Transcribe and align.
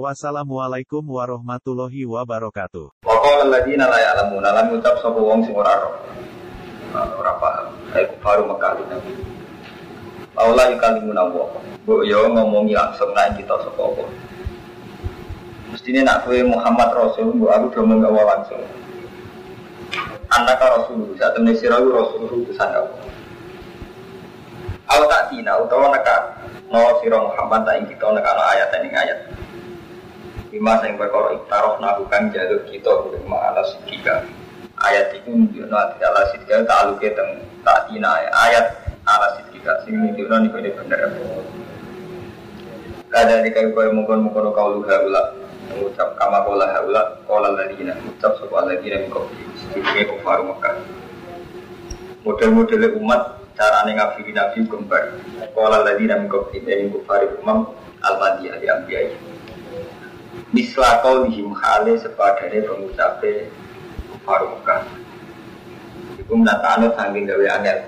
Wassalamualaikum 0.00 1.04
warahmatullahi 1.04 2.08
wabarakatuh. 2.08 3.04
Wakal 3.04 3.52
ladina 3.52 3.84
la 3.92 4.00
ya'lamuna 4.00 4.48
lam 4.48 4.72
ucap 4.72 4.96
sapa 5.04 5.20
wong 5.20 5.44
sing 5.44 5.52
ora 5.52 5.84
roh. 5.84 5.92
Nah, 6.96 7.12
Ora 7.12 7.36
paham. 7.36 7.76
Aku 7.92 8.16
baru 8.24 8.48
Mekah 8.48 8.72
itu. 8.80 8.96
Aula 10.32 10.72
yukalimuna 10.72 11.28
wa. 11.28 11.44
Bu 11.84 12.08
yo 12.08 12.24
ngomongi 12.24 12.72
langsung 12.72 13.12
nak 13.12 13.36
kita 13.36 13.52
sapa 13.52 13.80
apa. 13.84 14.04
Mestine 15.76 16.00
nak 16.08 16.24
kowe 16.24 16.40
Muhammad 16.40 16.88
Rasul, 16.96 17.36
bu 17.36 17.52
aku 17.52 17.76
do 17.76 17.84
ngomong 17.84 18.16
langsung. 18.16 18.64
Anak 20.32 20.56
Rasul, 20.56 21.04
saat 21.20 21.36
temen 21.36 21.52
iku 21.52 21.92
Rasul 21.92 22.32
utusan 22.32 22.80
apa. 22.80 22.96
Au 24.88 25.04
tak 25.04 25.28
tina 25.28 25.60
utawa 25.60 25.92
neka 25.92 26.16
no 26.72 26.96
sira 27.04 27.20
Muhammad 27.20 27.68
tak 27.68 27.76
ing 27.76 27.92
kita 27.92 28.08
neka 28.08 28.32
ayat 28.56 28.72
ing 28.80 28.96
ayat. 28.96 29.20
Lima 30.52 30.84
yang 30.84 31.00
perkara 31.00 31.32
iktaroh 31.32 31.80
nabukan 31.80 32.28
jalur 32.28 32.60
kita 32.68 32.92
Kuma 33.08 33.40
ala 33.40 33.64
sidika 33.64 34.20
Ayat 34.76 35.16
itu 35.16 35.32
menunjukkan 35.32 35.72
nanti 35.72 36.04
ala 36.04 36.28
sidika 36.28 36.60
Ta'aluknya 36.68 37.16
teng 37.16 37.30
tak 37.64 37.88
tina 37.88 38.20
ayat 38.20 38.76
ala 39.08 39.40
sidika 39.40 39.80
Sing 39.88 39.96
menunjukkan 39.96 40.52
ini 40.60 40.70
bener. 40.76 41.00
Kada 43.08 43.40
di 43.40 43.48
kayu 43.48 43.72
kaya 43.72 43.96
mungkon-mungkon 43.96 44.52
kau 44.52 44.76
luha 44.76 44.96
ulah 45.00 45.26
Mengucap 45.72 46.20
kama 46.20 46.44
kola 46.44 46.68
haula 46.68 47.02
Kola 47.24 47.56
ladina 47.56 47.96
Mengucap 47.96 48.36
sopa 48.36 48.68
ladina 48.68 49.08
Mikopi 49.08 49.40
Sediknya 49.56 50.04
kufaru 50.12 50.52
Mekah. 50.52 50.76
Model-modelnya 52.28 52.92
umat 53.00 53.40
Caranya 53.56 53.92
ngafiri 54.04 54.36
nabi 54.36 54.68
kembar. 54.68 55.16
Kola 55.56 55.80
ladina 55.80 56.20
Mikopi 56.20 56.60
Dari 56.60 56.92
kufari 56.92 57.40
umam 57.40 57.72
Al-Madiyah 58.04 58.60
di 58.60 58.68
Ambiyah 58.68 59.32
Misla 60.52 61.00
kau 61.00 61.24
lihim 61.24 61.56
hale 61.56 61.96
sepadane 61.96 62.60
pengucape 62.60 63.48
kufar 64.12 64.44
Mekah. 64.44 64.84
Iku 66.20 66.32
menatane 66.36 66.92
saking 66.92 67.24
gawe 67.24 67.46
angel. 67.56 67.78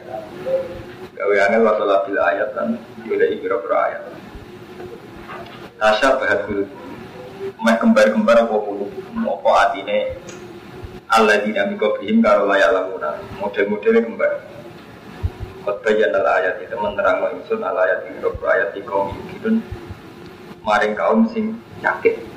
Gawe 1.12 1.34
angel 1.44 1.60
wasalah 1.60 2.08
bila 2.08 2.20
ayat 2.32 2.56
kan 2.56 2.80
yudha 3.04 3.28
ibira-bira 3.36 3.76
ayat. 3.92 4.02
Tasya 5.76 6.16
bahat 6.16 6.48
bulu. 6.48 6.64
Meh 7.60 7.76
kembar-kembar 7.76 8.48
apa 8.48 8.56
bulu. 8.56 8.88
Apa 9.12 9.50
atine 9.68 10.16
Allah 11.12 11.44
dinamika 11.44 12.00
bihim 12.00 12.24
karo 12.24 12.48
layak 12.48 12.72
lamuna. 12.72 13.20
Model-modelnya 13.44 14.08
kembar. 14.08 14.40
Khotbayan 15.68 16.16
al 16.16 16.26
ayat 16.40 16.64
itu 16.64 16.76
menerang 16.80 17.28
ingsun 17.36 17.60
al 17.60 17.76
ayat 17.76 18.08
ibira 18.08 18.32
ayat 18.32 18.72
di 18.72 18.80
kaum 18.88 19.12
yukidun 19.12 19.60
maring 20.64 20.96
kaum 20.96 21.28
sing 21.28 21.60
yakin. 21.84 22.33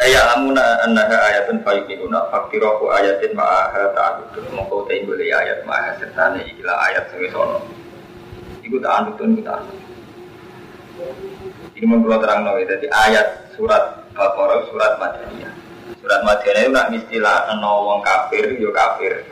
Ayat 0.00 0.32
lamuna 0.32 0.80
annaha 0.80 1.28
ayatun 1.28 1.60
fayukinuna 1.60 2.32
fakirahu 2.32 2.88
ayatin 2.88 3.36
ma'aha 3.36 3.92
ta'adudun 3.92 4.48
Maka 4.56 4.72
utai 4.72 5.04
boleh 5.04 5.28
ayat 5.28 5.60
ma'aha 5.68 6.00
sertane 6.00 6.40
ikilah 6.48 6.72
ayat 6.88 7.04
sing 7.12 7.28
sono 7.28 7.60
Iku 8.64 8.80
ta'adudun 8.80 9.36
iku 9.36 9.60
Ini 11.76 11.84
menurut 11.84 12.24
terang 12.24 12.48
nawi 12.48 12.64
Jadi 12.64 12.88
ayat 12.88 13.52
surat 13.52 14.00
Baqarah 14.16 14.64
surat 14.72 14.96
Madaniyah. 14.96 15.52
Surat 16.00 16.20
Madaniyah 16.24 16.64
itu 16.64 16.72
nak 16.72 16.88
istilah 16.96 17.36
no 17.60 17.88
wong 17.88 18.00
kafir 18.00 18.56
yo 18.56 18.72
kafir. 18.72 19.28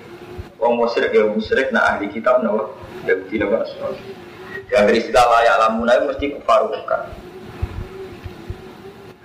Wong 0.61 0.79
musyrik 0.79 1.17
ya 1.17 1.25
musyrik 1.29 1.73
nak 1.73 1.97
ahli 1.97 2.13
kitab 2.13 2.45
no 2.45 2.77
Yahudi 3.09 3.41
no 3.41 3.57
Yang 4.69 5.01
istilah 5.01 5.25
layak 5.33 5.57
lamuna 5.65 5.97
itu 5.97 6.05
mesti 6.13 6.27
kufar 6.37 6.69
bukan 6.69 7.28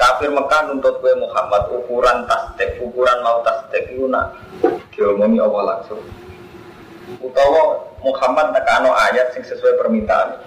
kafir 0.04 0.36
Mekah 0.36 0.68
nuntut 0.68 1.00
kue 1.00 1.16
Muhammad 1.16 1.72
ukuran 1.72 2.28
tasdek, 2.28 2.76
ukuran 2.84 3.24
mau 3.24 3.40
tasdek 3.40 3.88
itu 3.96 4.04
nak 4.12 4.36
diomongi 4.92 5.40
Allah 5.40 5.64
langsung. 5.80 6.04
Utawa 7.24 7.88
Muhammad 8.04 8.52
nekano 8.52 8.92
ayat 8.92 9.32
sing 9.32 9.48
sesuai 9.48 9.80
permintaan. 9.80 10.44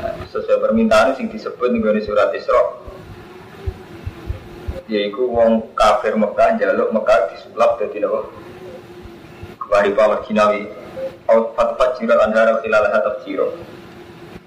Nah, 0.00 0.24
sesuai 0.32 0.56
permintaan 0.56 1.12
sing 1.20 1.28
disebut 1.28 1.68
nih 1.68 2.00
surat 2.00 2.32
Isra. 2.32 2.80
Yaitu 4.88 5.20
wong 5.28 5.76
kafir 5.76 6.16
Mekah 6.16 6.56
jaluk 6.56 6.96
Mekah 6.96 7.28
disulap 7.28 7.76
jadi 7.76 8.08
apa? 8.08 8.20
Kembali 9.60 9.90
power 9.92 10.24
kinawi. 10.24 10.64
Out 11.28 11.56
fatfat 11.56 12.00
jirat 12.00 12.20
andara 12.20 12.60
khilalah 12.60 12.92
tafsiro. 13.00 13.52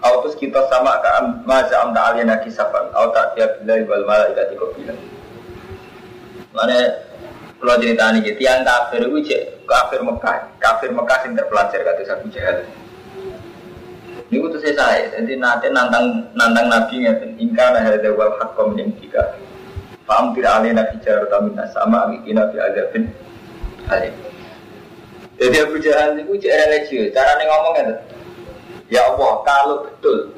Autus 0.08 0.40
kita 0.40 0.64
sama 0.72 1.04
ke 1.04 1.10
maza 1.44 1.84
amda 1.84 2.16
aliyana 2.16 2.40
kisafan 2.40 2.88
Au 2.96 3.12
tak 3.12 3.36
tiap 3.36 3.60
bila 3.60 3.76
wal 3.84 4.04
malaikati 4.08 4.56
kopila 4.56 4.96
Mana 6.56 7.08
kalau 7.58 7.82
cerita 7.82 8.14
ini 8.14 8.22
gitu, 8.22 8.46
yang 8.46 8.62
kafir 8.62 9.02
itu 9.10 9.34
cek 9.34 9.66
kafir 9.66 10.06
Mekah, 10.06 10.46
kafir 10.62 10.94
Mekah 10.94 11.26
yang 11.26 11.34
terpelajar 11.34 11.80
kata 11.82 12.02
Abu 12.14 12.30
Jahal. 12.30 12.58
Ini 14.30 14.38
itu 14.38 14.58
saya, 14.62 15.10
jadi 15.10 15.34
nanti 15.42 15.68
nantang 15.74 16.30
nantang 16.38 16.70
Nabi 16.70 17.02
ngeten, 17.02 17.34
ingkar 17.42 17.74
ada 17.74 18.10
wal 18.14 18.38
hakom 18.38 18.78
yang 18.78 18.94
tiga. 19.02 19.34
Faham 20.06 20.38
tidak 20.38 20.64
alih 20.64 20.72
nabi 20.72 20.96
jarak 21.04 21.28
tamina 21.28 21.66
sama 21.74 22.08
amikina 22.08 22.48
fi 22.54 22.58
azabin 22.62 23.04
alim. 23.90 24.14
Jadi 25.42 25.58
Abu 25.58 25.76
Jahal 25.82 26.14
itu 26.22 26.34
cek 26.38 26.54
religius, 26.62 27.10
cara 27.18 27.42
ngomongnya 27.42 27.82
tuh. 27.90 28.17
Ya 28.88 29.04
Allah, 29.04 29.32
kalau 29.44 29.84
betul 29.84 30.32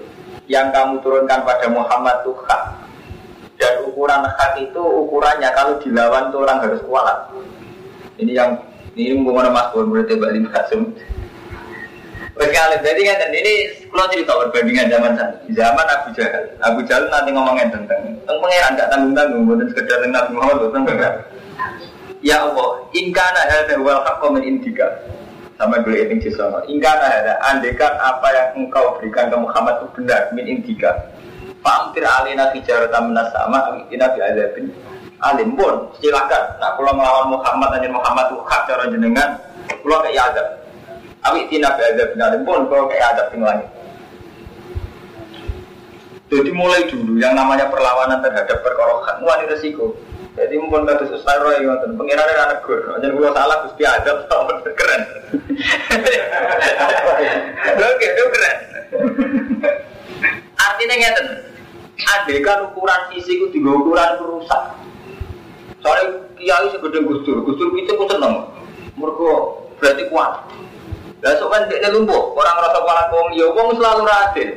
yang 0.49 0.73
kamu 0.73 1.05
turunkan 1.05 1.45
pada 1.45 1.69
Muhammad 1.69 2.25
itu 2.25 2.33
hak 2.49 2.63
dan 3.61 3.85
ukuran 3.85 4.25
hak 4.25 4.57
itu 4.57 4.81
ukurannya 4.81 5.49
kalau 5.53 5.77
dilawan 5.77 6.33
tuh 6.33 6.41
orang 6.41 6.57
harus 6.65 6.81
kuat. 6.81 7.29
Ini 8.17 8.33
yang 8.33 8.57
ini 8.97 9.15
mengenai 9.21 9.53
Mas 9.53 9.69
Bun 9.71 9.93
berarti 9.93 10.17
Mbak 10.17 10.31
Lima 10.33 10.49
Kasum. 10.49 10.81
Berkali 12.33 12.79
jadi 12.81 13.01
kan 13.03 13.35
ini 13.35 13.53
kalau 13.91 14.07
cerita 14.09 14.31
perbandingan 14.31 14.87
zaman 14.89 15.11
zaman 15.53 15.85
Abu 15.85 16.07
Jahal. 16.15 16.43
Abu 16.63 16.79
Jahal 16.87 17.05
nanti 17.11 17.29
ngomongin 17.35 17.69
tentang 17.69 17.99
tentang 17.99 18.37
pangeran 18.39 18.79
gak 18.79 18.89
tanggung 18.89 19.13
tanggung, 19.13 19.43
bukan 19.45 19.67
sekedar 19.69 19.97
tentang 20.01 20.31
Muhammad 20.33 20.71
tentang 20.71 21.13
Ya 22.19 22.43
Allah, 22.43 22.69
ingkana 22.95 23.41
ada 23.47 23.75
wal 23.79 24.01
hak 24.03 24.23
min 24.31 24.43
indika 24.43 24.87
sama 25.59 25.83
beli 25.83 26.07
ini 26.07 26.23
jisono. 26.23 26.63
Ingkana 26.71 27.03
ada 27.03 27.35
andekan 27.51 27.91
apa 27.99 28.31
yang 28.31 28.47
engkau 28.63 28.95
berikan 28.95 29.27
ke 29.27 29.35
Muhammad 29.35 29.83
itu 29.83 29.87
benar. 29.99 30.31
Min 30.31 30.47
indika. 30.47 31.11
Famtir 31.59 32.07
alina 32.07 32.55
hijaratan 32.55 33.11
minas 33.11 33.27
sama 33.35 33.67
amikina 33.67 34.07
bi 34.15 34.23
azabin 34.23 34.71
alim. 35.19 35.59
Pun 35.59 35.91
silakan. 35.99 36.43
Nak 36.63 36.79
kalau 36.79 36.95
melawan 36.95 37.27
Muhammad 37.35 37.75
dan 37.75 37.91
Muhammad 37.91 38.31
itu 38.31 38.39
hak 38.47 38.61
cara 38.71 38.87
jenengan 38.87 39.29
kalau 39.67 39.99
kayak 40.07 40.39
awik 41.27 41.51
tina 41.51 41.75
bi 41.75 41.83
azabin 41.83 42.23
alim. 42.23 42.41
Pun 42.47 42.63
kalau 42.71 42.87
kayak 42.87 43.19
azab 43.19 43.27
yang 43.35 43.43
lain. 43.43 43.67
Jadi 46.29 46.51
mulai 46.55 46.87
dulu 46.87 47.19
yang 47.19 47.35
namanya 47.35 47.67
perlawanan 47.67 48.23
terhadap 48.23 48.63
perkorohan 48.63 49.17
wani 49.27 49.49
resiko 49.49 49.97
jadi 50.39 50.55
mungkin 50.55 50.87
kata 50.87 51.03
Ustaz 51.11 51.35
Roy 51.43 51.67
ngoten, 51.67 51.99
pengirannya 51.99 52.35
anak 52.39 52.63
gue, 52.63 52.79
jangan 52.79 53.11
gue 53.11 53.29
salah 53.35 53.57
gusti 53.67 53.83
adab, 53.83 54.23
keren. 54.79 55.01
Oke, 57.75 58.07
itu 58.07 58.23
keren. 58.31 58.57
Artinya 60.55 60.95
ngeten, 60.95 61.27
adegan 61.99 62.71
ukuran 62.71 63.01
isi 63.19 63.35
itu 63.35 63.51
tiga 63.51 63.75
ukuran 63.75 64.15
rusak. 64.23 64.63
Soalnya 65.83 66.23
kiai 66.39 66.71
segede 66.71 67.03
gustur, 67.03 67.43
gustur 67.43 67.75
itu 67.75 67.91
aku 67.91 68.07
seneng. 68.07 68.47
Mereka 68.95 69.29
berarti 69.75 70.03
kuat. 70.07 70.47
Dan 71.19 71.35
soalnya 71.35 71.67
dia 71.67 71.91
lumpuh, 71.91 72.31
orang 72.31 72.63
rasa 72.63 72.79
kuala 72.79 73.03
kong 73.11 73.35
liya, 73.35 73.47
wong 73.51 73.75
selalu 73.75 74.07
radin. 74.07 74.49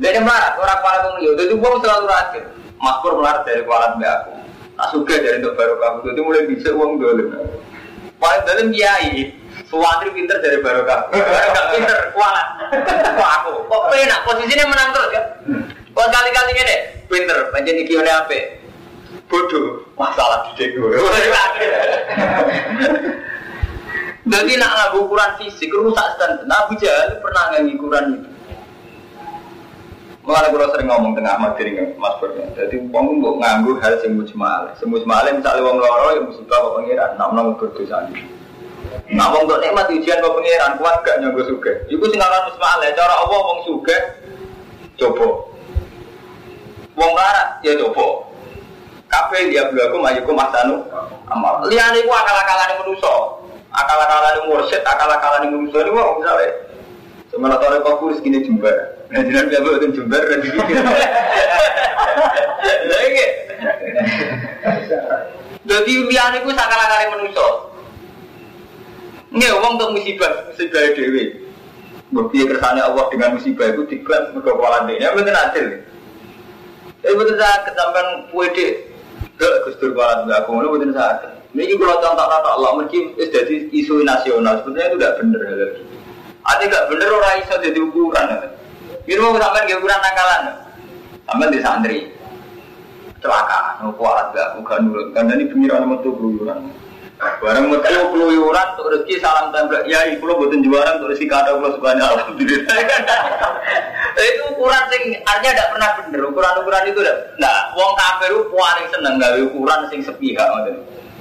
Dia 0.00 0.20
melarat, 0.24 0.56
orang 0.56 0.80
kuala 0.80 0.98
kong 1.04 1.16
liya, 1.20 1.32
jadi 1.36 1.54
wong 1.60 1.74
selalu 1.84 2.04
radin. 2.08 2.44
Mas 2.80 2.96
Pur 2.98 3.20
melarat 3.20 3.44
dari 3.44 3.62
kuala 3.68 3.94
mbak 4.00 4.10
aku. 4.10 4.41
Tak 4.72 4.88
suka 4.88 5.14
dari 5.20 5.38
untuk 5.44 5.54
kamu, 5.54 5.98
jadi 6.10 6.20
mulai 6.24 6.48
bisa 6.48 6.68
uang 6.72 6.96
dulu. 6.96 7.24
Paling 8.16 8.42
dalam 8.48 8.66
kiai, 8.72 9.34
Suwantri 9.68 10.12
pinter 10.12 10.40
dari 10.40 10.60
barokah. 10.64 11.12
Barokah 11.12 11.64
pinter, 11.72 11.98
kualat. 12.16 12.48
Kok 13.04 13.30
aku? 13.40 13.52
Kok 13.68 13.82
penak 13.92 14.20
posisinya 14.24 14.64
menang 14.68 14.92
terus 14.92 15.10
ya? 15.12 15.22
Kok 15.92 16.08
kali-kali 16.08 16.52
ini 16.56 16.76
pinter, 17.08 17.52
panjang 17.52 17.76
iki 17.84 18.00
oleh 18.00 18.12
apa? 18.12 18.38
Bodoh, 19.28 19.84
masalah 19.96 20.44
di 20.56 20.72
gue. 20.72 20.92
Jadi 24.22 24.52
nak 24.56 24.72
nganggu 24.72 25.08
ukuran 25.08 25.34
fisik 25.40 25.72
rusak 25.72 26.16
standar. 26.16 26.46
Nah, 26.48 26.64
Abu 26.64 26.78
Jahal 26.80 27.20
pernah 27.20 27.52
nganggu 27.52 27.76
ukuran 27.76 28.04
itu. 28.16 28.31
Mulai 30.22 30.54
kalau 30.54 30.70
sering 30.70 30.86
ngomong 30.86 31.18
tengah 31.18 31.34
materi 31.34 31.74
Mas 31.98 32.14
Pur. 32.22 32.30
Jadi 32.30 32.78
uang 32.78 33.06
nggak 33.18 33.34
nganggu 33.42 33.72
hal 33.82 33.94
yang 34.06 34.22
mujmal. 34.22 34.70
Semujmal 34.78 35.26
misalnya 35.34 35.66
uang 35.66 35.78
loro 35.82 36.08
yang 36.14 36.26
musibah 36.30 36.62
apa 36.62 36.68
pengiran, 36.78 37.10
nak 37.18 37.30
nong 37.34 37.58
berdosa 37.58 38.06
ini. 38.06 38.22
Nah, 39.12 39.28
wong 39.34 39.44
untuk 39.44 39.60
nikmat 39.60 39.90
ujian 39.90 40.22
kok 40.22 40.34
pengiran 40.36 40.78
kuat 40.78 40.96
gak 41.02 41.18
nyanggo 41.20 41.42
suge. 41.44 41.72
Iku 41.90 42.04
sing 42.08 42.22
aran 42.22 42.48
musmal 42.48 42.80
cara 42.80 43.14
Allah 43.18 43.40
wong 43.42 43.60
suge 43.66 43.98
coba. 44.96 45.26
Wong 46.94 47.10
larat 47.12 47.58
ya 47.66 47.74
coba. 47.82 48.30
Kafe 49.10 49.52
dia 49.52 49.68
belaku 49.68 50.00
majuku 50.00 50.32
masanu 50.32 50.86
amal. 51.28 51.66
Liane 51.68 52.00
ku 52.06 52.12
akal-akalan 52.14 52.80
manusa. 52.80 53.14
Akal-akalan 53.72 54.48
mursyid, 54.48 54.80
akal-akalan 54.84 55.50
manusa 55.50 55.78
ini 55.82 55.90
wong 55.92 56.20
misalnya 56.20 56.48
Sementara 57.32 57.80
kok 57.80 57.96
kurus 57.96 58.20
gini 58.20 58.44
jembar. 58.44 58.91
Nah, 59.12 59.20
jinan 59.28 59.44
biar 59.52 59.60
buat 59.60 59.84
jembar 59.92 60.24
dan 60.24 60.40
dipikir. 60.40 60.76
Lagi. 62.88 63.26
Jadi 65.68 65.92
liane 66.08 66.38
ku 66.40 66.48
akal-akalan 66.48 67.08
manusa. 67.12 67.46
Nggak, 69.32 69.52
uang 69.52 69.72
untuk 69.76 69.90
musibah, 70.00 70.32
musibah 70.48 70.96
dewi. 70.96 71.44
Bukti 72.12 72.44
kersane 72.44 72.80
Allah 72.80 73.08
dengan 73.08 73.36
musibah 73.36 73.68
itu 73.72 73.84
diklaim 73.88 74.36
mereka 74.36 74.52
kepala 74.52 74.84
dia. 74.88 74.96
Ya 75.00 75.08
betul 75.16 75.32
adil. 75.32 75.66
Eh 77.04 77.12
betul 77.16 77.36
saya 77.40 77.64
ketampan 77.68 78.32
kue 78.32 78.48
dek. 78.52 78.92
Gak 79.40 79.52
gustur 79.68 79.96
kepala 79.96 80.24
dia 80.28 80.40
aku, 80.40 80.60
ini 80.60 80.68
betul 80.72 80.92
saya. 80.92 81.36
Ini 81.52 81.76
kalau 81.76 82.00
contoh 82.00 82.26
kata 82.32 82.48
Allah, 82.48 82.70
mungkin 82.80 83.12
itu 83.16 83.28
jadi 83.28 83.56
isu 83.76 84.04
nasional. 84.08 84.60
Sebenarnya 84.64 84.88
itu 84.88 84.96
tidak 84.96 85.16
benar 85.20 85.40
hal 85.44 85.60
itu. 85.68 85.82
Ada 86.48 86.62
gak 86.64 86.84
benar 86.88 87.08
orang 87.12 87.36
iso 87.44 87.54
jadi 87.60 87.80
ukuran. 87.80 88.26
Ini 88.28 88.61
mau 89.18 89.34
sampai 89.38 89.66
ke 89.66 89.74
ukuran 89.78 90.00
nakalan. 90.00 90.42
Sampai 91.26 91.52
di 91.52 91.60
santri. 91.62 91.98
Celaka, 93.22 93.78
nopo 93.78 94.02
alat 94.02 94.34
gak 94.34 94.58
bukan 94.58 94.90
nurut. 94.90 95.06
Karena 95.14 95.38
ini 95.38 95.46
pengiran 95.46 95.86
metu 95.86 96.10
keluyuran. 96.10 96.74
Barang 97.38 97.70
metu 97.70 97.86
keluyuran 98.10 98.66
untuk 98.74 98.98
rezeki 98.98 99.22
salam 99.22 99.54
tembak. 99.54 99.86
Ya, 99.86 100.10
lo 100.18 100.34
buatin 100.42 100.66
juaran 100.66 100.98
untuk 100.98 101.14
rezeki 101.14 101.30
kata 101.30 101.54
Allah 101.54 101.70
subhanahu 101.78 102.12
alhamdulillah. 102.18 102.74
itu 104.26 104.42
ukuran 104.50 104.82
sing 104.90 105.02
artinya 105.22 105.52
tidak 105.54 105.70
pernah 105.70 105.88
bener. 106.02 106.20
Ukuran-ukuran 106.34 106.82
itu. 106.90 107.00
Nah, 107.38 107.56
wong 107.78 107.90
kafir 107.94 108.34
paling 108.50 108.86
seneng 108.90 109.14
gawe 109.22 109.38
ukuran 109.54 109.80
sing 109.86 110.00
sepihak. 110.02 110.50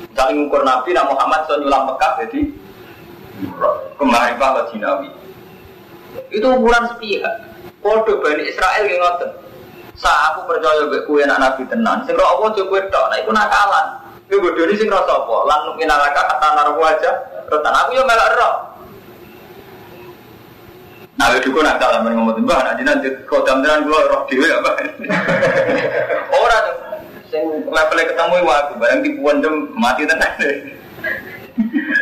Misalnya 0.10 0.34
ngukur 0.42 0.62
Nabi, 0.66 0.90
Nabi 0.92 1.10
Muhammad 1.14 1.42
so 1.48 1.56
nyulam 1.62 1.88
Mekah 1.88 2.12
jadi 2.26 2.40
kemarin 3.96 4.36
Pak 4.42 4.74
Jinawi. 4.74 5.10
Itu 6.34 6.48
ukuran 6.50 6.90
sepihak. 6.98 7.51
Kode 7.82 8.14
Bani 8.22 8.46
Israel 8.46 8.86
yang 8.86 9.02
ngoten. 9.02 9.30
Sa 9.98 10.10
aku 10.34 10.50
percaya 10.50 10.86
gue 10.90 11.02
kue 11.06 11.22
anak 11.26 11.42
Nabi 11.42 11.64
tenan. 11.70 12.06
Sing 12.06 12.18
roh 12.18 12.26
Allah 12.26 12.50
coba 12.58 12.78
tok, 12.90 13.06
nah 13.10 13.18
iku 13.22 13.32
nakalan. 13.34 13.86
Iku 14.30 14.38
bodoni 14.40 14.74
sing 14.78 14.88
rasa 14.88 15.12
apa? 15.12 15.36
Lan 15.50 15.62
minalaka 15.76 16.22
kata 16.26 16.48
narwa 16.56 16.88
aja. 16.88 17.12
Retan 17.52 17.74
aku 17.76 17.90
yo 17.98 18.04
melok 18.08 18.30
roh. 18.38 18.56
Nah, 21.20 21.38
itu 21.38 21.54
kok 21.54 21.62
nak 21.62 21.78
salah 21.78 22.02
ngomong 22.02 22.34
mbah, 22.42 22.66
nanti 22.66 22.82
nanti 22.82 23.06
kau 23.30 23.46
tenan 23.46 23.86
gua 23.86 24.10
roh 24.10 24.26
dhewe 24.26 24.48
apa? 24.50 24.72
Ora 26.42 26.58
tuh. 26.66 26.76
Sing 27.30 27.44
levelnya 27.70 28.10
ketemu 28.10 28.42
aku, 28.42 28.74
barang 28.82 29.00
tipuan 29.06 29.38
jam 29.44 29.70
mati 29.78 30.10
tenan. 30.10 30.34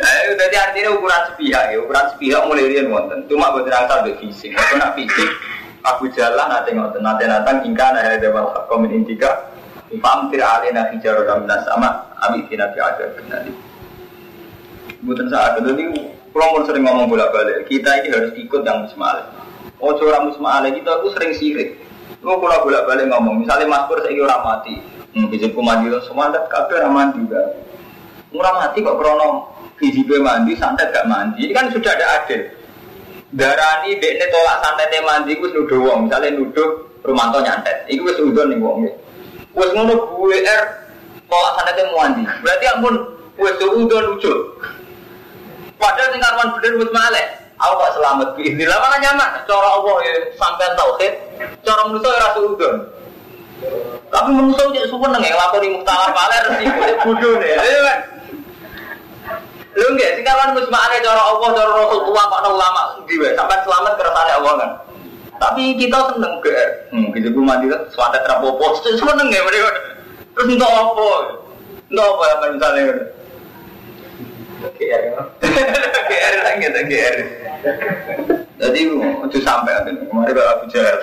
Ayo, 0.00 0.30
jadi 0.40 0.56
artinya 0.56 0.90
ukuran 0.96 1.22
sepihak 1.28 1.64
ya, 1.68 1.76
ukuran 1.84 2.06
sepihak 2.14 2.42
mulai 2.48 2.70
rian 2.70 2.88
wonten. 2.88 3.20
Cuma 3.28 3.52
buat 3.52 3.68
rasa 3.68 4.06
be 4.08 4.16
fisik. 4.16 4.56
Aku 4.56 4.80
nak 4.80 4.96
fisik, 4.96 5.28
aku 5.84 6.12
jalan 6.12 6.46
nanti 6.48 6.76
ngoten, 6.76 7.02
nanti 7.02 7.24
natang 7.24 7.64
ingkar 7.64 7.96
ada 7.96 8.20
dewan 8.20 8.48
komen 8.68 8.92
intika. 8.92 9.50
Famtir 9.90 10.38
alina 10.38 10.86
hijaro 10.94 11.26
dan 11.26 11.66
sama, 11.66 12.14
abi 12.22 12.46
kina 12.46 12.70
fi 12.70 12.78
ada 12.78 13.10
kenali. 13.10 13.50
Bukan 15.02 15.26
saat 15.26 15.58
itu 15.58 15.74
ini, 15.74 16.14
mau 16.30 16.62
sering 16.62 16.86
ngomong 16.86 17.10
bolak 17.10 17.34
balik, 17.34 17.66
kita 17.66 17.98
ini 17.98 18.14
harus 18.14 18.30
ikut 18.38 18.62
yang 18.62 18.86
musma'al. 18.86 19.26
Oh, 19.82 19.90
orang 19.98 20.30
musma'al 20.30 20.70
kita 20.70 20.94
aku 20.94 21.10
sering 21.18 21.34
sirik. 21.34 21.82
Lu 22.22 22.38
kalau 22.38 22.62
bolak 22.62 22.86
balik 22.86 23.10
ngomong, 23.10 23.42
misalnya 23.42 23.66
Mas 23.66 23.90
Pur 23.90 23.98
saya 23.98 24.14
orang 24.14 24.42
mati, 24.46 24.78
hmm, 25.16 25.26
hijab 25.34 25.58
mandi 25.58 25.90
semua 26.06 26.30
ada 26.30 26.46
kafe 26.46 26.78
ramah 26.78 27.10
juga. 27.10 27.58
Murah 28.30 28.54
mati 28.62 28.86
kok 28.86 28.94
krono 28.94 29.50
hijab 29.82 30.22
mandi, 30.22 30.54
santet 30.54 30.94
gak 30.94 31.08
mandi. 31.10 31.50
Ini 31.50 31.52
kan 31.56 31.66
sudah 31.74 31.98
ada 31.98 32.06
adil. 32.22 32.59
Darani 33.30 33.94
dekne 34.02 34.26
tolak 34.30 34.58
santet 34.62 34.90
mandi, 35.06 35.38
gue 35.38 35.50
nuduh 35.54 35.78
wong, 35.78 36.10
misalnya 36.10 36.34
nuduh 36.34 36.90
Rumanto 37.00 37.40
nyantet. 37.40 37.88
Iku 37.88 38.12
wis 38.12 38.20
udon 38.20 38.52
nih 38.52 38.58
wong. 38.60 38.84
Wes 39.56 39.70
ngono 39.72 39.94
gue 40.20 40.38
er 40.44 40.62
tolak 41.32 41.52
santet 41.56 41.88
mandi. 41.96 42.22
Berarti 42.44 42.64
ampun 42.68 42.94
wes 43.40 43.56
udon 43.56 44.04
lucu. 44.14 44.32
Padahal 45.80 46.12
sing 46.12 46.20
karwan 46.20 46.48
bener 46.60 46.72
wis 46.76 46.92
malek. 46.92 47.26
Aku 47.60 47.72
kok 47.76 47.92
selamat 47.96 48.28
bi. 48.36 48.52
Inilah 48.52 48.78
mana 48.80 48.96
nyaman. 49.00 49.30
Cara 49.44 49.68
Allah 49.80 49.96
ya 50.04 50.12
sampean 50.36 50.72
tauhid. 50.76 51.12
Cara 51.64 51.80
manusia 51.88 52.08
ya 52.12 52.20
rasa 52.20 52.40
udon. 52.40 52.76
Tapi 54.08 54.28
manusia 54.32 54.64
jadi 54.72 54.88
suka 54.88 55.06
neng 55.12 55.24
lapor 55.24 55.60
di 55.60 55.68
muhtalar 55.68 56.10
paler 56.12 56.44
sih 56.56 56.66
bodoh 57.04 57.34
nih. 57.36 57.52
Enggak 59.74 60.10
sing 60.18 60.24
karwan 60.26 60.56
wis 60.58 60.68
malek 60.70 61.00
cara 61.02 61.22
Allah 61.22 61.48
cara 61.54 61.70
Rasul 61.70 62.00
tua 62.06 62.22
kok 62.26 62.42
ulama 62.50 62.82
diwe 63.06 63.28
sampai 63.38 63.58
selamat 63.62 63.92
kersane 63.98 64.32
Allah 64.34 64.54
kan. 64.58 64.70
Tapi 65.40 65.72
kita 65.80 65.96
seneng 66.12 66.36
ke, 66.44 66.52
hmm, 66.92 67.16
gitu 67.16 67.32
gue 67.32 67.40
mandi 67.40 67.72
kan, 67.72 67.80
suatu 67.88 68.20
terapopo, 68.20 68.76
seneng 68.84 69.32
ya 69.32 69.40
mereka. 69.40 69.72
Terus 70.36 70.52
untuk 70.52 70.68
apa? 70.68 71.08
Untuk 71.88 72.04
apa 72.04 72.24
ya 72.28 72.34
misalnya? 72.52 72.82
GR 74.60 75.04
GR 76.12 76.34
lagi 76.44 76.64
ada 76.68 76.80
GR 76.84 77.16
jadi 78.60 78.80
itu 78.92 79.38
sampai 79.40 79.72
ada 79.72 79.88
kemarin 79.88 80.36
kalau 80.36 80.52
Abu 80.52 80.64
Jahal. 80.68 80.98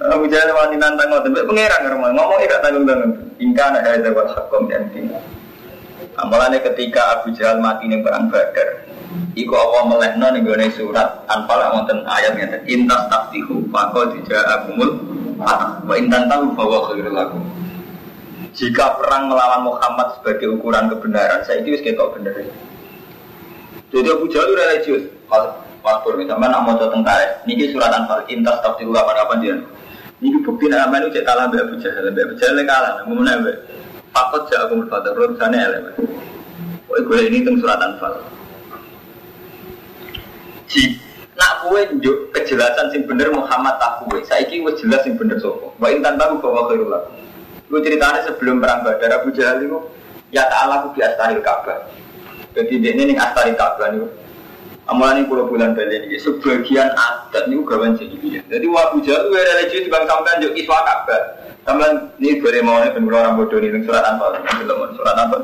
Abu 0.00 0.24
Jahal 0.32 0.48
wani 0.56 0.80
nantang 0.80 1.12
ngoten. 1.12 1.36
Pengeran 1.44 1.92
rumah 1.92 2.10
ngomong 2.16 2.40
tidak 2.40 2.64
tanggung 2.64 2.88
tanggung 2.88 3.12
ingka 3.36 3.68
ada 3.68 3.84
ada 3.84 4.08
buat 4.16 4.32
hakom 4.32 4.64
yang 4.72 4.88
tinggi 4.96 5.12
Amalannya 6.16 6.64
ketika 6.64 7.20
Abu 7.20 7.36
Jahal 7.36 7.60
mati 7.60 7.88
nih 7.88 8.00
perang 8.00 8.32
Badar 8.32 8.88
Iku 9.36 9.52
Allah 9.52 9.82
melehno 9.84 10.26
nih 10.32 10.40
gue 10.40 10.68
surat 10.72 11.28
Anfal 11.28 11.60
wonten 11.76 12.04
ayatnya 12.08 12.64
Intas 12.64 13.04
taktihu 13.12 13.68
Fako 13.68 14.16
dijak 14.16 14.44
agumul 14.48 14.96
Wa 15.84 15.94
intan 16.00 16.24
tahu 16.32 16.56
bahwa 16.56 16.88
khairul 16.88 17.20
jika 18.56 18.96
perang 18.96 19.28
melawan 19.28 19.68
Muhammad 19.68 20.16
sebagai 20.16 20.56
ukuran 20.56 20.88
kebenaran, 20.88 21.44
saya 21.44 21.60
itu 21.60 21.76
kita 21.76 22.08
benar. 22.16 22.40
Jadi 23.92 24.08
Abu 24.08 24.24
Jahal 24.32 24.56
religius. 24.56 25.04
Pur, 25.86 26.18
misalnya 26.18 26.50
nak 26.50 26.64
mau 26.66 26.74
tentara, 26.74 27.44
ini 27.44 27.68
surat 27.68 27.92
Anfal, 27.92 28.24
intas 28.32 28.58
tafsirullah 28.64 29.04
pada 29.04 29.28
apa 29.28 29.38
dia? 29.44 29.60
Ini 30.18 30.40
bukti 30.42 30.66
nama 30.72 30.96
itu 30.98 31.20
cek 31.20 31.24
kalah 31.28 31.46
Abu 31.52 31.76
Jahal, 31.78 32.10
Abu 32.10 32.34
Jahal 32.40 32.58
kalah, 32.64 33.04
ngomong? 33.04 33.28
Fakot 34.16 34.48
jauh 34.48 34.64
aku 34.64 34.74
berkata, 34.80 35.12
belum 35.12 35.36
sana 35.36 35.56
ya, 35.60 35.68
Oh, 36.88 36.96
gue 36.96 37.18
ini 37.28 37.44
tentang 37.44 37.60
surat 37.60 37.76
Anfal. 37.84 38.24
Ji, 40.72 40.96
nak 41.36 41.68
kue 41.68 41.84
njuk 42.00 42.32
kejelasan 42.32 42.88
sing 42.96 43.04
bener 43.04 43.28
Muhammad 43.28 43.76
tak 43.76 44.08
kue, 44.08 44.24
saya 44.24 44.48
ini 44.48 44.64
jelas 44.80 45.04
sing 45.04 45.20
bener 45.20 45.36
sopo. 45.36 45.76
Wa 45.76 45.92
intan 45.92 46.16
tahu 46.16 46.40
bahwa 46.40 46.72
khairul 46.72 46.88
lakum. 46.88 47.12
Gue 47.68 47.80
ceritanya 47.84 48.24
sebelum 48.24 48.64
perang 48.64 48.88
Badar 48.88 49.20
Abu 49.20 49.36
Jahal 49.36 49.60
itu 49.60 49.76
ya 50.32 50.48
ta'ala 50.48 50.80
aku 50.80 50.96
di 50.96 51.04
astaril 51.04 51.44
Ka'bah. 51.44 51.84
Jadi 52.56 52.72
ini 52.80 53.12
nih 53.12 53.16
astaril 53.20 53.52
Ka'bah 53.52 53.92
nih. 53.92 54.00
Amalan 54.86 55.18
ini 55.18 55.26
pulau 55.26 55.50
bulan 55.50 55.74
balik 55.74 56.06
ini 56.06 56.14
sebagian 56.22 56.94
adat 56.94 57.50
nih 57.50 57.58
gawan 57.66 57.98
jadi 57.98 58.38
Jadi 58.46 58.66
Abu 58.70 59.02
Jahal 59.02 59.26
itu 59.26 59.34
religi 59.34 59.78
di 59.82 59.90
bangsa 59.90 60.14
sampean 60.14 60.42
juk 60.46 60.54
iswa 60.54 60.78
Ka'bah. 60.86 61.22
Sampean 61.66 61.92
ini 62.22 62.38
boleh 62.38 62.62
mau 62.62 62.78
nih 62.78 62.94
pengen 62.94 63.10
orang 63.10 63.34
bodoh 63.34 63.58
nih 63.58 63.82
surat 63.82 64.06
anfal, 64.06 64.38
belum 64.62 64.94
surat 64.94 65.16
anfal. 65.18 65.42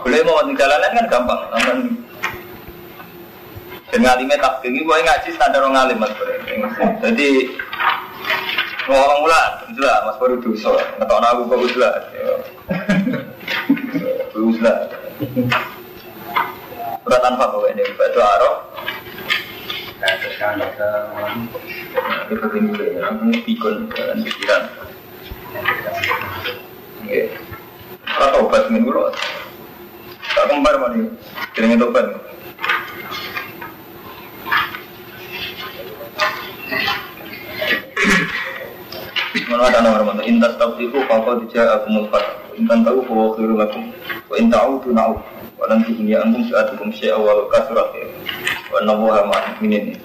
Boleh 0.00 0.20
mau 0.24 0.40
di 0.48 0.56
jalanan 0.56 0.96
kan 0.96 1.06
gampang. 1.12 1.40
Sampean 1.52 1.78
dan 3.86 4.02
ngalimnya 4.02 4.42
tak 4.42 4.66
tinggi, 4.66 4.82
gue 4.82 4.98
ngaji 4.98 5.28
standar 5.30 5.62
orang 5.62 5.78
ngalim 5.78 6.02
mas 6.02 6.12
Jadi 7.06 7.54
Ngomong 8.86 9.26
mula, 9.26 9.66
udah 9.74 9.96
mas 10.06 10.16
baru 10.22 10.38
dosa. 10.38 10.70
Ngetok 11.02 11.18
aku 11.18 11.42
kok 11.50 11.58
udah. 11.74 11.94
Udah. 14.38 14.76
Surat 17.06 17.22
tanpa 17.22 17.54
kau 17.54 17.62
ini, 17.70 17.86
batu 17.94 18.18
arok. 18.18 18.66
Terus 20.02 20.34
kan 20.42 20.58
kita 20.58 20.90
kita 22.26 22.46
tinggi 22.50 22.98
ini 22.98 23.38
pikun 23.46 23.86
dan 23.94 24.26
pikiran. 24.26 24.66
Oke. 27.06 27.30
Kalau 28.10 28.50
tobat 28.50 28.66
minggu. 28.74 28.90
Tak 30.34 30.50
kembar 30.50 30.74
mana? 30.82 31.06
Jadi 31.54 31.78
tobat. 31.78 32.06
Mana 39.46 39.62
ada 39.70 39.78
nomor 39.78 40.02
mana? 40.10 40.26
Intas 40.26 40.58
tabtiku 40.58 41.06
fakau 41.06 41.38
dijak 41.46 41.70
aku. 41.70 42.10
Intan 42.58 42.82
tahu 42.82 42.98
bahwa 43.06 43.30
khiru 43.38 43.54
lakum. 43.54 43.94
Wa 44.26 44.34
inta'u 44.42 44.82
tu 44.82 44.90
na'u. 44.90 45.22
Wa 45.56 45.64
nanti 45.72 45.96
ini 45.96 46.12
antum 46.12 46.44
sa'atukum 46.52 46.92
syi'a 46.92 47.16
wa 47.16 47.48
kasurat 47.48 47.88
ya. 47.96 48.06
Wa 48.68 48.84
nabuha 48.84 49.24
ma'an 49.24 49.56
minin. 49.64 49.96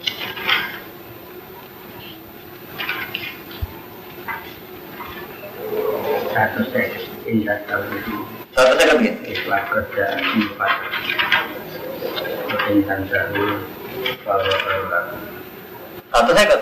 satu 6.31 6.63
saya 6.71 6.87
indah 7.27 7.59
tahu 7.67 7.83
itu 7.91 8.15
Satu 8.55 8.71
saya 8.79 8.95
kan 8.95 9.03
ikhlas 9.03 9.63
kerja 9.67 10.05
empat 10.15 10.73
perintah 12.49 12.97
dahulu 13.07 13.55
kalau 14.23 14.47
kalau 14.47 15.03
Satu 16.11 16.31
saya 16.35 16.47
kan. 16.51 16.61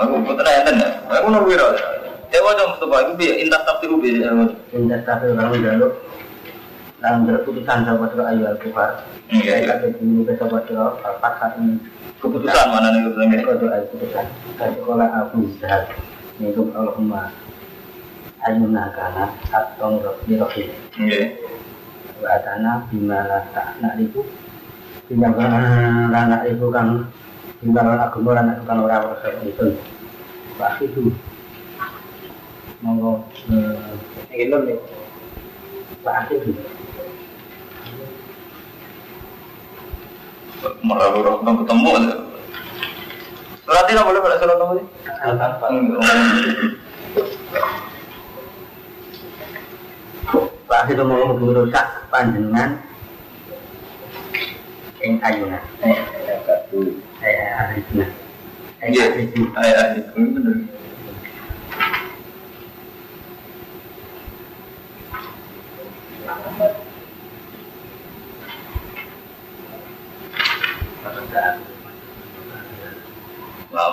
Aku 0.00 0.14
putra 0.22 0.50
yang 0.50 0.64
tenar. 0.66 0.90
Aku 1.06 1.26
nunggu 1.30 1.54
Dewa 2.30 2.54
dong 2.54 2.78
Mustafa 2.78 2.96
itu 3.02 3.12
bi 3.18 3.26
intas 3.42 3.62
tabtiku 3.66 3.98
bi. 3.98 4.22
indah 4.70 5.00
tahu 5.02 5.34
kalau 5.34 5.54
dulu 5.58 5.88
dalam 7.00 7.24
berputusan 7.24 7.88
sahabat 7.88 8.12
surah 8.12 8.28
ayu 8.30 8.44
al 8.44 8.60
kufar 8.60 9.02
Iya, 9.32 9.64
iya. 9.64 9.72
kata 9.72 9.96
dulu 9.96 10.28
ke 10.28 10.36
sahabat 10.36 10.68
al 10.68 11.52
ini 11.64 11.80
Keputusan 12.20 12.66
mana 12.68 12.92
nih 12.92 13.08
keputusan 13.08 13.32
ini? 13.32 13.44
Kau 13.48 13.56
doa 13.56 13.80
putusan 13.88 14.26
Kau 14.60 14.68
sekolah 14.68 15.08
aku 15.24 15.48
sehat 15.56 15.88
Minum 16.36 16.68
Allahumma 16.76 17.32
Ayunah 18.44 18.92
kana 18.92 19.32
Atong 19.48 20.04
Rabbi 20.04 20.36
Rahim 20.36 20.68
Iya. 21.00 21.40
Wa 22.20 22.28
atana 22.36 22.84
Bimala 22.92 23.48
tak 23.56 23.80
nak 23.80 23.96
itu 23.96 24.20
Bimbang 25.08 25.40
anak 25.40 26.52
itu 26.52 26.66
kan 26.68 27.08
Bimbang 27.64 27.96
agama 27.96 28.30
anak 28.36 28.60
itu 28.60 28.64
kan 28.68 28.76
orang 28.84 29.08
orang 29.08 29.40
itu 29.48 29.66
Pak 30.60 30.84
itu 30.84 31.08
Monggo 32.80 33.28
Ini 34.32 34.44
nih 34.48 34.76
Pak 36.00 36.32
itu 36.32 36.50
Merabu 40.84 41.24
roh 41.24 41.36
ketemu. 41.40 41.90
Surat 43.64 43.86
ini 43.88 44.00
boleh 44.04 44.20
pada 44.20 44.36
surat 44.36 44.56
kamu 44.60 44.76
Pak. 50.68 50.84
Itu 50.92 51.02
mau 51.04 51.32
merusak 51.36 51.86
panjenengan. 52.12 52.76
Yang 55.00 55.16
ayunah 55.24 55.62
Eh, 55.80 55.96
Arifna 57.56 58.04
Eh, 58.84 58.88
Iya. 58.92 59.04
Arifna 59.16 59.46
Ayah 59.56 59.84
itu 59.96 60.12
benar. 60.12 60.56
Nah, 60.60 60.79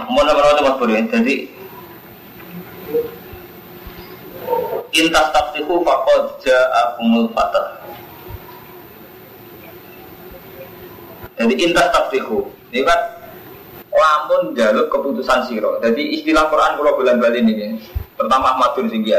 mau 0.09 0.21
nama 0.25 0.41
nama 0.41 0.61
mas 0.61 0.75
Buri. 0.81 1.05
Jadi 1.05 1.35
intas 4.97 5.27
tafsihu 5.29 5.85
fakod 5.85 6.23
ja'akumul 6.41 7.29
fatah. 7.37 7.77
Jadi 11.37 11.53
intas 11.61 11.87
tafsihu. 11.93 12.49
Ini 12.73 12.81
kan 12.81 12.99
lamun 13.93 14.57
jaluk 14.57 14.89
keputusan 14.89 15.45
siro. 15.45 15.77
Jadi 15.79 16.17
istilah 16.17 16.49
Quran 16.49 16.81
kalau 16.81 16.97
bulan 16.97 17.21
balik 17.21 17.45
ini. 17.45 17.77
Pertama 18.17 18.57
Ahmadun 18.57 18.89
Singgih. 18.89 19.13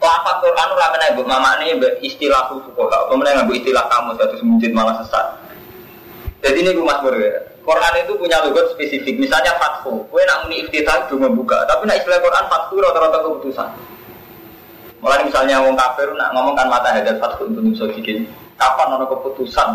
Lafaz 0.00 0.38
Quran 0.38 0.68
ora 0.76 0.86
kena 0.92 1.12
mbok 1.16 1.26
mamakne 1.28 1.76
mbok 1.76 1.92
istilah 2.00 2.48
fuqaha. 2.48 3.08
Apa 3.08 3.12
meneh 3.16 3.32
istilah 3.52 3.84
kamu 3.92 4.16
satu 4.16 4.34
semujud 4.40 4.70
malah 4.72 4.96
sesat. 5.04 5.45
Jadi 6.44 6.58
ini 6.62 6.70
Mas 6.82 7.00
Bur 7.00 7.16
ya. 7.16 7.56
Quran 7.66 7.94
itu 7.98 8.12
punya 8.14 8.38
logot 8.46 8.70
spesifik. 8.76 9.18
Misalnya 9.18 9.58
fathu. 9.58 10.06
Kue 10.06 10.22
nak 10.22 10.46
muni 10.46 10.62
iftitah 10.62 11.10
itu 11.10 11.18
membuka. 11.18 11.66
Tapi 11.66 11.82
nak 11.88 11.98
istilah 11.98 12.22
Quran 12.22 12.46
fathu 12.46 12.74
rata-rata 12.78 13.18
keputusan. 13.26 13.68
Mulai 15.02 15.26
misalnya 15.26 15.60
wong 15.60 15.74
kafir 15.74 16.08
nak 16.14 16.30
ngomong 16.32 16.54
kan 16.54 16.66
mata 16.70 16.94
hadat 16.94 17.18
fathu 17.18 17.50
untuk 17.50 17.90
bikin. 17.98 18.26
Kapan 18.56 18.96
ono 18.96 19.04
keputusan 19.10 19.68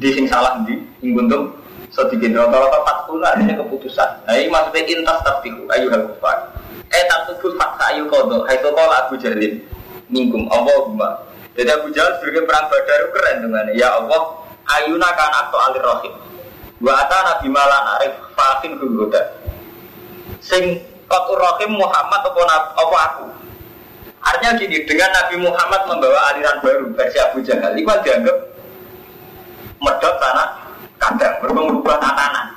di 0.00 0.08
sing 0.08 0.24
salah 0.24 0.56
di 0.64 0.80
ing 1.04 1.12
buntung 1.12 1.52
sedikit 1.92 2.32
rata-rata 2.32 2.80
fathu 2.86 3.20
lah 3.20 3.36
ini 3.36 3.52
keputusan. 3.52 4.08
Nah 4.24 4.32
ini 4.38 4.48
maksudnya 4.48 4.80
intas 4.88 5.18
tafiku 5.20 5.68
ayu 5.76 5.92
hal 5.92 6.08
kufar. 6.08 6.38
Eh 6.88 7.04
tatubul 7.10 7.52
fakta 7.60 7.92
ayu 7.92 8.08
kodo. 8.08 8.46
Hai 8.48 8.56
kola 8.64 9.04
Abu 9.04 9.20
Jalil 9.20 9.60
mingkum 10.08 10.48
Allahumma. 10.48 11.20
Jadi 11.52 11.68
Abu 11.68 11.92
Jalil 11.92 12.16
sebagai 12.20 12.48
perang 12.48 12.70
Badar 12.72 13.00
keren 13.12 13.36
dengan 13.44 13.66
ya 13.76 13.88
Allah 14.00 14.41
ayuna 14.66 15.08
kan 15.14 15.30
atau 15.46 15.58
alir 15.70 15.82
rohim. 15.82 16.14
Wa 16.82 16.92
atana 17.06 17.38
bimala 17.42 17.98
arif 17.98 18.14
fatin 18.34 18.78
huda. 18.78 19.22
Sing 20.42 20.82
kotur 21.06 21.38
rohim 21.38 21.78
Muhammad 21.78 22.22
nab- 22.26 22.74
apa 22.74 22.96
aku. 23.10 23.24
Artinya 24.22 24.54
gini, 24.54 24.86
dengan 24.86 25.10
Nabi 25.10 25.34
Muhammad 25.42 25.82
membawa 25.90 26.30
aliran 26.30 26.62
baru 26.62 26.94
versi 26.94 27.18
Abu 27.18 27.42
Jahal, 27.42 27.74
itu 27.74 27.90
dianggap 28.06 28.38
medot 29.82 30.14
tanah 30.22 30.48
kadang 31.02 31.34
berubah 31.42 31.98
tatanan. 31.98 32.54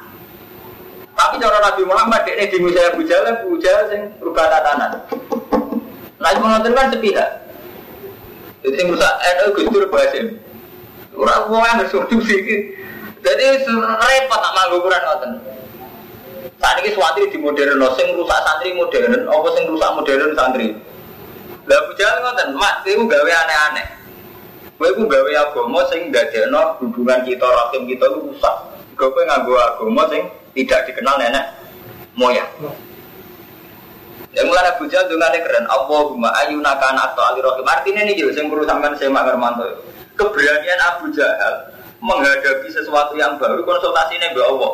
Tapi 1.18 1.42
cara 1.42 1.58
Nabi 1.66 1.82
Muhammad 1.90 2.22
ini 2.30 2.46
di 2.54 2.58
Musa 2.62 2.94
Abu 2.94 3.02
Jahal, 3.10 3.34
Abu 3.34 3.58
Jahal 3.58 3.90
sing 3.90 4.02
berubah 4.22 4.46
tatanan. 4.46 5.10
Itu 6.22 6.38
menonton 6.42 6.78
kan 6.78 6.94
sepihak. 6.94 7.30
Jadi 8.62 8.76
sing 8.78 8.88
rusak 8.94 9.14
NU 9.42 9.48
Gus. 9.58 10.45
Ora 11.16 11.48
wong 11.48 11.64
yang 11.64 11.88
solusi 11.88 12.36
iki. 12.36 12.58
Jadi 13.26 13.66
repot 13.66 14.40
nak 14.40 14.54
manggo 14.54 14.86
ukuran 14.86 15.02
ngoten. 15.02 15.32
Saat 16.62 16.78
ini 16.80 16.94
suatu 16.94 17.26
di 17.26 17.38
modern, 17.42 17.82
sing 17.98 18.14
rusak 18.14 18.40
santri 18.46 18.72
modern, 18.78 19.26
apa 19.28 19.48
sing 19.58 19.64
rusak 19.66 19.92
modern 19.98 20.32
santri. 20.38 20.68
Lah 21.66 21.78
Abu 21.82 21.92
Jahal 21.98 22.22
ngoten, 22.22 22.48
mak 22.54 22.86
iku 22.86 23.04
gawe 23.10 23.32
aneh-aneh. 23.34 23.88
Kowe 24.78 24.92
iku 24.92 25.04
gawe 25.10 25.32
agama 25.34 25.82
sing 25.90 26.14
ndadekno 26.14 26.78
hubungan 26.84 27.26
kita 27.26 27.48
rahim 27.48 27.90
kita 27.90 28.06
iku 28.06 28.20
rusak. 28.30 28.56
Kowe 28.94 29.22
nganggo 29.26 29.58
agama 29.58 30.04
sing 30.14 30.22
tidak 30.54 30.86
dikenal 30.86 31.16
nenek 31.18 31.46
moyang. 32.14 32.48
Yang 34.36 34.46
mulai 34.52 34.68
Abu 34.68 34.86
Jahal 34.92 35.08
dengan 35.08 35.32
keren. 35.32 35.66
Allahumma 35.66 36.30
ayuna 36.44 36.76
kana 36.76 37.08
atau 37.10 37.24
ali 37.24 37.40
rahim. 37.40 37.64
Artinya 37.66 38.04
ini 38.04 38.20
juga 38.20 38.36
yang 38.36 38.52
perlu 38.52 38.68
sampean 38.68 38.94
saya 39.00 39.10
Mak 39.10 39.26
Hermanto. 39.32 39.95
Keberanian 40.16 40.80
Abu 40.80 41.12
Jahal 41.12 41.76
menghadapi 42.00 42.68
sesuatu 42.72 43.16
yang 43.20 43.36
baru 43.36 43.64
konsultasi 43.68 44.16
ini 44.16 44.32
Allah. 44.40 44.72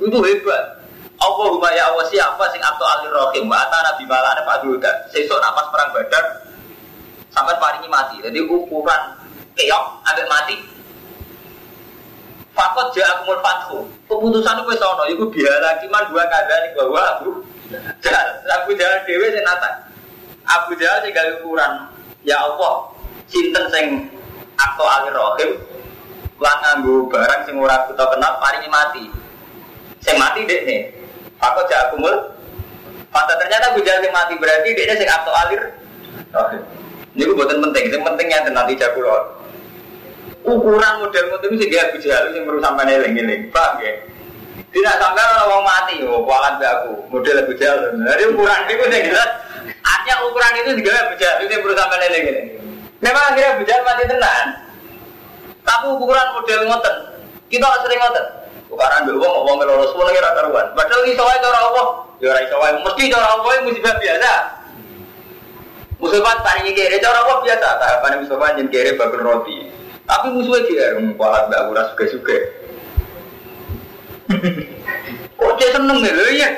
Itu 0.00 0.18
hebat. 0.24 0.84
Allahumma 1.20 1.70
ya 1.72 1.88
Allah 1.88 2.04
siapa 2.10 2.44
sing 2.50 2.60
atau 2.60 2.84
ali 2.84 3.06
rahim 3.08 3.44
wa 3.46 3.60
atana 3.60 3.94
Pak 3.96 4.56
Duda. 4.66 4.90
Sesuk 5.14 5.38
napas 5.40 5.70
perang 5.70 5.90
Badar 5.94 6.24
sampai 7.30 7.56
paringi 7.60 7.88
mati. 7.88 8.16
Jadi 8.20 8.40
ukuran 8.44 9.02
keok 9.54 9.84
ambek 10.04 10.26
mati. 10.28 10.56
Fakot 12.54 12.94
ja'akumul 12.94 13.42
fathu. 13.42 13.78
Keputusan 14.06 14.62
itu 14.62 14.72
sono, 14.78 15.04
itu 15.10 15.24
biara 15.26 15.74
kiman 15.82 16.06
dua 16.06 16.22
kada 16.30 16.54
nih 16.62 16.70
bahwa 16.78 17.00
Abu 17.18 17.30
Jahal. 17.98 18.28
Abu 18.46 18.70
Jahal 18.78 19.02
dewe 19.02 19.26
nata. 19.42 19.90
Abu 20.46 20.78
Jahal 20.78 21.02
sing 21.02 21.10
gawe 21.10 21.30
ukuran. 21.42 21.90
Ya 22.24 22.40
Allah, 22.40 22.88
sinten 23.26 23.64
sing 23.74 23.86
akto 24.56 24.84
alir 24.86 25.14
rohim 25.14 25.50
lan 26.42 26.56
nganggo 26.62 27.08
barang 27.10 27.40
sing 27.46 27.54
ora 27.58 27.86
kita 27.90 28.04
kenal 28.04 28.32
paringi 28.42 28.68
mati. 28.70 29.04
Sing 30.02 30.16
mati 30.18 30.44
dek 30.44 30.62
nih. 30.66 30.80
Fakot 31.38 31.66
ja'akumul 31.68 32.14
Fata 33.14 33.38
ternyata 33.38 33.70
Abu 33.70 33.80
Jahal 33.86 34.02
sing 34.02 34.10
mati 34.10 34.34
berarti 34.34 34.74
dia 34.74 34.94
sing 34.98 35.06
akto 35.06 35.30
alir 35.30 35.70
rohim. 36.34 36.62
Ini 37.14 37.30
gue 37.30 37.36
buatan 37.38 37.62
penting, 37.62 37.94
yang 37.94 38.02
penting 38.02 38.26
yang 38.26 38.42
nanti 38.50 38.74
jago 38.74 38.98
ukuran 40.44 40.92
model 41.00 41.24
model 41.32 41.52
sih 41.56 41.68
Abu 41.80 41.96
Jahal 42.04 42.36
yang 42.36 42.44
perlu 42.44 42.60
sampai 42.60 42.84
neling-neling, 42.84 43.48
paham 43.48 43.80
ya? 43.80 43.92
Tidak 44.74 44.94
sampai 45.00 45.22
orang 45.22 45.48
mau 45.48 45.62
mati, 45.62 45.96
oh 46.04 46.20
be 46.26 46.66
aku 46.66 46.92
model 47.08 47.36
Abu 47.40 47.52
Jahal. 47.56 47.94
Jadi 47.96 48.22
ukuran 48.28 48.60
itu 48.68 48.84
saya 48.90 49.02
jelas, 49.08 49.30
artinya 49.80 50.14
ukuran 50.28 50.52
itu 50.60 50.70
juga 50.84 50.90
Abu 51.08 51.14
Jahal 51.16 51.36
itu 51.40 51.52
yang 51.56 51.62
perlu 51.64 51.76
sampai 51.78 51.96
neling-neling. 52.02 52.48
Memang 53.04 53.24
akhirnya 53.28 53.60
Abu 53.60 53.62
Jahal 53.68 53.84
mati 53.84 54.08
tenan, 54.08 54.46
tapi 55.60 55.84
ukuran 55.92 56.28
model 56.40 56.60
ngoten, 56.72 56.94
kita 57.52 57.68
sering 57.84 58.00
ngoten. 58.00 58.24
Ukuran 58.72 59.04
be 59.04 59.12
wong 59.20 59.44
wong 59.44 59.60
semua 59.92 60.08
lagi 60.08 60.24
rata 60.24 60.40
ruan. 60.48 60.66
Padahal 60.72 61.04
iso 61.04 61.20
wae 61.20 61.36
cara 61.36 61.60
Allah, 61.68 61.86
ya 62.16 62.32
ora 62.32 62.40
iso 62.40 62.56
wae 62.56 62.72
mesti 62.80 63.12
cara 63.12 63.28
Allah 63.28 63.60
musibah 63.60 63.94
biasa. 64.00 64.32
Musibah 66.00 66.40
paling 66.40 66.72
kere 66.72 66.96
cara 66.96 67.18
Allah 67.28 67.36
biasa, 67.44 67.68
tahapan 67.76 68.24
musibah 68.24 68.56
jen 68.56 68.72
kere 68.72 68.96
bakul 68.96 69.20
roti. 69.20 69.68
Tapi 70.08 70.26
musuhnya 70.32 70.64
dia, 70.64 70.86
kualat 71.16 71.48
mbak 71.52 71.60
Ura 71.68 71.82
suge-suge. 71.92 72.38
Kok 75.36 75.52
dia 75.60 75.68
seneng 75.76 76.00
ya, 76.00 76.12
lho 76.12 76.24
iya. 76.32 76.48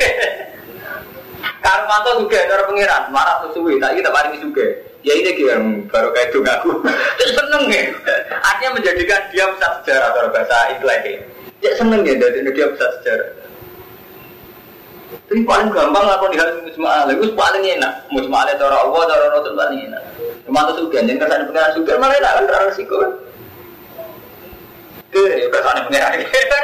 Karmanto 1.58 2.22
juga 2.22 2.38
ada 2.46 2.66
pengiran, 2.70 3.10
marah 3.10 3.42
sesuai, 3.46 3.82
tak 3.82 3.98
kita 3.98 4.10
paling 4.14 4.38
juga. 4.38 4.86
Ya 5.06 5.14
ini 5.14 5.38
yang 5.38 5.86
baru 5.86 6.10
kayak 6.10 6.34
ngaku. 6.34 6.82
Dia 6.82 7.28
seneng 7.38 7.64
ya. 7.70 7.94
Artinya 8.42 8.75
menjadikan 8.75 9.22
dia 9.30 9.46
pusat 9.54 9.72
sejarah 9.86 10.10
kalau 10.10 10.34
bahasa 10.34 10.75
intelek. 10.75 11.22
Dia 11.62 11.72
seneng 11.78 12.02
ya 12.02 12.18
dari 12.18 12.42
dia 12.42 12.66
pusat 12.75 12.90
sejarah. 12.98 13.30
Tapi 15.30 15.46
paling 15.46 15.70
gampang 15.70 16.06
lakon 16.06 16.34
di 16.34 16.38
hal 16.42 16.58
musma'al, 16.66 17.06
itu 17.14 17.30
paling 17.38 17.62
enak. 17.62 17.92
Musma'al 18.10 18.50
itu 18.50 18.62
orang 18.66 18.82
Allah, 18.82 18.98
orang 19.14 19.30
Rasul 19.38 19.54
paling 19.54 19.80
enak. 19.90 20.02
Cuma 20.42 20.66
itu 20.66 20.72
suka, 20.82 20.98
jangan 21.02 21.18
kesan 21.22 21.42
pengiran 21.50 21.72
suka, 21.75 21.92
malah 21.98 22.16
enak 22.18 22.32
kan, 22.46 22.62
resiko 22.66 22.94
kan. 22.98 23.12
Ke, 25.10 25.22
ya 25.38 25.46
kesan 25.50 25.76
pengiran. 25.86 26.18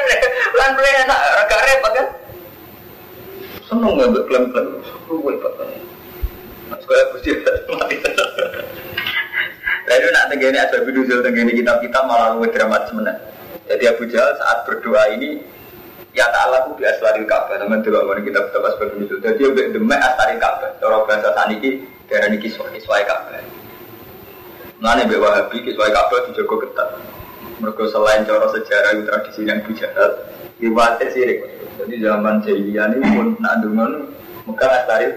Pelan-pelan 0.55 0.95
enak, 1.07 1.19
agak 1.47 1.61
repot 1.63 1.91
kan. 1.91 2.07
Seneng 3.67 3.91
gak 3.99 4.07
buat 4.11 4.23
klaim-klaim, 4.27 4.67
ruwet 5.07 5.39
kan. 6.73 6.81
Sekolah 6.81 7.03
gusti 7.13 7.29
mati 7.69 7.95
Lalu 9.83 10.07
nak 10.15 10.25
tenggini 10.31 10.57
ada 10.57 10.77
biduzul 10.81 11.19
tenggini 11.21 11.51
kitab-kitab 11.59 12.03
malah 12.07 12.33
lebih 12.33 12.55
dramatis 12.55 12.89
mana. 12.95 13.13
Jadi 13.67 13.83
Abu 13.85 14.07
Jahal 14.09 14.31
saat 14.39 14.63
berdoa 14.65 15.11
ini 15.13 15.43
ya 16.15 16.23
Ta'ala 16.31 16.71
ku 16.71 16.79
bi 16.79 16.87
aswaril 16.87 17.27
Ka'bah 17.27 17.59
teman 17.59 17.83
dulu 17.83 17.99
kalau 17.99 18.23
kita 18.23 18.39
betapa 18.47 18.67
seperti 18.79 18.95
itu. 19.05 19.15
Jadi 19.19 19.43
dia 19.43 19.65
demek 19.75 19.99
aswaril 19.99 20.39
Ka'bah. 20.39 20.71
Cara 20.79 20.97
bahasa 21.03 21.29
saniki 21.35 21.83
darah 22.07 22.31
kiswah 22.39 23.03
Ka'bah. 23.03 23.43
Mana 24.79 25.03
mbek 25.03 25.19
Wahabi 25.19 25.57
kiswah 25.67 25.91
Ka'bah 25.91 26.31
dijogo 26.31 26.63
ketat. 26.63 26.89
Mereka 27.59 27.83
selain 27.91 28.23
cara 28.23 28.47
sejarah 28.55 28.91
tradisi 29.03 29.47
yang 29.47 29.63
Abu 29.63 29.71
Jahal, 29.75 30.11
diwatir 30.63 31.07
sirik. 31.11 31.39
Jadi 31.79 31.95
zaman 32.03 32.39
jahiliyah 32.43 32.87
ini 32.95 33.07
pun 33.17 33.27
nak 33.43 33.63
dengar 33.63 33.91
Mekah 34.43 34.71
asari 34.83 35.09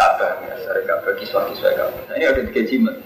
Ka'bah, 0.00 0.40
asari 0.56 0.80
Ka'bah, 0.88 1.12
kiswah-kiswah 1.20 1.76
Ka'bah. 1.76 2.00
Nah, 2.08 2.14
ini 2.16 2.24
ada 2.24 2.40
tiga 2.48 2.62
jimat. 2.64 2.96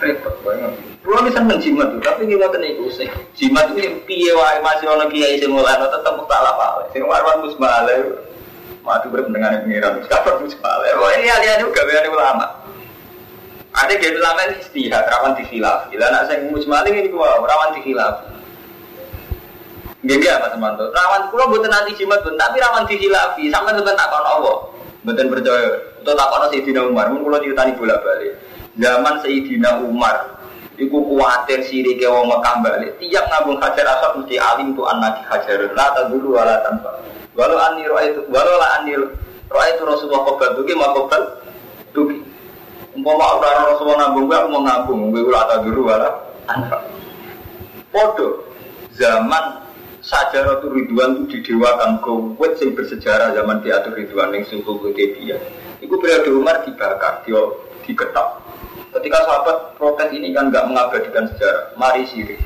Repot 0.00 0.34
banget. 0.40 0.72
Pulau 1.04 1.22
bisa 1.28 1.44
menjimat 1.44 1.92
tuh, 1.92 2.00
tapi 2.00 2.24
kita 2.24 2.48
kena 2.48 2.66
ikut 2.72 2.90
Jimat 3.36 3.64
itu 3.76 3.80
yang 3.84 3.96
piye 4.08 4.32
masih 4.64 4.86
orang 4.88 5.12
kiai 5.12 5.36
sing 5.36 5.52
mulai 5.52 5.76
tetap 5.76 6.16
tak 6.24 6.40
apa. 6.40 6.88
Sing 6.96 7.04
warwan 7.04 7.44
musmale. 7.44 8.24
Mati 8.80 9.12
berpendengar 9.12 9.60
pengiran, 9.60 10.00
kapan 10.08 10.40
musmale. 10.40 10.88
Wah 10.96 11.12
ini 11.20 11.28
alih-alih 11.28 11.68
juga 11.68 11.84
biar 11.84 12.08
ulama. 12.08 12.46
Ada 13.76 13.94
gaya 14.00 14.16
ulama 14.16 14.40
ini 14.48 14.56
istihad, 14.64 15.04
rawan 15.04 15.36
dikhilaf. 15.36 15.92
Gila 15.92 16.08
nak 16.08 16.32
saya 16.32 16.48
musmale 16.48 16.88
ini 16.88 17.12
gua 17.12 17.38
rawan 17.44 17.76
dikhilaf. 17.76 18.37
Gak 20.06 20.22
ya 20.22 20.38
Mas 20.38 20.54
Manto. 20.54 20.94
Rawan 20.94 21.26
kulo 21.34 21.50
buatan 21.50 21.74
nanti 21.74 21.90
jimat 21.98 22.22
pun, 22.22 22.38
tapi 22.38 22.62
rawan 22.62 22.86
dihilafi. 22.86 23.50
Sampai 23.50 23.74
tak 23.74 24.06
kono 24.06 24.28
Allah. 24.30 24.56
Buatan 25.02 25.26
percaya. 25.26 25.74
Tak 26.06 26.28
kono 26.30 26.46
Sayyidina 26.54 26.86
Umar. 26.86 27.10
Mungkin 27.10 27.26
kulo 27.26 27.36
ceritani 27.42 27.74
bolak 27.74 27.98
balik. 28.06 28.38
Zaman 28.78 29.14
Sayyidina 29.26 29.82
Umar. 29.82 30.38
Iku 30.78 30.94
kuatir 31.10 31.66
siri 31.66 31.98
ke 31.98 32.06
wong 32.06 32.30
Mekah 32.30 32.62
balik. 32.62 32.94
Tiap 33.02 33.26
ngabung 33.26 33.58
hajar 33.58 33.98
asap 33.98 34.22
mesti 34.22 34.38
alim 34.38 34.78
tu 34.78 34.86
anak 34.86 35.26
hajar. 35.26 35.66
La 35.74 35.90
dulu 36.06 36.38
wala 36.38 36.62
tanpa. 36.62 37.02
Walau 37.34 37.58
ani 37.58 37.82
roa 37.86 38.02
itu, 38.06 38.22
walau 38.30 38.54
lah 38.58 38.78
ani 38.78 38.94
roa 39.50 39.64
itu 39.70 39.82
Rasulullah 39.82 40.22
kobal 40.26 40.54
tuki 40.58 40.74
mau 40.78 40.94
kobal 40.94 41.22
tuki. 41.90 42.22
Umpama 42.94 43.38
orang 43.38 43.74
Rasulullah 43.74 44.10
ngabung 44.10 44.26
gue, 44.30 44.36
aku 44.38 44.48
mau 44.54 44.62
ngabung. 44.62 45.00
Gue 45.10 45.22
ulah 45.26 45.58
dulu 45.62 45.90
wala 45.90 46.10
tanpa. 46.46 46.78
Podo 47.90 48.46
zaman 48.94 49.67
Sajarah 50.08 50.64
tu 50.64 50.72
Ridwan 50.72 51.28
itu 51.28 51.36
didewakan 51.44 52.00
kowet 52.00 52.56
sing 52.56 52.72
bersejarah 52.72 53.36
zaman 53.36 53.60
diatur 53.60 53.92
Ridwan 53.92 54.32
yang 54.32 54.40
suku 54.48 54.88
dia. 54.96 55.36
Iku 55.84 56.00
periode 56.00 56.32
Umar 56.32 56.64
dibakar, 56.64 57.20
dia 57.28 57.36
diketok. 57.84 58.28
Ketika 58.88 59.18
sahabat 59.28 59.76
protes 59.76 60.08
ini 60.16 60.32
kan 60.32 60.48
nggak 60.48 60.64
mengabadikan 60.64 61.28
sejarah, 61.36 61.76
mari 61.76 62.08
sirik. 62.08 62.40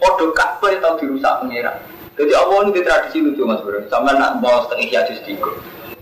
Odo 0.00 0.32
Ka'bah 0.32 0.72
tahu 0.80 1.04
dirusak 1.04 1.44
pengira. 1.44 1.76
Jadi 2.16 2.32
Allah 2.32 2.64
ini 2.64 2.80
tradisi 2.80 3.20
lucu 3.20 3.44
mas 3.44 3.60
bro. 3.60 3.84
Sama 3.92 4.16
nak 4.16 4.40
mau 4.40 4.64
setengah 4.64 4.88
hiatus 4.88 5.20
tiga. 5.28 5.52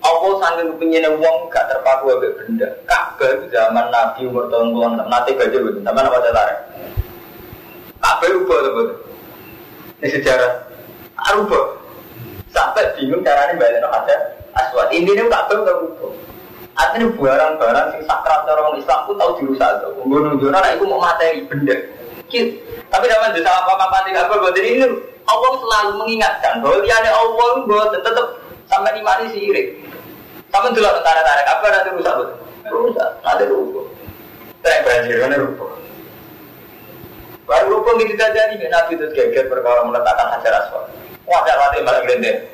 Allah 0.03 0.33
sambil 0.43 0.79
punya 0.79 1.11
uang 1.11 1.51
gak 1.51 1.67
terpaku 1.71 2.15
abek 2.15 2.39
benda. 2.39 2.71
Ka'bah 2.87 3.51
zaman 3.51 3.91
Nabi 3.91 4.31
umur 4.31 4.47
tahun 4.47 4.79
puluhan 4.79 4.95
nanti 5.11 5.35
gajah 5.35 5.59
betul. 5.59 5.83
Sama 5.83 6.07
apa 6.07 6.19
tarik? 6.31 6.59
Ka'bah 7.99 8.31
ubah 8.31 8.59
betul. 8.79 9.12
Ini 10.03 10.09
sejarah 10.11 10.53
Aruba 11.31 11.79
Sampai 12.51 12.91
bingung 12.99 13.23
caranya 13.23 13.55
balik 13.55 13.87
ada 13.87 14.17
aswad 14.59 14.91
Ini 14.91 15.09
nih 15.09 15.31
tak 15.31 15.47
tahu 15.49 15.63
tak 15.63 15.79
Artinya 16.73 17.09
barang-barang 17.15 17.87
sing 17.93 18.03
sakral 18.09 18.49
orang 18.49 18.81
Islam 18.81 19.05
pun 19.05 19.15
tahu 19.21 19.31
dirusak 19.37 19.71
tuh. 19.85 19.93
Gunung 20.09 20.41
nah 20.41 20.73
itu 20.73 20.85
mau 20.89 21.05
materi 21.05 21.45
benda. 21.45 21.77
Tapi 22.89 23.05
dalam 23.13 23.37
desa 23.37 23.53
apa 23.53 23.77
apa 23.77 23.87
mati 23.93 24.17
apa 24.17 24.41
buat 24.41 24.57
ini 24.57 24.89
Allah 25.29 25.53
selalu 25.61 25.91
mengingatkan 26.01 26.65
bahwa 26.65 26.81
dia 26.81 26.97
ada 26.97 27.13
Allah 27.13 27.51
buat 27.69 27.93
tetap 27.93 28.41
sampai 28.73 28.97
di 28.97 29.03
mana 29.05 29.29
sirik. 29.29 29.85
Sampai 30.49 30.73
dulu 30.73 30.89
tentara 30.89 31.21
tarik 31.21 31.47
apa 31.49 31.67
nanti 31.69 31.89
rusak. 31.93 32.15
Rusak, 32.73 33.09
ada 33.21 33.45
rubuh. 33.45 33.85
Tapi 34.65 34.81
banjir 34.81 35.21
mana 35.21 35.37
rubuh. 35.45 35.69
Baru 37.53 37.85
rukun 37.85 38.01
gitu 38.01 38.17
saja 38.17 38.49
nih 38.49 38.65
Nabi 38.65 38.97
itu 38.97 39.13
geger 39.13 39.45
perkara 39.53 39.85
meletakkan 39.85 40.33
hajar 40.33 40.65
aswad. 40.65 40.89
Wajar 41.29 41.57
wajar 41.61 41.85
malah 41.85 42.01
gede. 42.09 42.49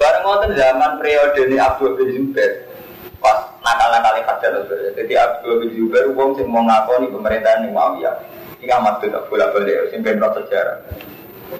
Bareng 0.00 0.24
ngoten 0.24 0.56
zaman 0.56 0.96
periode 0.96 1.44
ini 1.44 1.60
Abdul 1.60 2.00
bin 2.00 2.08
Zubair 2.16 2.64
pas 3.20 3.44
nakal-nakal 3.60 4.24
hajar 4.24 4.50
aswad. 4.64 4.96
Jadi 4.96 5.12
Abdul 5.20 5.60
bin 5.60 5.70
Zubair 5.76 6.08
uang 6.16 6.40
sih 6.40 6.48
mau 6.48 6.64
ngakoni 6.64 7.12
pemerintahan 7.12 7.68
yang 7.68 7.76
mau 7.76 7.92
ya. 8.00 8.08
Ini 8.64 8.72
amat 8.80 9.04
tuh 9.04 9.12
tak 9.12 9.28
boleh 9.28 9.52
boleh 9.52 9.92
sih 9.92 10.00
bentrok 10.00 10.40
sejarah. 10.40 10.80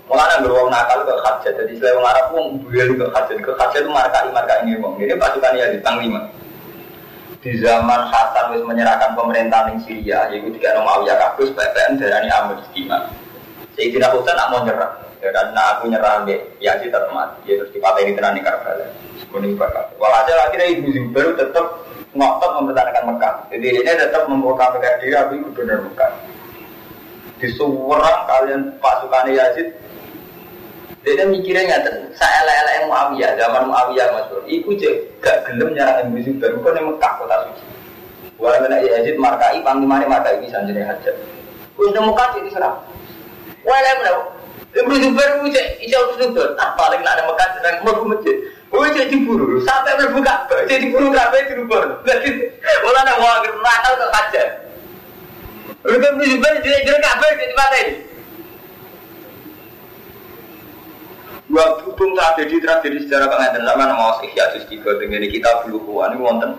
Mengenai 0.09 0.41
beruang 0.41 0.73
nakal 0.73 1.05
ke 1.05 1.13
hajar. 1.13 1.53
Jadi 1.61 1.77
selain 1.77 2.01
orang 2.01 2.09
Arab 2.09 2.27
uang 2.33 2.47
beli 2.65 2.97
ke 2.97 3.05
hajar. 3.05 3.37
Ke 3.37 3.53
hajar 3.53 3.81
itu 3.85 3.93
markai 3.93 4.65
ini 4.65 4.81
uang. 4.81 4.97
Ini 4.97 5.13
pasukan 5.21 5.61
ya 5.61 5.69
di 5.77 5.81
lima 5.85 6.25
di 7.41 7.57
zaman 7.57 8.13
Hasan 8.13 8.53
wis 8.53 8.63
menyerahkan 8.69 9.17
pemerintahan 9.17 9.73
di 9.73 9.77
Syria 9.89 10.29
yaitu 10.29 10.53
tiga 10.61 10.77
nama 10.77 11.01
Awiyah 11.01 11.17
kabus 11.17 11.49
PPN 11.57 11.97
darani 11.97 12.29
Amr 12.29 12.61
Istimewa 12.61 13.09
Sayyidina 13.73 14.13
Husain 14.13 14.37
nak 14.37 14.49
mau 14.53 14.61
nyerah 14.61 14.93
ya 15.21 15.29
nah 15.53 15.77
aku 15.77 15.93
nyerah 15.93 16.25
deh 16.25 16.41
ya 16.61 16.77
sih 16.81 16.89
tetap 16.89 17.13
mati 17.13 17.53
ya 17.53 17.61
terus 17.61 17.73
dipatahin 17.77 18.17
di 18.17 18.41
Karbala. 18.41 18.87
Kuning 19.31 19.55
bakal. 19.55 19.87
Walhasil 20.01 20.35
akhirnya 20.35 20.75
Ibu 20.75 20.91
Zubair 20.91 21.39
tetap 21.39 21.87
ngotot 22.19 22.51
mempertahankan 22.59 23.05
Mekah. 23.15 23.35
Jadi 23.55 23.67
ini 23.79 23.93
tetap 23.95 24.27
memproklamirkan 24.27 24.99
diri 24.99 25.15
aku 25.15 25.39
gubernur 25.47 25.87
Mekah. 25.87 26.13
Di 27.39 27.49
seorang 27.55 28.27
kalian 28.27 28.61
pasukan 28.83 29.31
Yazid 29.31 29.71
dia 31.01 31.25
mikirnya 31.25 31.65
nggak 31.65 32.13
saya 32.13 32.45
lele 32.45 32.85
Muawiyah, 32.85 33.33
zaman 33.41 33.73
Muawiyah 33.73 34.07
mas 34.13 34.25
bro. 34.29 34.45
Iku 34.45 34.77
cek 34.77 35.25
gak 35.25 35.49
gelem 35.49 35.73
nyerang 35.73 36.13
Ibnu 36.13 36.21
Zubair, 36.21 36.53
bukan 36.61 36.77
yang 36.77 36.87
Mekah 36.93 37.13
kota 37.17 37.37
suci. 37.49 37.65
Orang 38.37 38.69
kena 38.69 38.77
Yazid 38.85 39.17
markai, 39.17 39.65
panglimane 39.65 40.05
markai 40.05 40.45
bisa 40.45 40.61
jadi 40.69 40.85
hajat. 40.85 41.17
Untuk 41.81 42.05
Mekah 42.05 42.27
cek 42.37 42.43
diserang. 42.45 42.77
Lele 43.65 43.91
mana? 43.97 44.13
Ibnu 44.77 44.95
Zubair 45.01 45.31
itu 45.41 45.49
cek 45.57 45.67
isya 45.89 45.99
harus 46.05 46.17
nutut. 46.21 46.53
Ah 46.61 46.77
paling 46.77 47.01
nak 47.01 47.25
Mekah 47.25 47.49
sedang 47.57 47.81
mau 47.81 48.05
masjid. 48.05 48.37
Oh 48.69 48.85
cek 48.85 49.09
diburu, 49.09 49.57
sampai 49.65 49.97
berbuka, 50.05 50.53
cek 50.69 50.79
diburu 50.85 51.09
kafe 51.17 51.49
dirubah. 51.49 52.05
Jadi 52.05 52.29
malah 52.85 53.03
ada 53.09 53.13
mau 53.17 53.41
nakal 53.41 53.93
ke 53.97 54.07
hajat. 54.13 54.49
Ibnu 55.81 56.25
Zubair 56.29 56.61
jadi 56.61 56.85
jadi 56.85 57.01
kafe 57.01 57.27
jadi 57.41 57.55
mata 57.57 58.10
Waktu 61.51 61.91
pun 61.99 62.15
tragedi 62.15 62.63
tragedi 62.63 63.11
sejarah 63.11 63.27
pengantin 63.27 63.67
sama 63.67 63.83
nama 63.91 64.23
Ihya 64.23 64.55
Juz 64.55 64.71
tiga 64.71 64.95
dengan 65.03 65.27
kita 65.27 65.67
belum 65.67 65.83
kuat 65.83 66.15
ini 66.15 66.23
wonten 66.23 66.55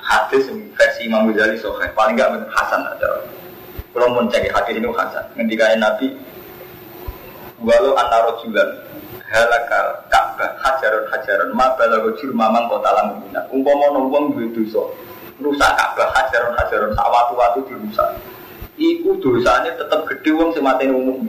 hadis 0.00 0.48
versi 0.72 1.04
Imam 1.04 1.28
Ghazali 1.28 1.60
sohe 1.60 1.84
paling 1.92 2.16
gak 2.16 2.32
bener 2.32 2.48
Hasan 2.48 2.80
ada. 2.80 3.28
Kalau 3.92 4.08
mau 4.08 4.24
cek 4.32 4.48
hadis 4.48 4.80
ini 4.80 4.88
Hasan. 4.88 5.36
Ngendikain 5.36 5.76
Nabi 5.84 6.16
walau 7.60 7.92
antara 7.92 8.32
julan 8.40 8.72
halakal 9.28 10.00
Ka'bah 10.08 10.56
hajaran 10.64 11.04
hajaran 11.12 11.48
ma 11.52 11.76
balago 11.76 12.16
mamang 12.32 12.72
kota 12.72 12.88
lamina. 12.88 13.44
Umpama 13.52 13.92
nombong 13.92 14.32
duwe 14.32 14.48
dosa 14.56 14.80
rusak 15.44 15.72
Ka'bah 15.76 16.08
hajaran 16.08 16.56
hajaran 16.56 16.90
sak 16.96 17.04
watu-watu 17.04 17.68
dirusak. 17.68 18.16
Iku 18.80 19.12
dosanya 19.20 19.76
tetap 19.76 20.08
gede 20.08 20.32
wong 20.32 20.56
sing 20.56 20.64
umum. 20.88 21.28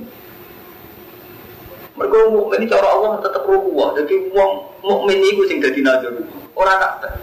Mereka 2.04 2.36
mukmin 2.36 2.68
cara 2.68 2.84
Allah 2.84 3.24
tetap 3.24 3.48
rukuah. 3.48 3.96
Jadi 3.96 4.28
uang 4.36 4.52
mukmin 4.84 5.24
itu 5.24 5.48
sing 5.48 5.64
dadi 5.64 5.80
nazar. 5.80 6.12
Orang 6.52 6.76
tak. 7.00 7.16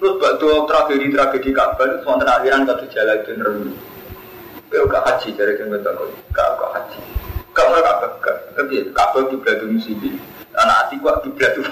Terus 0.00 0.16
batu 0.16 0.64
tragedi-tragedi 0.64 1.52
Ka'bah 1.52 1.84
itu 1.84 2.08
wonten 2.08 2.24
kata 2.24 2.88
jalan 2.88 3.20
itu 3.20 3.30
nerumi. 3.36 3.76
Kau 4.72 4.88
gak 4.88 5.04
haji 5.04 5.36
dari 5.36 5.60
kan 5.60 5.68
betul 5.68 6.08
kau 6.32 6.52
gak 6.56 6.72
haji. 6.72 7.00
Gak 7.52 7.66
mau 7.68 7.84
Ka'bah 7.84 8.10
gak. 8.24 8.36
Tapi 8.56 8.88
Ka'bah 8.96 9.28
kiblat 9.28 9.60
musibah. 9.68 10.16
Anak 10.56 10.76
hati 10.88 10.94
gua 11.04 11.20
kiblat 11.20 11.52
itu. 11.52 11.68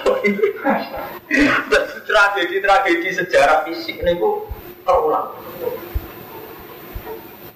Tragedi-tragedi 2.05 3.09
sejarah 3.17 3.65
fisik 3.65 3.97
ini 3.97 4.13
bu 4.13 4.45
terulang. 4.85 5.33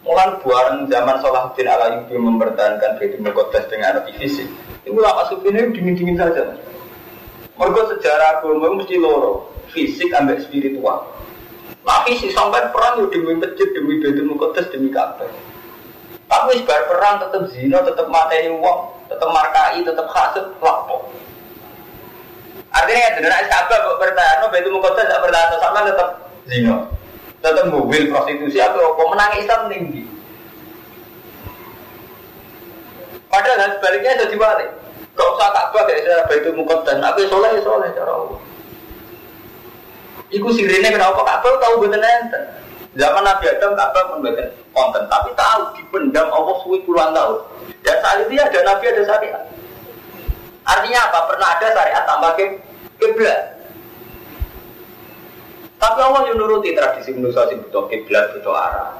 Mulan 0.04 0.36
buaran 0.44 0.92
zaman 0.92 1.24
Salahuddin 1.24 1.64
Alayubi 1.64 2.20
mempertahankan 2.20 3.00
Baitul 3.00 3.24
Muqaddas 3.24 3.72
dengan 3.72 4.04
arti 4.04 4.12
fisik. 4.20 4.52
Itu 4.84 5.00
lama 5.00 5.32
ini 5.32 5.72
dingin-dingin 5.72 6.20
saja. 6.20 6.60
Mereka 7.56 7.82
sejarah 7.96 8.44
agama 8.44 8.84
mesti 8.84 9.00
loro, 9.00 9.48
fisik 9.72 10.12
ambek 10.12 10.44
spiritual. 10.44 11.08
Nah 11.88 12.04
fisik 12.04 12.36
sampai 12.36 12.68
perang 12.76 13.00
yo 13.00 13.08
demi 13.16 13.40
masjid, 13.40 13.72
demi 13.72 14.04
Baitul 14.04 14.28
Muqaddas, 14.28 14.68
demi 14.76 14.92
Ka'bah. 14.92 15.32
Tapi 16.28 16.60
sebar 16.60 16.84
perang 16.92 17.24
tetap 17.24 17.48
zina, 17.56 17.80
tetap 17.88 18.12
materi 18.12 18.52
uang, 18.52 19.08
tetap 19.08 19.30
markai, 19.32 19.88
tetap 19.88 20.08
hasud, 20.12 20.52
lapor. 20.60 21.16
Artinya 22.76 23.00
ya, 23.00 23.10
dengan 23.16 23.48
kok 23.72 24.00
bertahan, 24.04 24.52
Baitul 24.52 24.76
Muqaddas 24.76 25.08
tidak 25.08 25.22
bertahan, 25.24 25.48
sama 25.64 25.80
tetap 25.88 26.10
zina. 26.52 26.92
Tetap 27.44 27.68
mobil 27.68 28.08
prostitusi 28.08 28.56
atau 28.56 28.96
apa 28.96 29.04
menang 29.12 29.32
Islam 29.36 29.62
tinggi. 29.68 30.04
Padahal 33.28 33.76
sebaliknya 33.76 34.24
jadi 34.24 34.36
balik. 34.40 34.70
Gak 35.14 35.28
usah 35.28 35.50
Ka'bah 35.52 35.84
kayak 35.86 36.08
cara 36.08 36.24
Baitul 36.26 36.56
Muqaddas. 36.58 36.98
Aku 37.04 37.28
soleh 37.28 37.60
soleh 37.62 37.90
cara 37.92 38.12
Allah. 38.16 38.40
Iku 40.32 40.48
sirine 40.56 40.88
kenapa 40.88 41.20
Ka'bah 41.22 41.60
tahu 41.60 41.84
betul 41.84 42.00
enten. 42.00 42.44
Zaman 42.96 43.22
Nabi 43.26 43.46
Adam 43.52 43.74
Ka'bah 43.76 44.04
pun 44.10 44.24
betul 44.24 44.50
konten, 44.74 45.04
tapi 45.06 45.30
tahu 45.38 45.62
dipendam 45.78 46.34
Allah 46.34 46.56
suwi 46.66 46.82
puluhan 46.88 47.14
tahun. 47.14 47.38
Dan 47.86 47.98
saat 48.02 48.26
itu 48.26 48.40
ya 48.40 48.50
ada 48.50 48.60
Nabi 48.66 48.84
ada 48.90 49.04
syariat. 49.06 49.44
Artinya 50.64 51.00
apa? 51.12 51.20
Pernah 51.30 51.48
ada 51.60 51.68
syariat 51.76 52.04
tambah 52.08 52.32
ke 52.40 52.46
kiblat. 52.98 53.53
Tapi 55.84 56.00
Allah 56.00 56.32
yang 56.32 56.40
nuruti 56.40 56.72
tradisi 56.72 57.12
manusia 57.12 57.44
sing 57.52 57.60
butuh 57.68 57.92
kiblat 57.92 58.32
butuh 58.40 58.56
arah. 58.56 58.96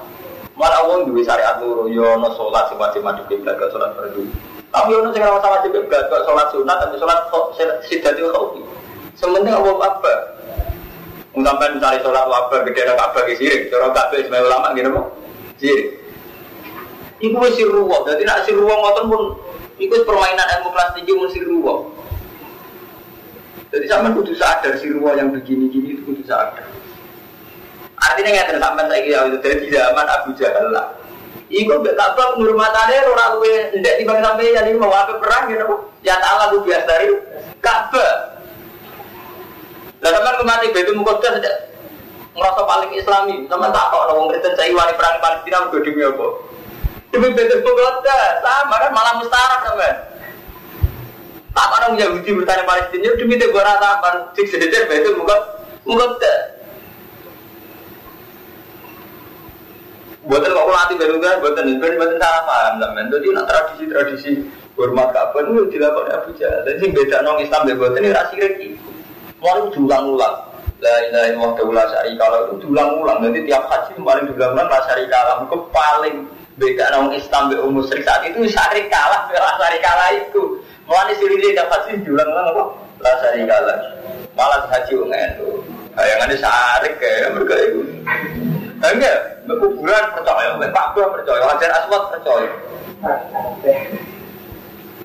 Malah 0.60 0.84
Allah 0.84 1.08
duwe 1.08 1.24
syariat 1.24 1.56
loro 1.64 1.88
yo 1.88 2.04
ono 2.20 2.28
salat 2.36 2.68
sing 2.68 2.76
wajib 2.76 3.08
madhep 3.08 3.24
kiblat 3.32 3.56
gak 3.56 3.72
salat 3.72 3.96
fardu. 3.96 4.28
Tapi 4.68 4.92
ono 4.92 5.16
sing 5.16 5.24
ora 5.24 5.40
wajib 5.40 5.72
kiblat 5.72 6.12
kok 6.12 6.28
salat 6.28 6.52
sunat 6.52 6.78
tapi 6.84 7.00
salat 7.00 7.24
sidatul 7.88 8.36
khaufi. 8.36 8.62
Sementing 9.16 9.56
Allah 9.56 9.80
apa? 9.80 10.14
Sampai 11.34 11.72
misalnya 11.72 12.04
sholat 12.04 12.26
wabah 12.28 12.60
gede 12.68 12.84
ada 12.84 12.94
kabar 13.00 13.26
ke 13.26 13.34
sirik, 13.40 13.72
cara 13.72 13.90
kabeh 13.90 14.28
sebagai 14.28 14.52
ulama 14.52 14.76
gitu 14.76 14.90
kok 14.92 15.08
sirik. 15.64 15.88
Iku 17.24 17.38
wis 17.48 17.56
jadi 17.64 18.24
nak 18.28 18.44
ruwah 18.52 18.76
ngoten 18.76 19.04
pun 19.08 19.22
iku 19.80 20.04
permainan 20.04 20.52
ilmu 20.60 20.70
kelas 20.76 20.92
tinggi 21.00 21.16
mun 21.16 21.32
ruwah. 21.32 21.78
Jadi 23.74 23.90
sampean 23.90 24.14
kudu 24.14 24.38
sadar 24.38 24.78
ruwah 24.78 25.18
yang 25.18 25.34
begini-gini 25.34 25.98
itu 25.98 26.02
kudu 26.06 26.22
sadar. 26.30 26.62
Artinya 27.98 28.30
nggak 28.30 28.62
sampean 28.62 28.86
saya 28.86 29.02
kira 29.02 29.26
itu 29.34 29.38
dari 29.42 29.66
zaman 29.74 30.06
Abu 30.06 30.30
Jahal 30.38 30.70
lah. 30.70 30.94
Iku 31.50 31.82
mbek 31.82 31.98
Ka'bah 31.98 32.38
penghormatane 32.38 32.96
ora 33.10 33.34
luwe 33.34 33.74
ndek 33.74 33.98
timbang 33.98 34.22
sampe 34.22 34.46
ya 34.46 34.62
mau 34.78 34.94
apa 34.94 35.18
perang 35.18 35.50
gitu. 35.50 35.90
Ya 36.06 36.22
ta'ala 36.22 36.54
ku 36.54 36.62
biasa 36.62 36.86
dari 36.86 37.18
Ka'bah. 37.66 38.14
Lah 40.06 40.10
sampean 40.22 40.38
kemati 40.38 40.70
Baitul 40.70 40.98
Muqaddas 41.02 41.42
saja 41.42 41.52
ngerasa 42.38 42.62
paling 42.70 42.92
islami. 42.94 43.36
Sampean 43.50 43.74
tak 43.74 43.90
kok 43.90 44.06
orang 44.06 44.30
Kristen 44.38 44.54
saya 44.54 44.70
wani 44.70 44.94
perang 44.94 45.18
Palestina 45.18 45.66
mergo 45.66 45.82
demi 45.82 46.06
apa? 46.06 46.28
Demi 47.10 47.28
Baitul 47.34 47.66
Muqaddas. 47.66 48.34
Sama 48.46 48.76
kan 48.78 48.92
malah 48.94 49.14
mustarak 49.18 49.66
sampean. 49.66 50.13
Tak 51.54 51.68
orang 51.70 51.94
Yahudi 52.02 52.30
bertanya 52.34 52.66
Palestina 52.66 53.14
demi 53.14 53.38
tegur 53.38 53.62
ratapan 53.62 54.26
sing 54.34 54.46
sedetir 54.50 54.90
Baitul 54.90 55.22
Muqaddas. 55.86 56.54
Buatan 60.24 60.56
kok 60.56 60.72
latih 60.72 60.96
baru 60.96 61.16
kan, 61.20 61.36
buatan 61.44 61.68
itu 61.68 61.84
buatan 61.84 62.16
salah 62.16 62.42
paham 62.48 62.74
sampean. 62.80 63.12
Jadi 63.12 63.26
nak 63.36 63.46
tradisi-tradisi 63.46 64.32
hormat 64.80 65.12
kapan 65.12 65.52
itu 65.52 65.64
dilakukan 65.78 66.16
Abu 66.16 66.32
Jahal. 66.40 66.64
Jadi 66.64 66.86
beda 66.96 67.18
nong 67.28 67.44
Islam 67.44 67.62
buatan 67.76 68.02
ini 68.02 68.10
rasi 68.16 68.36
reki. 68.40 68.70
Mau 69.44 69.68
diulang-ulang. 69.70 70.36
La 70.84 70.96
ilaha 71.08 71.28
illallah 71.32 71.52
daulah 71.60 71.86
syarika 71.92 72.26
itu 72.48 72.54
diulang-ulang. 72.64 73.18
Jadi 73.20 73.40
tiap 73.52 73.64
haji 73.68 73.92
paling 74.00 74.26
diulang-ulang 74.32 74.68
la 74.68 74.80
syarika 74.88 75.20
Itu 75.44 75.58
paling 75.70 76.16
beda 76.54 76.86
nang 76.94 77.10
Islam 77.12 77.44
be 77.50 77.56
umur 77.60 77.84
saat 77.90 78.24
itu 78.30 78.46
syarika 78.48 79.02
lah, 79.12 79.22
la 79.28 79.52
syarika 79.60 79.92
itu. 80.24 80.44
Mulane 80.84 81.14
siri 81.16 81.40
tiap 81.40 81.72
haji 81.72 82.04
diulang-ulang 82.04 82.48
apa? 82.52 82.64
La 83.00 83.12
syarika 83.24 83.58
Malah 84.34 84.68
haji 84.68 84.92
wong 85.00 85.14
itu. 85.14 85.48
Bayangannya 85.94 86.36
syarik 86.42 86.94
kayak 86.98 87.32
mereka 87.38 87.56
itu. 87.62 87.80
Enggak, 88.84 89.18
kuburan 89.48 90.06
percaya, 90.12 90.60
Pak 90.60 90.88
percaya, 90.98 91.44
Hajar 91.48 91.72
Aswad 91.72 92.04
percaya. 92.12 92.52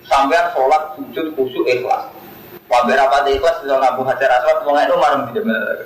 Sampai 0.08 0.40
sholat 0.56 0.82
sujud 0.96 1.26
khusyuk 1.36 1.68
ikhlas. 1.68 2.08
Wabe 2.68 2.92
rapat 2.96 3.28
ikhlas 3.28 3.60
bisa 3.64 3.76
ngabu 3.76 4.04
hajar 4.08 4.28
aswad, 4.40 4.60
mau 4.64 4.76
itu 4.76 4.96
tidak 4.96 5.44
benar. 5.44 5.78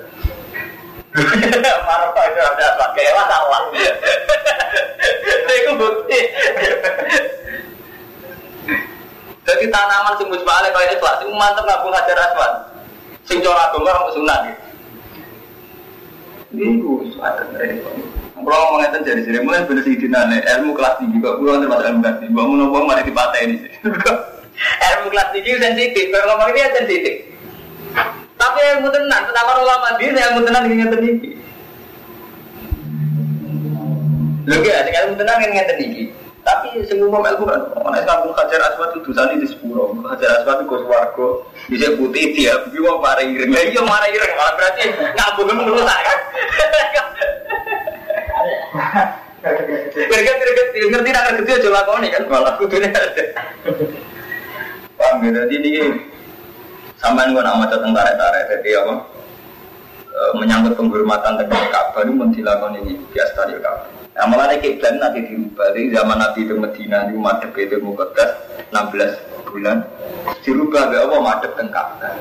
Marah 1.87 2.09
aswad, 2.11 2.91
kayak 2.95 3.13
apa 3.13 3.23
salah. 3.29 3.61
Itu 5.53 5.71
bukti. 5.77 6.19
Jadi 9.43 9.67
tanaman 9.67 10.15
sing 10.15 10.27
musbah 10.31 10.63
ale 10.63 10.71
kaya 10.71 10.95
ikhlas, 10.95 11.19
itu 11.19 11.35
mantep 11.35 11.67
ngabu 11.67 11.91
hajar 11.91 12.15
aswad. 12.15 12.51
Sing 13.27 13.43
cara 13.43 13.67
agama 13.67 13.91
orang 13.91 14.15
sunat. 14.15 14.39
Ini 16.55 16.79
gue 16.79 17.11
ada 17.19 17.43
Kalau 18.43 18.59
ngomong 18.67 18.83
ngeten 18.83 19.07
jadi 19.07 19.21
sini, 19.23 19.39
mulai 19.39 19.63
bener 19.63 19.87
sih 19.87 19.95
dinane 19.95 20.43
ilmu 20.43 20.75
kelas 20.75 20.99
tinggi 20.99 21.23
kok, 21.23 21.39
gue 21.39 21.63
termasuk 21.63 21.87
ilmu 21.87 21.99
kelas 22.03 22.17
tinggi, 22.19 22.35
bangun 22.35 22.59
ngomong 22.59 22.83
malah 22.83 23.03
dipatah 23.07 23.39
ini 23.39 23.55
sih. 23.55 23.71
ilmu 24.91 25.07
kelas 25.15 25.27
tinggi 25.31 25.51
sensitif, 25.63 26.05
kalau 26.11 26.35
ngomong 26.35 26.49
ini 26.51 26.59
ya 26.59 26.69
sensitif. 26.75 27.15
Tapi 28.35 28.59
ilmu 28.75 28.87
tenan, 28.91 29.21
tentang 29.31 29.47
ulama 29.63 29.95
diri 29.95 30.19
ilmu 30.19 30.39
tenan 30.43 30.67
ingin 30.67 30.77
ngeten 30.83 31.01
iki. 31.07 31.29
Lho 34.43 34.57
ya, 34.59 34.79
ilmu 35.07 35.13
tenan 35.15 35.39
ingin 35.39 35.51
ngeten 35.55 35.79
iki. 35.79 36.03
Tapi 36.43 36.83
semua 36.91 37.23
ilmu 37.23 37.47
kan, 37.47 37.61
mana 37.79 38.03
kampung 38.03 38.35
hajar 38.35 38.59
aswad 38.67 38.91
itu 38.91 39.15
dosa 39.15 39.31
di 39.31 39.47
sepuro. 39.47 39.95
Hajar 40.03 40.43
aswad 40.43 40.67
itu 40.67 40.75
swargo, 40.83 41.47
bisa 41.71 41.87
putih 41.95 42.35
dia, 42.35 42.51
tapi 42.59 42.83
mau 42.83 42.99
marah 42.99 43.23
ireng. 43.23 43.47
Lah 43.47 43.63
iya 43.63 43.81
marah 43.81 44.09
ireng, 44.11 44.33
malah 44.35 44.53
berarti 44.59 44.83
ngabung 45.15 45.55
menurut 45.55 45.87
saya. 45.87 46.13
Kira-kira 49.93 50.51
ngerti 50.89 51.09
nak 51.13 51.23
ngerti 51.31 51.51
aja 51.53 51.69
lakoni 51.69 52.07
kan 52.11 52.23
malah 52.27 52.53
kudunya 52.59 52.89
ada. 52.91 53.23
Paham 54.99 55.23
ya? 55.23 55.29
Jadi 55.45 55.53
ini 55.61 55.71
sampai 56.97 57.31
gue 57.31 57.43
nama 57.43 57.63
tentang 57.67 57.91
tarik-tarik 57.91 58.43
jadi 58.51 58.69
apa? 58.81 58.95
E, 60.13 60.19
menyangkut 60.39 60.73
penghormatan 60.79 61.41
terhadap 61.41 61.69
Ka'bah 61.73 62.01
itu 62.05 62.13
mendilakukan 62.13 62.79
ini 62.81 62.93
biasa 63.11 63.49
dari 63.49 63.59
Ka'bah. 63.59 63.92
Nah 64.13 64.25
malah 64.29 64.53
kiblat 64.61 65.01
nanti 65.01 65.25
dirubah 65.25 65.73
dari 65.73 65.89
zaman 65.89 66.17
Nabi 66.21 66.41
ke 66.45 66.53
Medina 66.53 67.09
di 67.09 67.17
madep 67.17 67.53
itu 67.57 67.81
Muqaddas 67.81 68.29
16 68.69 69.49
bulan. 69.49 69.77
Dirubah 70.45 70.83
be 70.93 70.97
apa 71.01 71.17
madep 71.17 71.51
ke 71.57 71.63
Ka'bah. 71.73 72.13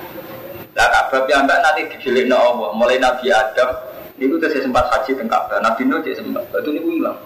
Lah 0.73 0.89
Ka'bah 0.89 1.29
yang 1.29 1.45
nanti 1.45 1.85
digilik 1.93 2.33
no 2.33 2.37
Allah. 2.41 2.69
Mulai 2.73 2.97
Nabi 2.97 3.29
Adam 3.29 3.77
itu 4.17 4.41
tuh 4.41 4.49
sempat 4.49 4.89
haji 4.89 5.21
ke 5.21 5.25
Ka'bah. 5.29 5.61
Nabi 5.61 5.85
Nuh 5.85 6.01
sempat. 6.01 6.49
Itu 6.49 6.71
ini 6.73 6.97
hilang. 6.97 7.19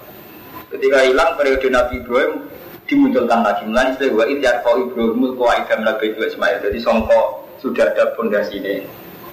Ketika 0.75 0.99
hilang 1.07 1.31
periode 1.39 1.67
Nabi 1.71 2.03
Ibrahim 2.03 2.33
dimunculkan 2.91 3.47
lagi. 3.47 3.63
Mulai 3.71 3.95
istilah 3.95 4.15
wa 4.19 4.25
idyar 4.27 4.67
kau 4.67 4.83
Ibrahim 4.83 5.35
kau 5.39 5.51
nabi 5.79 6.11
itu 6.11 6.21
Ismail. 6.27 6.59
Jadi 6.59 6.79
songko 6.83 7.47
sudah 7.63 7.87
ada 7.87 8.15
pondasi 8.19 8.59
ini 8.63 8.87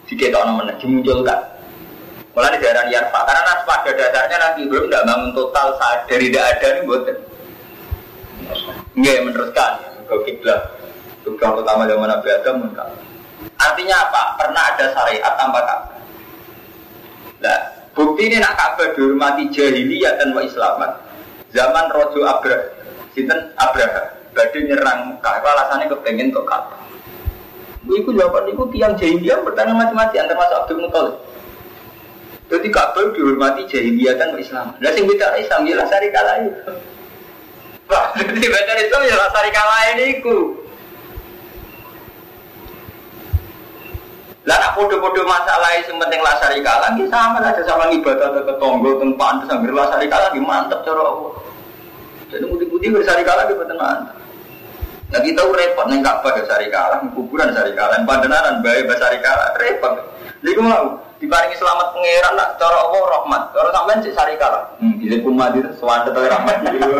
diketok 0.07 0.43
namanya 0.45 0.73
dimunculkan 0.79 1.39
mulai 2.33 2.57
daerah 2.57 2.89
Yarfa 2.89 3.19
karena 3.29 3.41
nas 3.45 3.61
pada 3.61 3.89
dasarnya 3.93 4.37
Nabi 4.41 4.59
Ibrahim 4.65 4.89
tidak 4.89 5.03
bangun 5.05 5.31
total 5.37 5.67
saat 5.77 5.99
dari 6.09 6.25
tidak 6.33 6.45
ada 6.57 6.65
ini 6.73 6.81
buatan 6.89 7.17
nggak 8.93 9.19
meneruskan. 9.25 9.73
Ke 10.03 10.15
kiblat. 10.27 10.61
Tugas 11.23 11.49
pertama 11.55 11.87
zaman 11.87 12.11
Nabi 12.11 12.27
Adam 12.27 12.67
enggak 12.67 12.89
artinya 13.55 13.95
apa? 14.07 14.21
Pernah 14.39 14.63
ada 14.75 14.85
syariat 14.91 15.33
tanpa 15.39 15.59
kabar 15.63 15.99
nah 17.43 17.59
bukti 17.91 18.31
ini 18.31 18.39
nak 18.39 18.55
kabar 18.55 18.87
dihormati 18.95 19.51
jahiliyah 19.51 20.15
dan 20.19 20.31
wa 20.35 20.41
islaman. 20.43 20.91
Zaman 21.53 21.85
Rojo 21.93 22.23
Abrah 22.25 22.61
Sinten? 23.13 23.51
Abraha 23.59 24.09
badhe 24.33 24.59
nyerang. 24.65 25.21
Itu 25.21 25.47
alasannya 25.47 25.85
kepengen 25.91 26.33
kok 26.33 26.49
Ka'bah. 26.49 26.81
Iku 27.83 28.09
jawaban 28.15 28.49
iku 28.49 28.63
tiang 28.73 28.97
jahiliyah 28.97 29.43
bertanya 29.43 29.75
antar 29.75 30.35
masuk 30.39 30.57
Abdul 30.65 30.81
Muthalib. 30.87 31.15
Jadi 32.53 32.69
Ka'bah 32.69 33.09
dihormati 33.17 33.65
jahiliyah 33.65 34.13
kan 34.13 34.37
Islam. 34.37 34.77
Lah 34.77 34.91
sing 34.93 35.09
beda 35.09 35.33
Islam 35.41 35.65
ya 35.65 35.81
sari 35.89 36.13
kalah 36.13 36.37
itu. 36.37 36.73
Jadi 38.13 38.45
beda 38.53 38.73
Islam 38.77 39.01
ya 39.09 39.17
sari 39.33 39.49
kalah 39.49 39.79
ini 39.97 40.21
ku. 40.21 40.53
Lah 44.45 44.53
nak 44.61 44.77
podo-podo 44.77 45.25
masalah 45.25 45.81
sing 45.81 45.97
penting 45.97 46.21
lah 46.21 46.37
sari 46.37 46.61
kalah 46.61 46.93
ki 46.93 47.09
sama 47.09 47.41
aja 47.41 47.63
sama 47.65 47.89
ibadah 47.89 48.29
ke 48.37 48.41
ketonggo 48.45 49.01
teng 49.01 49.17
pantes 49.17 49.49
lah 49.49 49.89
sari 49.89 50.05
kalah 50.05 50.29
ki 50.29 50.41
mantep 50.45 50.77
cara 50.85 51.01
Allah. 51.01 51.33
Jadi 52.29 52.45
mudi-mudi 52.45 52.93
bersari 52.93 53.25
kalah 53.25 53.49
ki 53.49 53.57
boten 53.57 53.81
mantep. 53.81 54.13
Nah 55.09 55.21
kita 55.25 55.41
repot 55.41 55.89
neng 55.89 56.05
Ka'bah 56.05 56.37
ya 56.37 56.45
sari 56.45 56.69
kalah, 56.69 57.01
kuburan 57.17 57.49
sari 57.49 57.73
kalah, 57.73 57.97
pandenaran 58.05 58.61
bae 58.61 58.85
sari 58.93 59.17
kalah, 59.25 59.57
repot. 59.57 59.93
Jadi 60.45 60.59
mau 60.61 61.12
diparingi 61.23 61.55
selamat 61.55 61.87
pangeran 61.95 62.33
nak 62.35 62.49
cara 62.59 62.77
Allah 62.83 63.01
rahmat. 63.07 63.41
Cara 63.55 63.69
sampean 63.71 64.03
cek 64.03 64.11
sari 64.11 64.35
kalah. 64.35 64.75
Hmm, 64.83 64.99
bisa 64.99 65.23
kumadir 65.23 65.65
sewanda 65.79 66.11
tau 66.11 66.27
rahmat. 66.27 66.55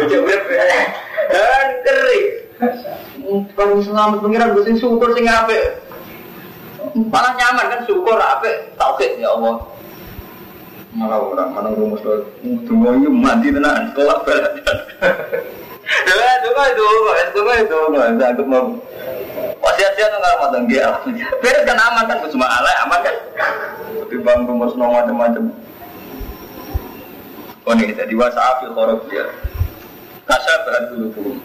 Cek 0.08 0.20
urip. 0.24 0.42
Dan 1.28 1.68
keri. 1.84 2.22
Diparingi 3.20 3.84
selamat 3.84 4.18
pangeran 4.24 4.56
gue 4.56 4.64
sing 4.64 4.80
syukur 4.80 5.12
sing 5.12 5.28
apik. 5.28 5.84
Malah 6.96 7.36
nyaman 7.36 7.66
kan 7.68 7.82
syukur 7.84 8.16
apik 8.16 8.72
tauhid 8.80 9.20
ya 9.20 9.36
Allah. 9.36 9.60
Malah 10.94 11.20
orang 11.20 11.50
mana 11.52 11.70
rumus 11.74 12.06
lo 12.06 12.22
tunggu 12.70 12.94
ini 12.94 13.10
mati 13.10 13.50
tenan 13.50 13.90
sekolah 13.92 14.18
aku 18.34 18.44
mau 18.48 18.68
kan 21.64 21.78
aman 21.80 22.04
kan, 22.08 22.18
aman 22.84 23.00
kan. 23.04 23.16
Rumus 24.48 24.74
no 24.78 24.94
macam-macam. 24.94 25.44
Oh 27.64 27.74
dia. 29.08 29.26
Kasar 30.24 30.58
berat 30.68 30.84
dulu. 30.92 31.40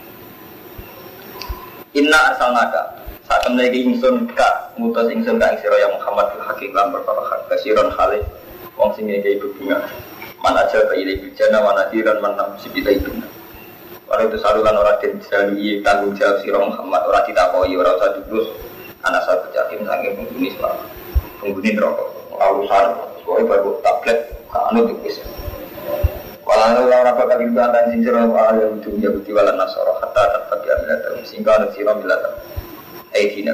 Inna 1.95 2.19
asal 2.35 2.53
naga. 2.55 2.83
Saat 3.29 3.45
lagi 3.53 3.85
ingsun 3.85 4.31
ka 4.33 4.73
ngutus 4.81 5.13
ingsun 5.13 5.37
ka 5.37 5.53
ing 5.53 5.61
ya 5.61 5.89
Muhammad 5.93 6.33
hakim 6.49 6.73
lan 6.73 7.89
khalid 7.93 8.25
wong 8.77 8.91
sing 8.95 9.05
ngekei 9.09 9.41
bunga. 9.41 9.79
Mana 10.39 10.65
aja 10.65 10.79
ta 10.87 10.95
ilai 10.95 11.19
bijana 11.19 11.59
mana 11.61 11.83
diran 11.91 12.23
mana 12.23 12.55
sibita 12.63 12.95
itu. 12.95 13.11
Walau 14.09 14.25
itu 14.25 14.41
saluran 14.41 14.73
orang 14.73 14.97
dan 15.05 15.21
jalui 15.21 15.85
tanggung 15.85 16.17
jawab 16.17 16.41
siro 16.41 16.65
Muhammad 16.65 17.05
orang 17.13 17.29
tidak 17.29 17.53
koi 17.53 17.77
orang 17.77 17.93
usah 17.93 18.17
terus 18.17 18.49
anak 19.05 19.21
satu 19.29 19.53
jakim 19.53 19.85
sanggih 19.85 20.17
penghuni 20.17 20.49
selama 20.57 20.85
penghuni 21.45 21.77
rokok 21.77 22.09
lalu 22.41 22.65
sar 22.73 22.89
soalnya 23.21 23.53
baru 23.53 23.71
tablet 23.85 24.19
kanu 24.49 24.81
tipis 24.89 25.21
Walau 26.49 26.89
orang 26.89 27.13
apa 27.13 27.23
kali 27.29 27.53
bantan 27.53 27.93
sing 27.93 28.01
siro 28.01 28.25
walau 28.33 28.57
yang 28.57 28.81
itu 28.81 28.97
Yahudi 28.97 29.31
wala 29.37 29.53
nasoro 29.53 30.01
hatta 30.01 30.25
tetap 30.25 30.61
ya 30.65 30.75
milata 30.81 31.09
sehingga 31.29 31.51
anak 31.61 31.71
siro 31.77 31.93
milata 32.01 32.31
Aidina 33.13 33.53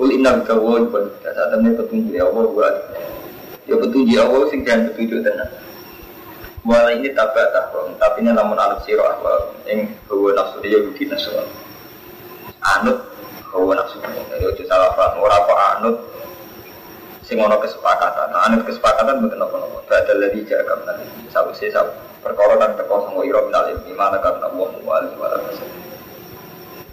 Kul 0.00 0.16
inna 0.16 0.40
bika 0.40 0.56
wa 0.56 0.80
ibad 0.80 1.12
Saat 1.20 1.60
ini 1.60 1.76
petunjuk 1.76 2.16
ya 2.16 2.24
Allah 2.24 2.44
buat 2.48 2.74
Ya 3.68 3.76
petunjuk 3.76 4.16
ya 4.16 4.24
Allah 4.24 4.48
jangan 4.48 4.80
petunjuk 4.88 5.20
tenang 5.20 5.52
Wala 6.62 6.94
ini 6.94 7.10
tabak 7.10 7.50
tahrom, 7.50 7.98
tapi 7.98 8.22
ini 8.22 8.30
namun 8.30 8.54
alat 8.54 8.86
siro 8.86 9.02
ahwa 9.02 9.50
yang 9.66 9.90
hawa 10.06 10.30
nafsu 10.30 10.62
dia 10.62 10.78
budi 10.78 11.10
nasron. 11.10 11.42
Anut 12.62 13.02
hawa 13.50 13.74
nafsu 13.82 13.98
dia, 13.98 14.46
itu 14.46 14.62
salah 14.70 14.94
paham. 14.94 15.26
Orang 15.26 15.42
apa 15.42 15.54
anut 15.74 15.96
sing 17.26 17.42
ono 17.42 17.58
kesepakatan. 17.58 18.30
Nah, 18.30 18.46
anut 18.46 18.62
kesepakatan 18.62 19.26
bukan 19.26 19.42
apa-apa. 19.42 19.78
Badal 19.90 20.22
lagi 20.22 20.46
jaga 20.46 20.78
nanti. 20.86 21.34
Sabu 21.34 21.50
sih 21.50 21.66
sabu 21.74 21.90
perkara 22.22 22.54
kan 22.54 22.78
teko 22.78 23.10
sama 23.10 23.26
iro 23.26 23.42
minal 23.50 23.66
ilmi 23.66 23.98
mana 23.98 24.22
karena 24.22 24.46
Allah 24.46 24.70
wali 24.86 25.10
wala 25.18 25.42
kasih. 25.50 25.66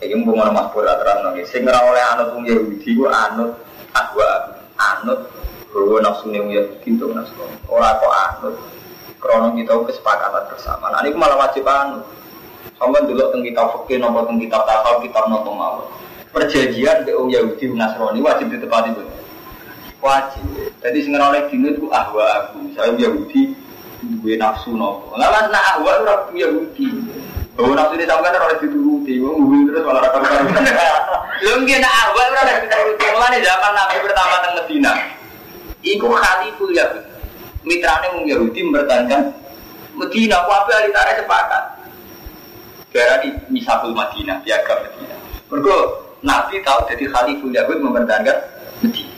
Mas 0.02 0.68
Pura 0.74 0.98
terang 0.98 1.30
nang 1.30 1.38
sing 1.46 1.62
ora 1.62 1.86
oleh 1.86 2.02
anut 2.18 2.34
wong 2.34 2.50
Yahudi 2.50 2.90
ku 2.98 3.06
anut 3.06 3.54
ahwa 3.94 4.58
anut 4.82 5.30
hawa 5.70 5.98
nafsu 6.02 6.34
Yahudi 6.34 6.90
itu 6.90 7.06
nafsu. 7.14 7.38
Ora 7.70 8.02
kok 8.02 8.14
anut 8.18 8.79
krono 9.20 9.54
kita 9.54 9.76
kesepakatan 9.86 10.44
bersama. 10.48 10.90
Nah 10.90 11.04
ini 11.04 11.14
malah 11.14 11.38
wajib 11.38 11.68
anu. 11.68 12.02
Sampai 12.80 13.04
dulu 13.04 13.20
tentang 13.28 13.44
kitab 13.44 13.66
fakir, 13.76 14.00
nomor 14.00 14.24
tentang 14.24 14.40
kitab 14.40 14.62
tasawuf, 14.64 15.04
kitab 15.04 15.28
nopo 15.28 15.52
mau. 15.52 15.84
Perjanjian 16.32 17.04
ke 17.04 17.12
orang 17.12 17.36
Yahudi 17.36 17.76
Nasrani 17.76 18.24
wajib 18.24 18.48
ditepati 18.56 18.96
itu. 18.96 19.04
Wajib. 20.00 20.48
Jadi 20.80 20.98
sing 21.04 21.12
oleh 21.20 21.44
dino 21.52 21.76
itu 21.76 21.92
ahwa 21.92 22.24
aku. 22.40 22.72
Saya 22.72 22.96
Yahudi 22.96 23.52
duwe 24.00 24.40
nafsu 24.40 24.72
nopo. 24.80 25.12
Mas 25.20 25.52
nak 25.52 25.64
ahwa 25.76 25.92
ora 26.00 26.16
Yahudi. 26.32 26.88
Bahwa 27.60 27.76
nafsu 27.76 28.00
ini 28.00 28.08
sampai 28.08 28.32
kan 28.32 28.48
oleh 28.48 28.58
dituruti, 28.64 29.14
ngomong 29.20 29.68
terus 29.68 29.84
malah 29.84 30.02
rakam 30.08 30.24
karu. 30.24 30.48
Lu 31.44 31.52
nggak 31.68 31.80
nak 31.84 31.94
ahwa 32.08 32.22
ora 32.32 32.40
oleh 32.48 32.56
dituruti. 32.64 33.06
Mulane 33.12 33.38
zaman 33.44 33.72
Nabi 33.76 33.96
pertama 34.00 34.36
teng 34.40 34.54
Medina. 34.56 34.94
Iku 35.84 36.08
khaliful 36.08 36.72
Yahudi 36.72 37.09
mitrane 37.70 38.08
wong 38.18 38.26
Yahudi 38.26 38.66
mempertahankan 38.66 39.30
Medina, 39.94 40.42
wabe 40.50 40.72
alitare 40.74 41.22
sepakat. 41.22 41.64
Berarti 42.90 43.30
misabul 43.54 43.94
Madinah, 43.94 44.42
piagam 44.42 44.82
Medina. 44.82 45.16
Mergo 45.54 45.78
Nabi 46.26 46.64
tahu 46.66 46.90
jadi 46.90 47.06
Khaliful 47.14 47.54
Yahud 47.54 47.78
mempertahankan 47.78 48.38
Medina. 48.82 49.14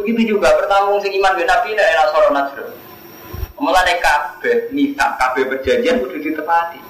Begitu 0.00 0.34
juga 0.34 0.56
pertama 0.56 0.96
sing 1.04 1.12
iman 1.20 1.36
dengan 1.36 1.52
Nabi 1.52 1.68
nek 1.76 1.86
era 1.86 2.04
soro 2.08 2.30
Najr. 2.32 2.66
Mulane 3.60 3.94
kabeh 4.02 4.74
mita 4.74 5.14
kabeh 5.20 5.46
perjanjian 5.46 6.02
kudu 6.02 6.18
ditepati. 6.18 6.80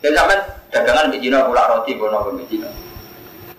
Ya 0.00 0.08
sampean 0.16 0.40
dagangan 0.72 1.12
di 1.12 1.20
Cina 1.20 1.44
pula 1.44 1.68
roti 1.68 1.92
kono 2.00 2.24
ke 2.32 2.44
Cina. 2.48 2.68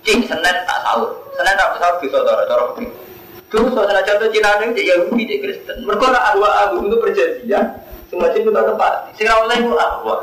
Cing 0.01 0.25
Senin 0.25 0.57
tak 0.65 0.79
sahur. 0.81 1.13
Senin 1.37 1.53
tak 1.53 1.77
sahur 1.77 1.95
bisa 2.01 2.17
cara-cara 2.25 2.63
begitu. 2.73 3.04
Terus 3.45 3.71
salah 3.77 4.01
contoh 4.01 4.29
Cina 4.33 4.57
ini 4.57 4.73
cek 4.73 4.85
Yahudi 4.89 5.23
cek 5.29 5.39
Kristen. 5.45 5.77
Mereka 5.85 6.03
orang 6.09 6.25
ahwa 6.33 6.49
agung 6.65 6.89
untuk 6.89 6.99
perjanjian. 7.05 7.63
Semacam 8.09 8.41
kita 8.41 8.61
tempat. 8.73 8.93
Sing 9.13 9.29
oleh 9.29 9.57
itu 9.61 9.75
ahwa. 9.77 10.15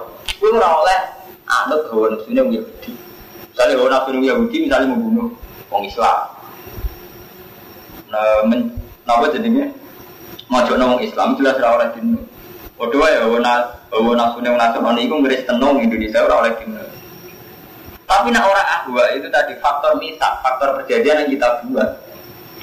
Gue 0.42 0.50
ora 0.50 0.68
oleh 0.82 0.98
anut 1.46 1.82
hawa 1.94 2.06
nafsunya 2.12 2.42
Yahudi. 2.42 2.90
Misalnya 3.54 3.74
hawa 3.78 3.88
nafsu 3.94 4.10
Yahudi 4.18 4.56
misalnya 4.66 4.90
membunuh 4.90 5.28
orang 5.70 5.86
Islam. 5.86 6.18
Nah, 8.12 8.44
men, 8.44 8.60
kenapa 9.06 9.32
jadinya? 9.32 9.64
Mojok 10.52 10.76
nong 10.76 11.00
Islam 11.00 11.32
jelas 11.40 11.56
ora 11.62 11.80
oleh 11.80 11.88
dino. 11.96 12.20
Padha 12.76 13.06
ya 13.08 13.18
hawa 13.24 13.38
hawa 13.94 14.10
nafsu 14.18 14.42
yang 14.42 14.58
Nasrani 14.58 15.06
iku 15.06 15.22
Kristen 15.22 15.56
nong 15.62 15.78
Indonesia 15.78 16.26
ora 16.26 16.42
oleh 16.42 16.52
dino. 16.58 16.82
Tapi 18.02 18.28
nak 18.34 18.44
orang 18.44 18.68
ahwa 18.68 19.04
itu 19.16 19.30
tadi 19.30 19.56
faktor 19.62 19.96
misak, 19.96 20.42
faktor 20.44 20.76
perjanjian 20.76 21.24
yang 21.24 21.30
kita 21.32 21.48
buat. 21.70 22.01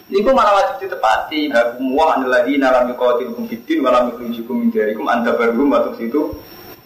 Niku 0.10 0.34
malah 0.34 0.58
wajib 0.58 0.90
ditepati. 0.90 1.54
Hakum 1.54 1.94
wa 1.94 2.18
anil 2.18 2.34
ladina 2.34 2.74
lam 2.74 2.90
yuqatilukum 2.90 3.46
fiddin 3.46 3.86
wa 3.86 3.94
lam 3.94 4.10
yukhrijukum 4.10 4.58
min 4.58 4.68
diyarikum 4.74 5.06
anta 5.06 5.38
waktu 5.38 5.92
situ. 6.02 6.34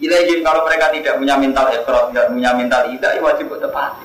Ilaihim 0.03 0.43
kalau 0.43 0.67
mereka 0.67 0.91
tidak 0.91 1.15
punya 1.15 1.39
mental 1.39 1.71
ekor, 1.71 2.11
tidak 2.11 2.35
punya 2.35 2.51
mental 2.51 2.91
ida, 2.91 3.15
ya 3.15 3.23
wajib 3.23 3.47
ditepati. 3.47 4.03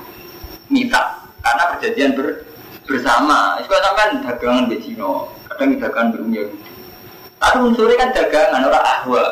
Minta 0.70 1.26
karena 1.42 1.64
perjanjian 1.74 2.10
ber, 2.14 2.46
bersama. 2.86 3.58
Itu 3.58 3.74
kan 3.74 4.22
dagangan 4.22 4.70
di 4.70 4.78
Cina, 4.78 5.26
kadang 5.50 5.74
dagangan 5.82 6.08
belum 6.14 6.28
Yahudi. 6.38 6.70
Tapi 7.42 7.58
unsurnya 7.66 7.98
kan 7.98 8.10
dagangan 8.14 8.62
orang 8.70 8.86
ahwa. 8.86 9.24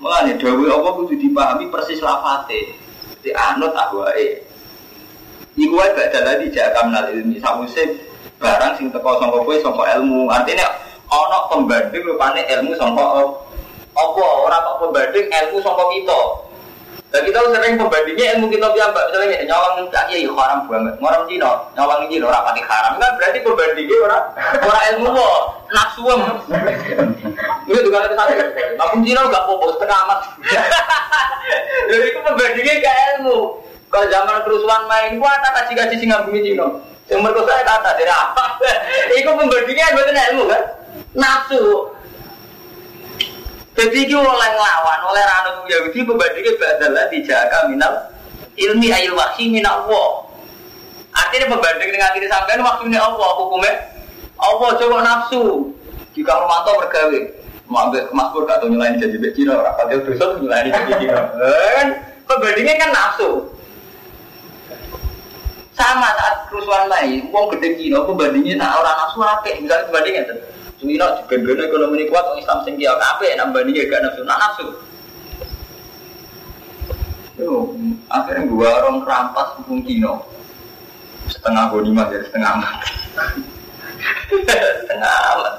Mengenai 0.00 0.40
dawe 0.40 0.64
apa 0.80 0.88
kudu 0.96 1.14
dipahami 1.20 1.68
persis 1.68 2.00
lafate. 2.00 2.72
Di 3.20 3.28
anut 3.36 3.76
ahwae. 3.76 4.40
Iku 5.60 5.76
wae 5.76 5.92
gak 5.92 6.16
ada 6.16 6.20
lagi 6.24 6.48
jaga 6.48 6.88
menal 6.88 7.12
ilmi. 7.12 7.36
Samusik 7.36 8.09
barang 8.40 8.72
sing 8.80 8.88
teko 8.88 9.20
sangka 9.20 9.38
kowe 9.44 9.56
sangka 9.60 9.84
ilmu. 10.00 10.26
Artinya 10.32 10.66
ana 11.12 11.38
pembanding 11.52 12.02
rupane 12.08 12.42
ilmu 12.48 12.72
sangka 12.80 13.04
apa 13.92 14.24
ora 14.48 14.56
kok 14.64 14.76
pembanding 14.88 15.28
ilmu 15.28 15.60
sangka 15.60 15.84
kita. 15.92 16.20
Dan 17.10 17.26
kita 17.26 17.42
sering 17.42 17.74
pembandingnya 17.74 18.38
ilmu 18.38 18.46
kita 18.54 18.70
mbak 18.70 19.04
misalnya 19.10 19.42
nyawang 19.42 19.82
tak 19.90 20.06
iya 20.14 20.30
haram 20.30 20.62
banget, 20.70 20.94
ngoram 21.02 21.26
Cina, 21.26 21.58
nyawang 21.74 22.06
ini 22.06 22.22
ora 22.22 22.38
pati 22.46 22.62
haram 22.62 23.02
kan 23.02 23.18
berarti 23.18 23.42
pembandingnya 23.42 23.96
ora 24.06 24.18
ora 24.62 24.80
ilmu 24.94 25.10
kok 25.18 25.42
nafsu 25.74 26.02
em. 26.06 26.22
Itu 27.66 27.82
juga 27.82 28.06
ada 28.06 28.14
satu. 28.14 28.34
Namun 28.78 29.02
Cina 29.02 29.26
enggak 29.26 29.42
fokus 29.42 29.74
setengah 29.74 29.98
amat. 30.06 30.18
Jadi 31.90 32.04
itu 32.14 32.20
pembandingnya 32.22 32.74
ke 32.78 32.92
ilmu. 33.18 33.38
Kalau 33.90 34.06
zaman 34.06 34.46
kerusuhan 34.46 34.86
main, 34.86 35.18
gua 35.18 35.34
tak 35.42 35.50
kasih 35.58 35.74
kasih 35.74 35.98
singa 35.98 36.22
bumi 36.22 36.46
Cina. 36.46 36.70
Yang 37.10 37.20
merkosa 37.26 37.66
kata 37.66 37.90
dari 37.98 38.12
apa? 38.12 38.44
Iku 39.18 39.30
pembandingnya 39.34 39.92
bukan 39.98 40.18
ilmu 40.30 40.44
kan? 40.46 40.62
Nafsu. 41.18 41.90
Jadi 43.74 43.98
itu 44.06 44.14
oleh 44.14 44.50
ngelawan, 44.54 45.00
oleh 45.10 45.22
ranut 45.24 45.56
Yahudi 45.66 46.06
pembandingnya 46.06 46.52
adalah 46.78 47.04
dijaga 47.10 47.58
minal 47.66 47.94
ilmi 48.54 48.94
ayil 48.94 49.18
wahsi 49.18 49.50
minal 49.50 49.86
Allah. 49.88 50.10
Artinya 51.10 51.58
pembanding 51.58 51.90
dengan 51.90 52.14
diri 52.14 52.30
waktu 52.30 52.82
ini 52.86 52.98
Allah 53.00 53.30
hukumnya 53.42 53.74
Allah 54.38 54.68
coba 54.78 54.96
nafsu. 55.02 55.74
Jika 56.14 56.30
Romanto 56.30 56.74
bergawe, 56.78 57.20
ambil 57.70 58.02
Mas 58.10 58.28
Pur 58.34 58.42
gak 58.46 58.66
nyelain 58.66 58.98
jadi 58.98 59.14
bek 59.14 59.32
Cina, 59.38 59.62
orang 59.62 59.78
padahal 59.78 60.02
dosa 60.02 60.26
nyelain 60.42 60.74
jadi 60.74 60.92
Cina. 60.98 61.20
Kan 61.78 61.88
pembandingnya 62.26 62.74
kan 62.78 62.90
nafsu. 62.94 63.59
Sama 65.80 66.12
saat 66.12 66.44
kerusuhan 66.52 66.92
lain, 66.92 67.32
uang 67.32 67.56
gede 67.56 67.80
Cina, 67.80 68.04
pembandingnya 68.04 68.60
nah 68.60 68.76
orang 68.76 69.00
nafsu 69.00 69.24
apa? 69.24 69.48
Misalnya 69.48 69.88
pembandingnya 69.88 70.22
tuh. 70.28 70.38
Cina 70.76 71.08
juga 71.24 71.64
ekonomi 71.64 72.04
kuat, 72.12 72.24
orang 72.28 72.40
Islam 72.44 72.58
sing 72.68 72.76
kiai 72.76 72.92
apa? 72.92 73.24
Nah 73.40 73.48
bandingnya 73.48 73.88
gak 73.88 74.00
nafsu, 74.04 74.20
nah 74.28 74.36
nafsu. 74.36 74.66
Yo, 77.40 77.72
akhirnya 78.12 78.44
gua 78.44 78.68
orang 78.84 79.00
kerampas 79.08 79.56
hukum 79.56 79.80
Cina 79.88 80.20
setengah 81.30 81.70
mas 81.94 82.08
jadi 82.10 82.24
setengah 82.26 82.50
amat 82.58 82.74
setengah 84.82 85.12
amat 85.36 85.52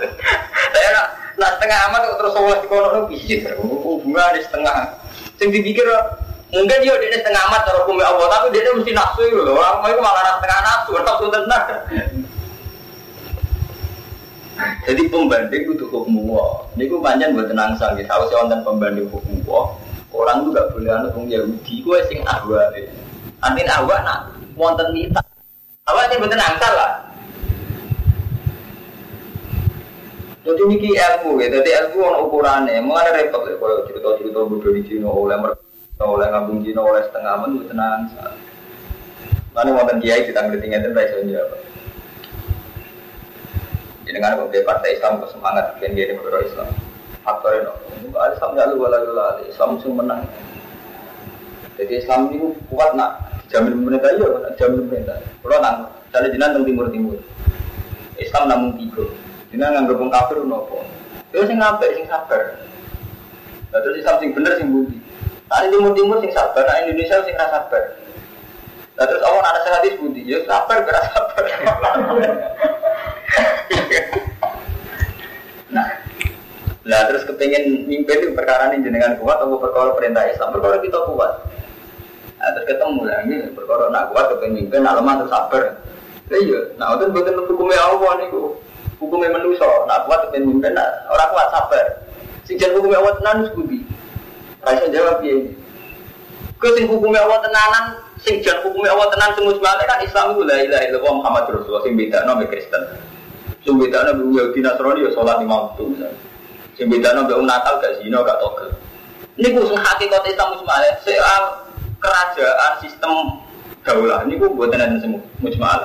saya 0.76 0.90
nak 0.92 1.08
nak 1.40 1.50
setengah 1.58 1.80
amat 1.90 2.02
terus 2.20 2.34
kono 2.68 2.88
nu 2.92 3.02
bisik 3.08 3.48
hubungan 3.62 4.36
di 4.36 4.42
setengah 4.44 4.76
sing 5.40 5.50
dipikir 5.50 5.88
mungkin 6.52 6.78
dia 6.84 6.94
dia 7.00 7.18
setengah 7.20 7.44
amat 7.48 7.62
cara 7.64 7.78
hukum 7.84 7.98
Allah. 8.00 8.28
Tapi 8.28 8.54
dia 8.54 8.72
mesti 8.76 8.92
nafsu 8.92 9.22
itu 9.26 9.40
loh. 9.40 9.56
Orang 9.56 9.88
itu 9.88 10.02
malah 10.04 10.38
setengah 10.38 10.60
nafsu 10.62 10.92
nafsu 11.00 11.26
tenang 11.32 11.66
jadi 14.86 15.10
pembanding 15.10 15.74
itu 15.74 15.86
hukum 15.90 16.30
Allah 16.30 16.70
ini 16.78 16.86
gue 16.86 17.02
panjang 17.02 17.34
buat 17.34 17.50
tenang 17.50 17.74
sanggih 17.82 18.06
tahu 18.06 18.30
sih 18.30 18.38
wonten 18.38 18.62
pembanding 18.62 19.10
hukum 19.10 19.42
Allah 19.50 19.74
orang 20.12 20.46
tuh 20.46 20.52
gak 20.54 20.68
boleh 20.76 20.92
anut 20.92 21.12
hukum 21.16 21.28
Yahudi. 21.32 21.76
Gue 21.82 21.98
sing 22.12 22.20
ahwa 22.28 22.68
nanti 23.42 23.62
ahwa 23.66 23.96
nak. 24.04 24.20
Wonten 24.60 24.92
nita 24.94 25.22
apa 25.88 26.12
sih 26.12 26.20
betul 26.20 26.38
angsal 26.38 26.74
lah. 26.76 26.94
Jadi 30.42 30.58
ini 30.74 30.98
ilmu 30.98 31.38
ya, 31.38 31.54
jadi 31.54 31.70
ilmu 31.86 32.02
on 32.02 32.16
ukurannya, 32.26 32.82
ada 32.82 33.14
repot 33.14 33.46
ya, 33.46 33.62
kalau 33.62 33.86
cerita-cerita 33.86 34.42
bodoh 34.42 34.74
di 34.74 34.82
Cina 34.90 35.06
oleh 35.06 35.38
mereka, 35.38 35.62
oleh 36.06 36.28
ngabung 36.30 36.62
Cina 36.66 36.82
oleh 36.82 37.02
setengah 37.06 37.34
men 37.42 37.58
itu 37.58 37.66
tenang. 37.70 38.10
Mana 39.52 39.70
mau 39.76 39.88
kiai 40.00 40.26
kita 40.26 40.48
ngerti 40.48 40.66
ngerti 40.72 40.96
baik 40.96 41.10
saja. 41.12 41.42
Jadi 44.08 44.18
kan 44.18 44.36
kalau 44.36 44.50
partai 44.66 44.98
Islam 44.98 45.24
semangat 45.30 45.78
bikin 45.78 45.96
dia 45.96 46.12
negara 46.12 46.44
Islam. 46.44 46.70
Faktor 47.22 47.54
itu, 47.54 47.74
ada 48.18 48.34
Islam 48.34 48.50
nggak 48.58 48.68
lu 48.74 48.82
lalu 48.82 49.46
Islam 49.46 49.78
sih 49.78 49.92
menang. 49.94 50.26
Jadi 51.78 51.94
Islam 52.02 52.34
ini 52.34 52.58
kuat 52.68 52.98
nak 52.98 53.32
jamin 53.52 53.76
pemerintah 53.76 54.10
iya 54.16 54.28
jamin 54.56 54.88
pemerintah 54.88 55.18
kalau 55.44 55.60
tak 55.60 55.76
misalnya 56.08 56.30
jinan 56.32 56.50
teng 56.56 56.66
timur 56.66 56.88
timur 56.88 57.18
Islam 58.16 58.44
namun 58.48 58.70
tiga 58.80 59.06
jinan 59.52 59.84
nggak 59.84 60.00
kafir 60.08 60.38
nopo 60.48 60.80
itu 61.36 61.44
sing 61.44 61.60
ngapain 61.60 61.92
sing 61.92 62.08
sabar 62.08 62.64
nah, 63.70 63.80
terus 63.84 64.00
Islam 64.00 64.16
sing 64.24 64.32
bener 64.32 64.56
sing 64.56 64.68
budi 64.72 64.98
nah 65.52 65.68
timur 65.68 65.92
timur 65.92 66.18
sing 66.24 66.32
sabar 66.32 66.64
nah 66.64 66.80
Indonesia 66.80 67.20
sing 67.28 67.36
rasa 67.36 67.68
sabar 67.68 67.84
nah 68.96 69.04
terus 69.04 69.24
Allah 69.28 69.44
ada 69.44 69.60
sehati 69.68 70.00
budi 70.00 70.24
ya 70.24 70.40
sabar 70.48 70.78
beras 70.88 71.06
sabar 71.12 71.44
nah 75.76 75.90
Nah 76.82 77.06
terus 77.06 77.22
kepengen 77.30 77.86
mimpin 77.86 78.26
itu 78.26 78.34
perkara 78.34 78.74
ini 78.74 78.82
jenengan 78.82 79.14
kuat 79.22 79.38
atau 79.38 79.54
perkara 79.62 79.94
perintah 79.94 80.26
Islam 80.26 80.50
perkara 80.50 80.82
kita 80.82 80.98
kuat 81.14 81.46
Nah, 82.42 82.50
terus 82.58 82.74
ketemu 82.74 83.06
lah 83.06 83.18
ini 83.22 83.54
perkara 83.54 83.94
nak 83.94 84.10
kuat 84.10 84.34
kepemimpin, 84.34 84.82
nak 84.82 84.98
lemah 84.98 85.14
terus 85.22 85.30
sabar. 85.30 85.64
Iya, 86.34 86.74
nah 86.82 86.98
itu 86.98 87.14
bukan 87.14 87.38
hukumnya 87.46 87.78
Allah 87.78 88.12
nih 88.18 88.34
hukumnya 88.98 89.30
manusia. 89.30 89.70
Nak 89.86 90.10
kuat 90.10 90.26
kepemimpin, 90.26 90.74
nak 90.74 90.90
orang 91.14 91.30
kuat 91.38 91.48
sabar. 91.54 91.86
Jangan 92.50 92.82
hukumnya 92.82 92.98
Allah 92.98 93.14
tenan 93.22 93.38
sebuti. 93.46 93.91
Raisa 94.62 94.88
jawab 94.94 95.26
ya. 95.26 95.36
Kau 96.62 96.70
sing 96.78 96.86
hukumnya 96.86 97.26
Allah 97.26 97.42
tenanan, 97.42 97.86
sing 98.22 98.38
jangan 98.46 98.70
hukumnya 98.70 98.94
Allah 98.94 99.10
tenan 99.10 99.34
semua 99.34 99.58
sebalik 99.58 99.86
kan 99.90 100.00
Islam 100.06 100.26
itu 100.38 100.42
lah 100.46 100.58
ilah 100.62 100.82
ilah 100.94 101.00
Muhammad 101.02 101.44
Rasulullah 101.50 101.82
sing 101.82 101.98
beda 101.98 102.18
no 102.30 102.38
Kristen. 102.46 102.84
Sing 103.66 103.74
beda 103.82 104.14
no 104.14 104.30
Yahudi 104.30 104.62
Nasrani 104.62 105.02
ya 105.02 105.10
sholat 105.18 105.42
lima 105.42 105.74
waktu 105.74 105.84
misalnya. 105.90 106.18
Sing 106.78 106.86
beda 106.86 107.18
no 107.18 107.26
Natal 107.26 107.82
gak 107.82 107.98
zina 107.98 108.22
gak 108.22 108.38
togel. 108.38 108.70
Ini 109.42 109.58
khusus 109.58 109.74
hakikat 109.74 110.22
Islam 110.30 110.54
Ismail. 110.62 110.94
Soal 111.02 111.44
kerajaan 111.98 112.72
sistem 112.86 113.14
daulah 113.82 114.22
ini 114.30 114.38
gue 114.38 114.50
buat 114.54 114.70
nanti 114.70 115.02
semua 115.02 115.22
mujmal. 115.42 115.82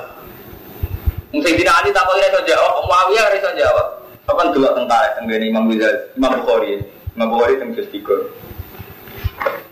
Mungkin 1.33 1.53
tidak 1.57 1.77
ada 1.85 1.89
tak 1.93 2.07
boleh 2.09 2.29
jawab, 2.49 2.85
Muawiyah 2.85 3.25
harus 3.29 3.45
jawab. 3.57 3.87
Kapan 4.29 4.53
dulu 4.53 4.69
tentara 4.77 5.09
tentang 5.17 5.41
Imam 5.41 5.65
Imam 5.71 6.33
Bukhari, 6.43 6.83
Imam 7.15 7.27
Bukhari 7.33 7.57
tentang 7.61 7.79
juz 7.79 7.89
tiga. 7.95 8.17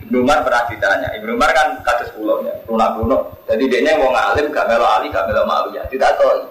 Ibnu 0.05 0.21
Umar 0.21 0.45
pernah 0.45 0.69
ditanya, 0.69 1.09
Ibnu 1.17 1.33
Umar 1.33 1.51
kan 1.57 1.81
kados 1.81 2.13
pulau 2.13 2.45
ya, 2.45 2.53
lunak 2.69 2.93
lunak. 3.01 3.23
Jadi 3.49 3.73
dia 3.73 3.97
mau 3.97 4.13
ngalim, 4.13 4.53
gak 4.53 4.69
melo 4.69 4.85
Ali, 4.85 5.09
gak 5.09 5.25
melo 5.25 5.49
Muawiyah, 5.49 5.85
tidak 5.89 6.21
tahu. 6.21 6.45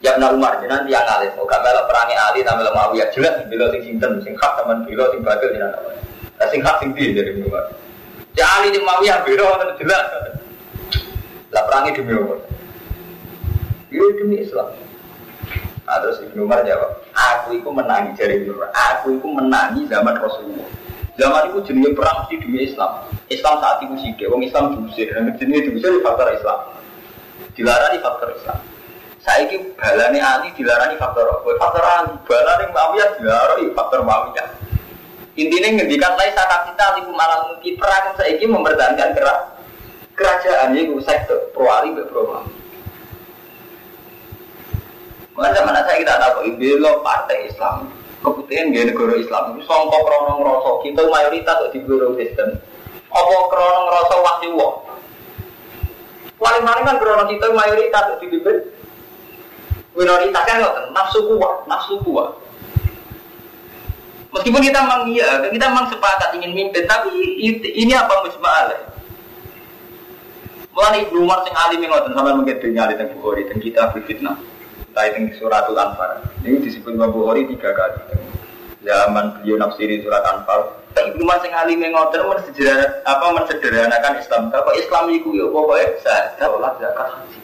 Ya 0.00 0.16
benar 0.16 0.36
Umar, 0.36 0.60
nanti 0.64 0.92
yang 0.92 1.04
ngalim, 1.04 1.32
mau 1.36 1.48
gak 1.48 1.64
melo 1.64 1.80
perangi 1.88 2.16
Ali, 2.20 2.44
tak 2.44 2.60
melo 2.60 2.70
Muawiyah, 2.76 3.08
jelas 3.16 3.34
bila 3.48 3.72
sing 3.72 3.82
sinten, 3.88 4.20
sing 4.20 4.36
hak 4.36 4.52
teman 4.60 4.84
bila 4.84 5.08
sing 5.10 5.20
batil, 5.24 5.48
jadi 5.48 5.72
apa? 5.72 5.90
Sing 6.52 6.60
hak 6.60 6.76
sing 6.84 6.92
di 6.92 7.16
dari 7.16 7.32
Ibnu 7.36 7.48
Umar. 7.48 7.64
Ya 8.36 8.46
Ali 8.60 8.70
di 8.70 8.80
biro 9.26 9.46
kan 9.56 9.74
jelas. 9.80 10.04
Lah 11.50 11.62
perangi 11.66 11.98
demi 11.98 12.14
apa? 12.14 12.36
Iya 13.90 14.06
demi 14.22 14.36
Islam. 14.38 14.70
Nah, 15.82 15.98
terus 15.98 16.22
Ibnu 16.22 16.46
Umar 16.46 16.62
jawab, 16.62 17.02
aku 17.10 17.58
itu 17.58 17.66
menangi 17.74 18.14
dari 18.14 18.38
Ibnu 18.38 18.54
Umar. 18.54 18.70
Aku 18.70 19.18
itu 19.18 19.26
menangi 19.26 19.82
zaman 19.90 20.14
Rasulullah. 20.14 20.70
Zaman 21.20 21.52
itu 21.52 21.58
jenis 21.68 21.92
perang 21.92 22.24
mesti 22.24 22.34
demi 22.40 22.64
Islam. 22.64 23.04
Islam 23.28 23.54
saat 23.60 23.84
itu 23.84 23.94
sih, 24.00 24.16
wong 24.24 24.40
Islam 24.40 24.72
diusir. 24.72 25.12
Dan 25.12 25.28
jenis 25.36 25.68
diusir 25.68 25.92
di 25.92 26.00
faktor 26.00 26.32
Islam. 26.32 26.58
Dilarang 27.52 27.92
di 27.92 28.00
faktor 28.00 28.32
Islam. 28.32 28.58
Saya 29.20 29.44
ini 29.44 29.68
balani 29.76 30.16
Ali 30.16 30.48
di 30.56 30.64
faktor 30.96 31.28
apa? 31.28 31.44
Faktor 31.60 31.84
Ali. 31.84 32.16
Balani 32.24 32.64
dilarang 33.20 33.60
di 33.60 33.68
faktor 33.76 34.00
Mawiyah. 34.00 34.48
Intinya 35.36 35.68
ngendikan 35.76 36.16
lain 36.16 36.32
saat 36.32 36.64
kita 36.72 36.84
liku 37.00 37.12
malah 37.12 37.52
mungkin 37.52 37.72
perang 37.76 38.16
ini 38.16 38.44
mempertahankan 38.48 39.08
kerah 39.12 39.38
kerajaan 40.16 40.76
itu 40.76 41.00
sektor 41.00 41.52
pro 41.56 41.68
ali 41.68 41.96
pro 42.08 42.44
Mana 45.40 45.80
saya 45.86 45.96
kita 45.96 46.20
tahu 46.20 46.52
lo 46.76 47.00
partai 47.00 47.48
Islam 47.48 47.88
keputusan 48.20 48.72
dia 48.72 48.84
negara 48.84 49.16
Islam 49.16 49.56
itu 49.56 49.64
songkok 49.64 50.02
kronong 50.04 50.40
rosok 50.44 50.84
kita 50.84 51.08
mayoritas 51.08 51.56
di 51.72 51.78
negara 51.80 52.06
Kristen 52.16 52.48
apa 53.10 53.34
kronong 53.48 53.86
rosok 53.88 54.20
wahyu 54.20 54.50
wah 54.56 54.74
paling 56.40 56.62
paling 56.64 56.84
kan 56.84 56.96
kronong 57.00 57.28
kita 57.32 57.46
mayoritas 57.52 58.04
di 58.20 58.26
bibir 58.28 58.56
minoritas 59.96 60.42
kan 60.44 60.58
nafsu 60.92 61.24
kuat 61.26 61.64
nafsu 61.68 61.96
kuat 62.04 62.40
Meskipun 64.30 64.62
kita 64.62 64.78
memang 64.86 65.10
iya, 65.10 65.42
kita 65.50 65.66
memang 65.74 65.90
sepakat 65.90 66.38
ingin 66.38 66.54
mimpin, 66.54 66.86
tapi 66.86 67.10
ini 67.50 67.90
apa 67.98 68.22
musma'al? 68.22 68.94
Mulai 70.70 71.02
Ibnu 71.02 71.26
Umar 71.26 71.42
sing 71.42 71.50
alim 71.50 71.82
ngoten 71.82 72.14
sampai 72.14 72.38
mungkin 72.38 72.62
dunia 72.62 72.86
di 72.86 72.94
teng 72.94 73.10
Bukhari 73.18 73.50
dan 73.50 73.58
kita 73.58 73.90
fitnah. 73.90 74.38
Itu 75.08 75.40
suratul 75.40 75.78
Anfal. 75.80 76.20
Ini 76.44 76.60
disebut 76.60 76.92
Imam 76.92 77.14
Bukhari 77.14 77.48
tiga 77.48 77.72
kali. 77.72 78.00
Zaman 78.84 79.40
beliau 79.40 79.56
nafsiri 79.60 80.04
surat. 80.04 80.24
Ibnu 80.90 81.22
Umar 81.22 81.38
sing 81.40 81.54
alim 81.54 81.80
ngoten 81.80 82.26
mensederhanakan 82.26 83.06
apa 83.06 83.26
mensederhanakan 83.32 84.12
Islam. 84.18 84.42
Apa 84.50 84.70
Islam 84.74 85.04
itu 85.14 85.38
ya 85.38 85.46
pokoknya 85.46 85.86
saya 86.02 86.34
sholat 86.36 86.74
zakat 86.82 87.08
haji. 87.14 87.38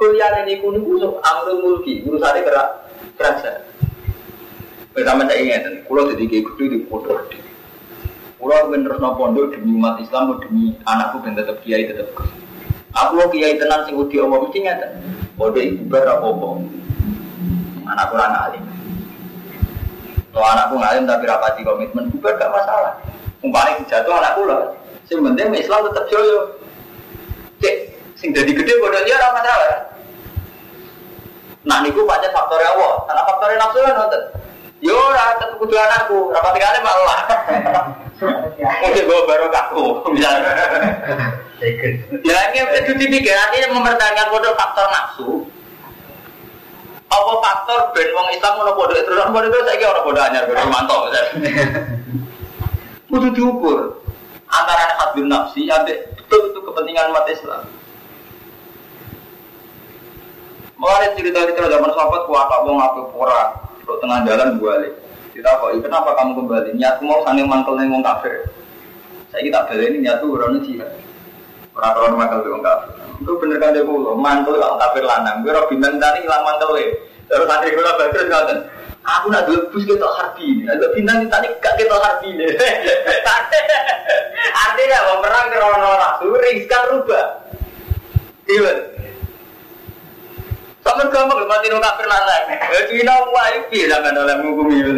Kuliah 0.00 0.32
ini 0.48 0.64
kuno 0.64 0.80
niku 0.80 1.20
amrul 1.20 1.60
mulki, 1.60 2.00
urusane 2.08 2.40
gerak 2.40 2.88
kerajaan. 3.20 3.60
Pertama 4.96 5.28
saya 5.28 5.44
ingat, 5.44 5.84
kalau 5.84 6.08
jadi 6.08 6.24
kayak 6.24 6.44
gitu 6.56 6.62
di 6.72 6.78
foto 6.88 7.20
Kalau 8.40 8.72
pengen 8.72 8.88
terus 8.88 8.96
pondok 8.96 9.52
demi 9.52 9.76
umat 9.76 10.00
Islam, 10.00 10.40
demi 10.40 10.72
anakku 10.88 11.20
ben 11.20 11.36
tetap 11.36 11.60
kiai 11.60 11.84
tetap 11.84 12.08
Aku 12.96 13.28
kiai 13.28 13.60
tenan 13.60 13.84
sing 13.84 13.94
udah 13.94 14.24
omong 14.24 14.48
mesti 14.48 14.58
ngata. 14.64 14.88
Bodoh 15.40 15.64
itu 15.64 15.80
berapa 15.88 16.20
apa 16.20 16.48
Anakku 17.90 18.12
orang 18.12 18.36
alim. 18.44 18.64
Kalau 20.30 20.46
anakku 20.46 20.74
ngalim 20.76 21.04
tapi 21.08 21.24
rapati 21.24 21.64
komitmen, 21.64 22.12
bukan 22.12 22.36
gak 22.36 22.52
masalah. 22.52 23.00
Umpamanya 23.40 23.88
jatuh 23.88 24.20
anakku 24.20 24.44
lah. 24.44 24.76
Sing 25.08 25.24
penting 25.24 25.48
Islam 25.56 25.88
tetap 25.88 26.04
joyo. 26.12 26.60
Cek, 27.64 27.76
sing 28.20 28.36
jadi 28.36 28.52
gede 28.52 28.84
bodoh 28.84 29.00
dia 29.02 29.16
apa 29.16 29.40
masalah. 29.40 29.80
Nah 31.64 31.78
niku 31.88 32.04
pancen 32.04 32.30
faktor 32.36 32.60
Allah, 32.60 33.08
karena 33.08 33.22
faktor 33.24 33.48
nafsu 33.56 33.78
kan 33.80 33.94
nonton. 33.96 34.22
Yo 34.84 34.92
ora 34.92 35.40
tetep 35.40 35.56
kudu 35.56 35.74
anakku, 35.74 36.18
rapat 36.36 36.56
kali 36.60 36.78
malah. 36.84 37.20
Mungkin 38.84 39.08
gue 39.08 39.20
baru 39.24 39.46
kaku, 39.48 39.84
misalnya. 40.12 40.52
Ya 41.60 42.38
ini 42.50 42.58
itu 42.64 42.92
dipikir, 42.96 43.36
artinya 43.36 43.76
mempertahankan 43.76 44.32
kode 44.32 44.48
faktor 44.56 44.86
nafsu. 44.88 45.28
Apa 47.10 47.32
faktor 47.42 47.78
ben 47.92 48.08
wong 48.16 48.28
Islam 48.32 48.64
ono 48.64 48.72
bodoh 48.72 48.96
terus 48.96 49.18
ono 49.20 49.34
bodoh 49.34 49.50
saiki 49.66 49.84
ono 49.84 50.00
bodoh 50.00 50.22
anyar 50.24 50.48
bodoh 50.48 50.64
mantap. 50.72 51.10
Kudu 53.10 53.28
diukur 53.34 54.00
antara 54.46 54.94
hadun 54.94 55.26
nafsi 55.26 55.66
ambek 55.66 56.14
betul 56.14 56.54
itu 56.54 56.58
kepentingan 56.62 57.10
umat 57.10 57.26
Islam. 57.28 57.66
Mulai 60.80 61.12
cerita-cerita 61.12 61.68
zaman 61.68 61.92
sahabat 61.92 62.24
kuat 62.24 62.48
wong 62.64 62.78
apa 62.80 63.00
pura 63.12 63.42
untuk 63.84 64.00
tengah 64.00 64.24
jalan 64.24 64.56
balik. 64.56 64.96
Kita 65.36 65.60
kok 65.60 65.76
kenapa 65.82 66.16
kamu 66.16 66.32
kembali? 66.40 66.70
Niatku 66.78 67.02
mau 67.04 67.20
sange 67.26 67.44
mantel 67.44 67.76
ning 67.76 67.92
wong 67.92 68.00
kafir. 68.06 68.48
Saya 69.28 69.42
kita 69.44 69.68
beli 69.68 69.84
ini 69.92 70.08
niatku 70.08 70.30
ora 70.30 70.48
jihad. 70.62 71.09
Ora 71.80 72.12
mantel 72.12 72.44
wong 72.44 72.60
kafir. 72.60 72.92
Itu 73.20 73.32
bener 73.40 73.56
kan 73.56 73.72
dia 73.72 73.84
kulo, 73.84 74.12
mantel 74.16 74.60
wong 74.60 74.76
kafir 74.76 75.04
lanang. 75.04 75.40
Gue 75.40 75.56
ora 75.56 75.64
bintang 75.64 75.96
tani 75.96 76.28
ilang 76.28 76.44
mantel 76.44 76.76
Terus 77.30 77.46
santri 77.46 77.72
kula 77.72 77.94
bagus 77.94 78.26
ngoten. 78.26 78.58
Aku 79.00 79.32
nak 79.32 79.48
bus 79.48 79.84
kita 79.88 80.04
harbi, 80.04 80.68
ada 80.68 80.92
bintang 80.92 81.24
tani 81.32 81.48
gak 81.64 81.72
kita 81.80 81.96
harbi. 81.96 82.36
Artinya 84.68 84.98
mau 85.08 85.24
perang 85.24 85.48
krono 85.48 85.90
nafsu, 85.96 86.28
riskan 86.36 86.84
rubah. 86.92 87.26
Iya. 88.44 88.72
Sama 90.84 91.08
gampang 91.08 91.48
mati 91.48 91.72
nang 91.72 91.80
kafir 91.80 92.06
lanang. 92.08 92.44
Ya 92.50 92.80
Cina 92.92 93.14
piye 93.72 93.88
sampean 93.88 94.20
oleh 94.20 94.36
ngukumi 94.36 94.76
itu. 94.84 94.92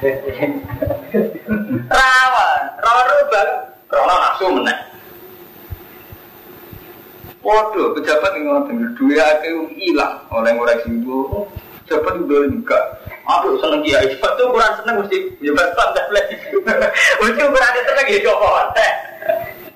Rawan, 1.90 2.60
rawan 2.78 3.06
rubah. 3.08 3.46
Krono 3.90 4.14
nafsu 4.14 4.46
meneh. 4.52 4.89
Waduh, 7.40 7.96
pejabat 7.96 8.36
yang 8.36 8.52
ngotot 8.52 9.00
duit 9.00 9.16
aku 9.16 9.72
hilang 9.72 10.20
oleh 10.28 10.52
ngoreksi 10.52 10.92
itu. 10.92 11.48
Pejabat 11.88 12.20
itu 12.20 12.36
enggak. 12.36 12.84
Aduh, 13.24 13.56
seneng 13.64 13.80
kiai. 13.80 14.12
Itu 14.12 14.42
kurang 14.52 14.76
seneng 14.76 15.00
mesti 15.00 15.16
pejabat 15.40 15.72
santai 15.72 16.04
lagi. 16.12 16.34
Mesti 17.24 17.40
kurang 17.40 17.72
seneng 17.72 18.06
ya 18.12 18.18
kok 18.20 18.38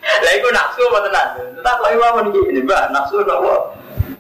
Lah 0.05 0.33
iku 0.37 0.49
nafsu 0.53 0.85
apa 0.93 0.99
tenan? 1.09 1.27
Tetap 1.57 1.81
lagi 1.81 1.97
mau 1.97 2.21
ini, 2.21 2.61
Mbak, 2.61 2.93
nafsu 2.93 3.25
nopo? 3.25 3.73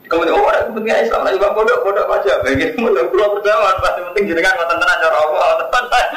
Kemudian 0.08 0.36
oh 0.36 0.48
ada 0.48 0.68
kepentingan 0.68 1.04
Islam, 1.04 1.24
lagi 1.24 1.40
bang 1.40 1.52
bodoh 1.52 1.76
bodoh 1.84 2.04
aja. 2.08 2.40
Bagian 2.40 2.76
mudah 2.80 3.04
pulau 3.08 3.36
perjalanan, 3.36 3.76
pasti 3.84 4.00
penting 4.12 4.24
jenengan 4.32 4.56
ngotot 4.56 4.76
tenan 4.80 4.96
cara 5.00 5.16
Allah, 5.20 5.48
tenan. 5.68 6.06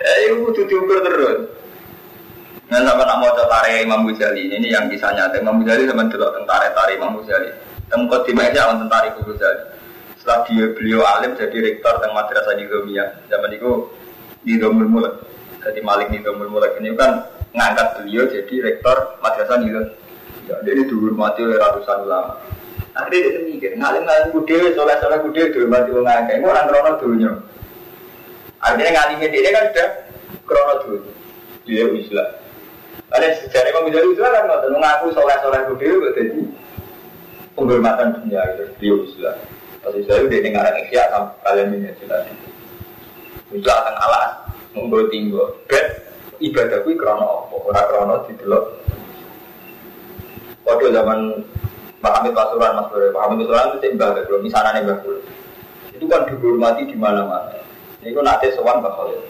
Ya 0.00 0.12
itu 0.26 0.42
kudu 0.42 0.66
diukur 0.66 0.98
terus. 1.06 1.59
Nah, 2.70 2.86
sama 2.86 3.02
nak 3.02 3.18
mau 3.18 3.34
tarik 3.34 3.82
Imam 3.82 4.06
Ghazali 4.06 4.46
ini 4.46 4.70
yang 4.70 4.86
kisah 4.86 5.10
nyata 5.10 5.42
Imam 5.42 5.58
Ghazali 5.58 5.90
sama 5.90 6.06
dulu 6.06 6.30
tentara 6.38 6.70
tarik 6.70 7.02
Imam 7.02 7.18
Ghazali. 7.18 7.50
Tempat 7.90 8.22
di 8.22 8.32
orang 8.38 8.78
tentara 8.86 9.10
Imam 9.10 9.26
Ghazali. 9.26 9.62
Setelah 10.14 10.38
dia 10.46 10.64
beliau 10.78 11.02
alim 11.02 11.34
jadi 11.34 11.58
rektor 11.66 11.98
tentang 11.98 12.14
madrasah 12.14 12.54
Nizamiyah. 12.54 13.26
Zaman 13.26 13.50
itu 13.58 13.90
di 14.46 14.54
Domul 14.54 14.86
Mulek. 14.86 15.18
Jadi 15.66 15.82
Malik 15.82 16.14
di 16.14 16.22
Domul 16.22 16.46
Mulek 16.46 16.78
ini 16.78 16.94
kan 16.94 17.26
ngangkat 17.50 17.98
beliau 17.98 18.30
jadi 18.30 18.54
rektor 18.62 19.18
madrasah 19.18 19.58
Nizamiyah. 19.58 19.90
Ya, 20.46 20.54
dia 20.62 20.72
ini 20.78 20.86
dihormati 20.86 21.42
oleh 21.42 21.58
ratusan 21.58 22.06
ulama. 22.06 22.38
Akhirnya 22.94 23.18
dia 23.34 23.42
mikir, 23.50 23.70
ngalim-ngalim 23.78 24.30
kude, 24.30 24.78
soleh-soleh 24.78 25.18
kude, 25.26 25.42
dihormati 25.50 25.90
oleh 25.90 26.06
ngangkat. 26.06 26.34
Ini 26.38 26.46
orang 26.46 26.66
krono 26.70 26.90
dunia. 27.02 27.32
Akhirnya 28.62 28.90
ngalimnya 28.94 29.26
dia 29.26 29.50
kan 29.50 29.64
sudah 29.74 29.88
krono 30.46 30.74
dunia. 30.86 31.12
Dia 31.66 31.84
Islam. 31.98 32.39
Ada 33.08 33.26
sejarah 33.40 33.68
Imam 33.72 33.88
Ghazali 33.88 34.12
itu 34.12 34.20
kan 34.20 34.44
nggak 34.44 34.68
mengaku 34.68 35.06
soleh-soleh 35.16 35.60
kude 35.72 35.86
itu 35.88 36.08
jadi 36.12 36.40
penghormatan 37.56 38.20
dunia 38.20 38.40
itu 38.52 38.64
dia 38.76 38.94
Islam. 39.08 39.36
Pas 39.80 39.96
saya 39.96 40.20
udah 40.28 40.40
dengar 40.44 40.66
ikhya 40.84 41.02
sama 41.08 41.32
kalian 41.40 41.72
ini 41.80 41.90
jelas. 42.04 42.28
Akan 43.50 43.96
alas, 43.98 44.46
membawa 44.76 45.10
tinggal, 45.10 45.58
bet 45.66 46.06
ibadahku 46.38 46.94
krono 46.94 47.50
apa, 47.50 47.56
orang 47.66 47.86
krono 47.90 48.14
didelok 48.30 48.64
Waktu 50.62 50.94
zaman 50.94 51.20
Pak 51.98 52.12
Hamid 52.20 52.32
Pasuruan, 52.36 52.78
Mas 52.78 52.86
Bro, 52.92 53.10
Pak 53.10 53.22
Hamid 53.26 53.36
Pasuruan 53.42 53.68
itu 53.74 53.78
sih 53.82 53.90
mbak 53.98 54.22
belum 54.28 54.40
misalnya 54.46 54.70
nih 54.78 54.82
mbak 54.86 55.02
Itu 55.98 56.04
kan 56.06 56.30
dihormati 56.30 56.86
di 56.86 56.96
mana-mana. 56.96 57.60
Ini 58.00 58.16
kan 58.16 58.40
sowan 58.56 58.80
Mbak 58.80 58.92
Khalil. 58.96 59.20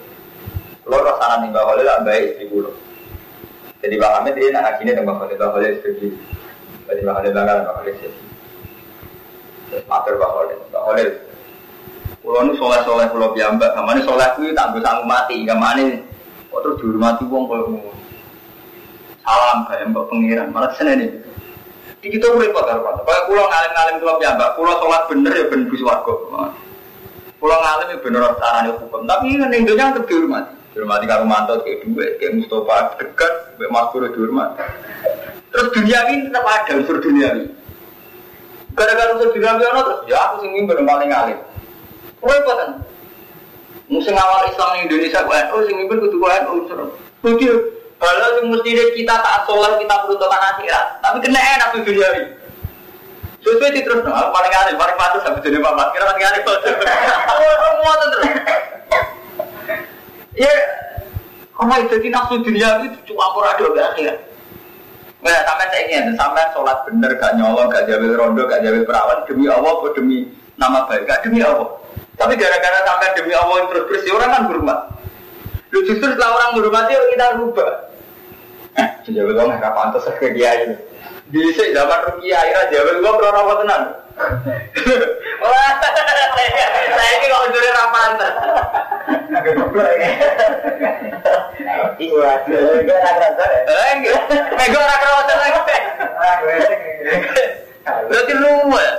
Lo 0.87 0.97
rasanya 1.03 1.43
nih 1.43 1.49
Mbak 1.51 1.65
Khalil 1.67 1.85
lah 1.87 1.97
baik 2.07 2.23
istri 2.31 2.45
dulu. 2.47 2.71
Jadi 3.81 3.97
Pak 3.97 4.11
Hamid 4.13 4.33
dia 4.37 4.53
nak 4.53 4.63
hakinya 4.69 4.93
dengan 4.93 5.05
Mbak 5.09 5.17
Khalil, 5.25 5.35
Mbak 5.41 5.49
Khalil 5.57 5.71
istri 5.73 5.91
Jadi 6.85 6.99
Mbak 7.01 7.13
Khalil 7.17 7.31
bangga 7.33 7.53
Khalil 7.65 7.95
sih. 7.97 8.13
Terus 9.73 9.83
matur 9.89 10.13
Mbak 10.21 10.31
Khalil, 10.37 10.59
Mbak 10.69 10.83
Khalil. 10.85 11.09
Pulau 12.21 12.41
ini 12.45 12.53
soleh-soleh 12.53 13.07
pulau 13.09 13.33
biamba, 13.33 13.73
sama 13.73 13.97
ini 13.97 14.05
soleh 14.05 14.29
itu 14.37 14.53
tak 14.53 14.77
bisa 14.77 15.01
mati, 15.09 15.41
ini. 15.41 15.97
Kok 16.53 16.59
terus 16.61 16.77
dihormati 16.77 17.25
wong 17.25 17.49
kalau 17.49 17.81
salam 19.25 19.57
kayak 19.65 19.89
mbak 19.89 20.05
pengiran 20.11 20.47
malah 20.53 20.69
sana 20.77 20.93
ini. 20.93 21.17
Di 22.01 22.07
kita 22.13 22.29
boleh 22.29 22.53
pakai 22.53 22.77
apa 22.77 23.01
kalau 23.01 23.25
pulau 23.25 23.45
ngalim 23.49 23.71
ngalim 23.73 23.95
pulau 24.01 24.21
ya 24.21 24.37
mbak 24.37 24.53
pulau 24.57 24.73
sholat 24.77 25.01
bener 25.09 25.33
ya 25.33 25.45
bener 25.49 25.65
bus 25.69 25.81
warga 25.85 26.13
pulau 27.39 27.57
ngalim 27.57 27.87
ya 27.93 27.97
bener 28.03 28.21
caranya 28.37 28.71
hukum. 28.77 29.01
Tapi 29.09 29.25
ini 29.31 29.45
intinya 29.57 29.95
untuk 29.95 30.05
dihormati 30.05 30.60
dihormati 30.71 31.05
kalau 31.07 31.25
mantot 31.27 31.63
kayak 31.67 31.83
dua 31.83 32.05
kayak 32.19 32.31
Mustafa 32.39 32.95
dekat 32.99 33.33
kayak 33.59 33.85
Guru 33.91 34.07
dihormati 34.11 34.63
terus 35.51 35.67
dunia 35.75 35.99
ini 36.07 36.31
tetap 36.31 36.47
ada 36.47 36.71
unsur 36.79 36.97
dunia 37.03 37.27
ini 37.35 37.45
gara-gara 38.75 39.19
unsur 39.19 39.29
dunia 39.35 39.51
ini 39.55 39.63
terus 39.67 39.99
ya 40.07 40.17
aku 40.31 40.35
sih 40.43 40.49
mimpi 40.49 40.73
paling 40.79 41.09
ngalim 41.11 41.39
repot 42.21 42.55
kan 42.55 42.71
musim 43.91 44.15
awal 44.15 44.47
Islam 44.47 44.79
di 44.79 44.79
Indonesia 44.87 45.19
gue 45.27 45.39
oh 45.51 45.61
sing 45.67 45.75
mimpi 45.75 45.99
kudu 45.99 46.17
oh 46.23 46.55
unsur 46.55 46.79
Begitu, 47.21 47.53
kalau 48.01 48.41
yang 48.41 48.49
mesti 48.49 48.73
kita 48.97 49.13
tak 49.21 49.45
sholat 49.45 49.77
kita 49.77 49.93
peruntukan 49.93 50.41
akhirat, 50.41 50.85
tapi 51.05 51.21
kena 51.21 51.37
enak 51.37 51.69
tuh 51.69 51.85
ini. 51.85 52.33
Sesuai 53.45 53.73
di 53.73 53.81
terus, 53.85 54.01
nah, 54.05 54.33
paling 54.33 54.53
aneh, 54.53 54.73
paling 54.73 54.97
patut 54.97 55.21
sampai 55.21 55.41
jadi 55.45 55.61
bapak. 55.61 55.93
Kira 55.93 56.09
paling 56.09 56.25
aneh 56.25 56.41
tuh. 56.45 56.57
Semua 56.65 57.93
terus. 58.09 58.25
Ya, 60.37 60.53
kamu 61.55 61.91
itu 61.91 61.95
di 61.99 62.09
nafsu 62.09 62.39
dunia 62.39 62.79
itu 62.87 63.11
cuma 63.11 63.35
murado 63.35 63.75
ke 63.75 63.81
akhirat. 63.83 64.17
Nah, 65.21 65.37
sampai 65.45 65.69
saya 65.69 65.81
ingin, 65.85 66.17
sampai 66.17 66.49
sholat 66.55 66.81
bener, 66.87 67.13
gak 67.21 67.37
nyolong, 67.37 67.69
gak 67.69 67.85
jawil 67.85 68.17
rondo, 68.17 68.49
gak 68.49 68.65
jawil 68.65 68.81
perawan, 68.87 69.21
demi 69.29 69.45
Allah, 69.45 69.75
demi 69.93 70.17
nama 70.57 70.89
baik, 70.89 71.05
gak 71.05 71.21
demi 71.21 71.45
Allah. 71.45 71.69
Tapi 72.17 72.33
gara-gara 72.39 72.79
sampai 72.81 73.13
demi 73.13 73.33
Allah 73.37 73.69
terus 73.69 73.85
terus, 73.85 74.01
ya 74.07 74.17
orang 74.17 74.31
kan 74.33 74.43
berubah. 74.49 74.77
Lu 75.71 75.79
justru 75.87 76.09
setelah 76.11 76.35
orang 76.35 76.49
berhormati, 76.59 76.93
kita 77.15 77.27
rubah. 77.39 77.71
Jawab 79.07 79.31
gue 79.35 79.45
nggak 79.59 79.73
pantas 79.75 80.07
ke 80.19 80.27
kiai 80.35 80.67
ini. 80.67 80.75
Di 81.31 81.39
zaman 81.55 81.99
rukia 82.11 82.37
akhirnya 82.39 82.63
jawab 82.71 82.95
gue 82.99 83.11
pernah 83.19 83.41
apa 83.43 83.53
tenan. 83.63 83.81
Wah, 85.41 85.71
saya 85.81 87.11
ini 87.17 87.25
kalau 87.31 87.47
juri 87.51 87.69
rapantas. 87.71 88.33
Agak 89.31 89.53
goblok 89.57 89.87
ya. 89.97 90.09
Iya, 92.01 92.31
gue 92.47 92.97
nak 92.97 93.15
rasa. 93.21 93.43
Eh, 93.67 93.91
gue 94.03 94.81
nak 94.81 95.01
rasa 95.01 95.33
lagi. 95.39 95.61
Berarti 97.81 98.33
lu 98.37 98.53
ya. 98.75 98.93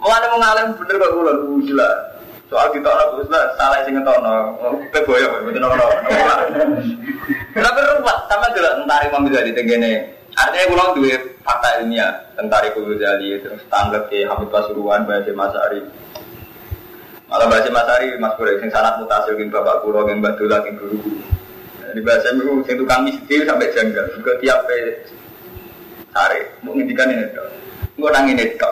Mulai 0.00 0.28
mengalim 0.28 0.76
bener 0.76 0.94
kok 1.00 1.10
lu 1.16 1.64
gila. 1.64 1.90
Soal 2.52 2.68
kita 2.76 2.92
Gus 3.16 3.26
lah 3.32 3.56
salah 3.56 3.82
sing 3.82 3.96
ngetono. 3.96 4.54
Kowe 4.92 5.00
boyo 5.08 5.42
mboten 5.42 5.64
ono. 5.64 5.86
Tapi 7.54 7.80
ruwet 7.82 8.18
sama 8.28 8.46
dulu 8.52 8.70
tentang 8.84 9.00
Imam 9.08 9.26
Ghazali 9.26 9.56
tengene. 9.56 10.13
Artinya 10.34 10.66
pulang 10.74 10.90
duwe 10.98 11.14
fakta 11.46 11.68
ilmiah 11.78 12.10
tentang 12.34 12.66
Imam 12.66 12.90
Ghazali 12.90 13.38
terus 13.38 13.62
tanggap 13.70 14.10
ke 14.10 14.26
Hamid 14.26 14.50
Pasuruan 14.50 15.06
bahasa 15.06 15.30
Mas 15.30 15.54
Ari. 15.54 15.80
Malah 17.30 17.46
bahasa 17.46 17.70
Mas 17.70 17.86
Ari 17.86 18.18
Mas 18.18 18.34
Bro 18.34 18.58
sing 18.58 18.70
sangat 18.74 18.98
mutasil 18.98 19.38
gin 19.38 19.54
bapak 19.54 19.86
kula 19.86 20.02
gin 20.10 20.18
Mbak 20.18 20.34
Dola 20.42 20.66
gin 20.66 20.74
guru. 20.74 20.98
Di 21.94 22.02
bahasa 22.02 22.34
itu 22.34 22.66
sing 22.66 22.74
tukang 22.82 23.06
mistir 23.06 23.46
sampai 23.46 23.70
janggal. 23.70 24.10
Juga 24.18 24.32
tiap 24.42 24.66
pe 24.66 25.06
sare 26.10 26.58
mau 26.66 26.74
ngendikan 26.74 27.14
ini. 27.14 27.30
Enggak 27.94 28.12
nangin 28.18 28.42
itu. 28.42 28.68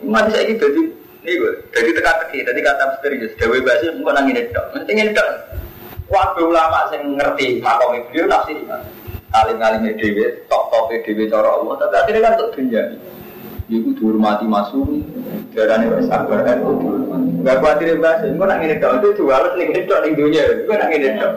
Mati 0.00 0.34
saya 0.34 0.48
gitu 0.48 0.66
jadi 0.66 0.82
ini 1.20 1.36
gue, 1.36 1.52
jadi 1.76 1.92
teka-teki, 2.00 2.48
jadi 2.48 2.60
kata 2.64 2.84
misterius. 2.96 3.36
Dewi 3.36 3.60
Basi 3.60 3.92
bukan 4.00 4.16
nangin 4.16 4.40
itu, 4.40 4.62
penting 4.72 5.12
itu. 5.12 5.26
Waktu 6.08 6.40
ulama 6.42 6.88
saya 6.88 7.04
ngerti 7.04 7.60
makom 7.60 8.00
beliau 8.08 8.24
nafsi 8.26 8.56
alim-alim 9.30 9.94
dewi, 9.94 10.42
top-top 10.50 10.90
dewi 10.90 11.30
cara 11.30 11.48
Allah. 11.58 11.74
Tapi 11.78 11.94
akhirnya 11.94 12.20
kan 12.26 12.32
untuk 12.38 12.50
dunia. 12.58 12.84
Ibu 13.70 13.94
dihormati 14.02 14.50
masuk, 14.50 14.82
darahnya 15.54 15.94
wes 15.94 16.10
sabar 16.10 16.42
kan 16.42 16.58
dihormati. 16.58 17.46
Gak 17.46 17.56
khawatir 17.62 18.02
bahasa, 18.02 18.26
gue 18.26 18.46
nangin 18.50 18.74
itu, 18.74 18.86
itu 18.98 19.08
dua 19.14 19.32
harus 19.38 19.54
nangin 19.54 19.78
itu 19.86 19.94
ning 19.94 20.14
dunia, 20.18 20.44
gue 20.66 20.74
nangin 20.74 21.06
itu. 21.06 21.28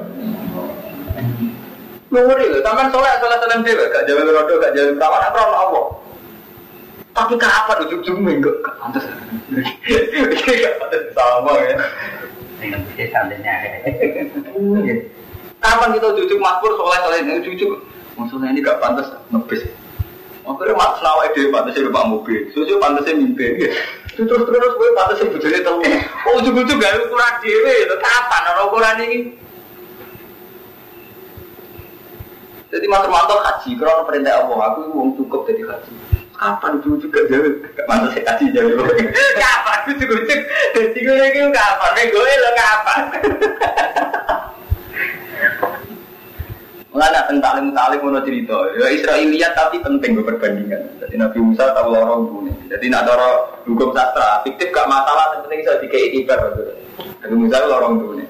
Nguri 2.10 2.46
loh, 2.50 2.62
taman 2.66 2.89
soleh 2.89 3.14
soleh 3.22 3.38
soleh 3.38 3.58
gak 3.89 4.06
jalan 4.10 4.34
rodo, 4.34 4.54
gak 4.58 4.74
jalan 4.74 4.98
perawan, 4.98 5.22
apa 5.30 5.39
Allah. 5.46 5.86
Tapi 7.14 7.38
kapan 7.38 7.78
ujung-ujung 7.86 8.20
minggu? 8.26 8.50
Gak 8.66 8.74
pantas. 8.82 9.06
Gak 10.50 10.76
pantas 10.82 11.04
sama 11.14 11.54
ya. 11.62 11.78
Sandinya. 13.14 13.54
Kapan 15.64 15.95
kita 15.95 16.11
ujung-ujung 16.11 16.41
makmur 16.43 16.76
soleh 16.76 16.99
soleh 16.99 17.20
ini 17.24 17.39
ujung-ujung? 17.39 17.72
Maksudnya 18.20 18.51
ini 18.51 18.59
gak 18.59 18.84
pantas 18.84 19.07
ngebis. 19.32 19.64
Akhirnya 20.43 20.76
mak 20.76 20.99
selawai 20.99 21.32
dia 21.32 21.47
pantasnya 21.55 21.88
rumah 21.88 22.03
mobil, 22.03 22.51
susu 22.51 22.76
pantasnya 22.84 23.16
mimpi. 23.16 23.72
Terus 24.11 24.43
terus 24.43 24.74
gue 24.76 24.89
pantasnya 24.91 25.32
bujurnya 25.32 25.64
telu. 25.64 25.80
Oh 26.28 26.34
ujung-ujung 26.43 26.78
gak 26.84 26.99
ukuran 27.07 27.34
dewe, 27.39 27.74
itu 27.88 27.95
kapan 27.95 28.41
orang 28.51 28.66
ukuran 28.68 28.97
ini? 29.07 29.20
Jadi 32.68 32.86
Mas 32.89 33.05
Romanto 33.07 33.38
haji, 33.39 33.72
kalau 33.80 34.03
perintah 34.03 34.43
Allah, 34.43 34.59
aku 34.68 34.80
uang 34.91 35.16
cukup 35.16 35.47
jadi 35.47 35.64
haji. 35.64 35.93
Kapan 36.36 36.72
ujung-ujung 36.84 37.07
gak? 37.07 37.24
Gak 37.80 37.88
pantas 37.88 38.11
saya 38.11 38.36
haji 38.36 38.45
jauh. 38.51 38.84
Kapan 39.39 39.80
ujung-ujung? 39.95 40.41
Jadi 40.76 40.99
gue 40.99 41.16
lagi 41.16 41.39
kapan? 41.55 41.91
Gue 42.11 42.32
lo 42.36 42.51
kapan? 42.51 43.01
Mengenai 46.94 47.26
tentang 47.26 47.58
talim 47.58 47.68
talim 47.74 48.00
mau 48.06 48.22
cerita, 48.22 48.54
ya 48.78 48.86
Israeliat 48.94 49.58
tapi 49.58 49.82
penting 49.82 50.14
gue 50.14 50.30
perbandingan. 50.30 51.02
Jadi 51.02 51.18
Nabi 51.18 51.41
Musa 51.41 51.74
tahu 51.74 51.89
lorong 51.89 52.22
dunia. 52.30 52.54
Jadi 52.70 52.86
nak 52.94 53.10
doro 53.10 53.50
hukum 53.66 53.89
sastra, 53.98 54.46
fiktif 54.46 54.70
gak 54.70 54.86
masalah, 54.86 55.41
penting 55.41 55.66
bisa 55.66 55.82
dikei 55.82 56.22
ibar. 56.22 56.54
Nabi 57.26 57.34
Musa 57.34 57.66
lorong 57.66 57.98
dunia. 57.98 58.30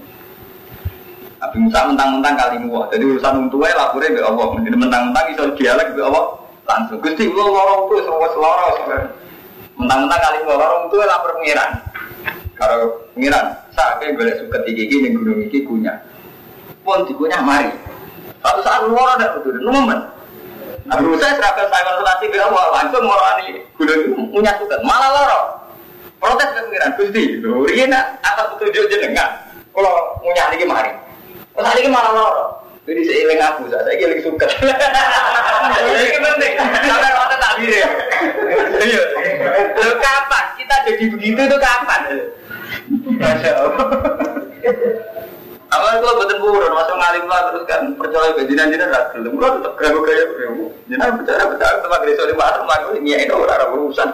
Nabi 1.44 1.58
Musa 1.60 1.80
mentang-mentang 1.92 2.36
kali 2.40 2.56
muah. 2.64 2.88
Jadi 2.88 3.04
urusan 3.04 3.34
untuknya 3.36 3.76
laporin 3.76 4.16
ke 4.16 4.24
Allah. 4.24 4.48
Jadi 4.64 4.78
mentang-mentang 4.80 5.26
bisa 5.28 5.44
dialek 5.60 5.88
ke 5.92 6.00
Allah 6.00 6.26
langsung. 6.64 7.04
Gusti 7.04 7.28
lo 7.28 7.44
lorong 7.44 7.82
tuh 7.92 8.00
semua 8.08 8.28
selorong. 8.32 8.76
Mentang-mentang 9.76 10.22
kali 10.24 10.38
muah 10.48 10.58
lorong 10.64 10.84
tuh 10.88 11.04
lapor 11.04 11.36
pengiran. 11.36 11.72
Kalau 12.56 12.96
pengiran, 13.12 13.52
saya 13.76 14.08
boleh 14.16 14.40
suka 14.40 14.64
tinggi 14.64 14.88
gini 14.88 15.12
gunung 15.12 15.44
iki 15.44 15.68
punya. 15.68 16.00
Pun 16.84 17.08
dikunyah 17.08 17.42
mari. 17.42 17.72
Satu 18.44 18.60
saat 18.60 18.84
lu 18.84 18.96
orang 18.96 19.16
ada 19.20 19.40
lu 19.40 19.72
momen. 19.72 20.00
Nabi 20.84 21.16
Musa 21.16 21.32
serahkan 21.32 21.72
saya 21.72 21.84
konsultasi 21.88 22.28
ke 22.28 22.36
Allah 22.44 22.64
langsung 22.76 23.08
ngorani 23.08 23.64
gunung 23.80 24.00
itu 24.04 24.12
punya 24.36 24.52
suka. 24.60 24.76
Malah 24.84 25.10
lorong. 25.16 25.48
Protes 26.20 26.56
ke 26.56 26.60
pengiran, 26.68 26.92
Gusti, 26.96 27.24
lho, 27.44 27.68
ini 27.68 27.92
atas 28.24 28.56
petunjuk 28.56 28.88
jenengan. 28.88 29.44
Kalau 29.76 30.16
punya 30.24 30.48
lagi 30.48 30.64
mari. 30.64 30.92
Terus 31.52 31.76
ini 31.80 31.90
malah 31.92 32.12
loro. 32.16 32.46
Jadi 32.84 33.02
seiring 33.08 33.40
aku, 33.40 33.72
saya 33.72 33.96
ini 33.96 34.20
suka. 34.20 34.48
Ini 35.84 36.20
penting. 36.20 36.54
Sampai 36.60 37.16
waktu 37.16 37.36
tak 37.40 37.54
diri. 37.60 37.80
Iya. 38.84 39.04
Lo 39.80 39.92
kapan? 40.04 40.44
Kita 40.60 40.76
jadi 40.84 41.04
begitu 41.16 41.42
tuh 41.48 41.60
kapan? 41.64 42.02
Masya 43.20 43.52
Allah. 43.56 43.88
Awalnya 45.74 46.06
kalau 46.06 46.22
betul 46.22 46.38
buron, 46.38 46.70
masuk 46.78 46.96
ngalim 47.02 47.26
lah 47.26 47.50
terus 47.50 47.66
kan 47.66 47.82
percaya 47.98 48.30
ke 48.38 48.46
jinan 48.46 48.78
ras 48.94 49.10
gelem, 49.10 49.42
lo 49.42 49.58
tetap 49.58 49.74
geragu 49.82 50.06
gaya 50.06 50.24
geragu. 50.30 50.66
Jinan 50.86 51.18
percaya 51.18 51.50
percaya 51.50 51.82
tempat 51.82 52.00
gereja 52.06 52.30
mana 52.38 52.62
rumah 52.62 52.78
gue 52.86 53.02
ini 53.02 53.26
itu 53.26 53.34
orang 53.34 53.74
urusan. 53.74 54.08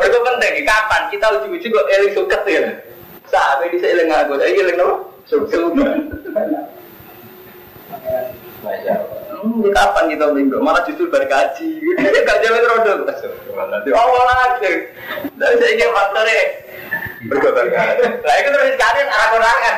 Itu 0.00 0.18
penting. 0.24 0.54
Kapan 0.64 1.02
kita 1.12 1.26
uji-uji 1.36 1.66
kok 1.68 1.88
eling 1.92 2.12
suket 2.16 2.40
ya? 2.48 2.72
Saat 3.28 3.60
ini 3.68 3.76
saya 3.84 4.00
eling 4.00 4.08
aku, 4.08 4.32
saya 4.40 4.48
eling 4.48 4.80
apa? 4.80 4.94
Suket. 5.28 5.60
Hmm, 9.40 9.64
kapan 9.72 10.12
kita 10.12 10.26
minggu? 10.36 10.60
Malah 10.60 10.84
justru 10.84 11.08
berkaji. 11.08 11.80
Gak 12.28 12.38
jalan 12.44 12.60
rodol. 12.68 13.08
Oh, 13.96 14.24
lagi. 14.28 14.72
Dari 15.40 15.54
saya 15.56 15.70
ingin 15.72 15.90
faktornya. 15.96 16.40
Berkobar 17.20 17.64
Nah, 17.68 18.34
itu 18.40 18.48
terus 18.48 18.72
sekali 18.76 19.00
arah 19.04 19.28
kurangan. 19.32 19.76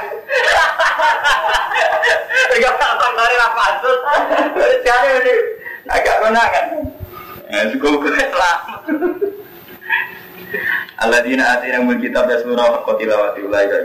Tiga 2.54 2.70
faktornya 2.74 3.38
lah 3.38 3.50
pansus. 3.54 3.98
Terus 4.50 4.74
sekali 4.82 5.08
ini 5.22 5.34
agak 5.90 6.16
kurangan. 6.22 6.66
Ya, 7.50 7.60
cukup 7.70 8.02
selamat. 8.10 8.80
Alladzina 11.02 11.58
atina 11.58 11.82
mul 11.82 11.98
kitab 11.98 12.30
yasmuna 12.30 12.66
wa 12.66 12.78
qatilawati 12.86 13.40
ulai 13.42 13.66
ka 13.66 13.76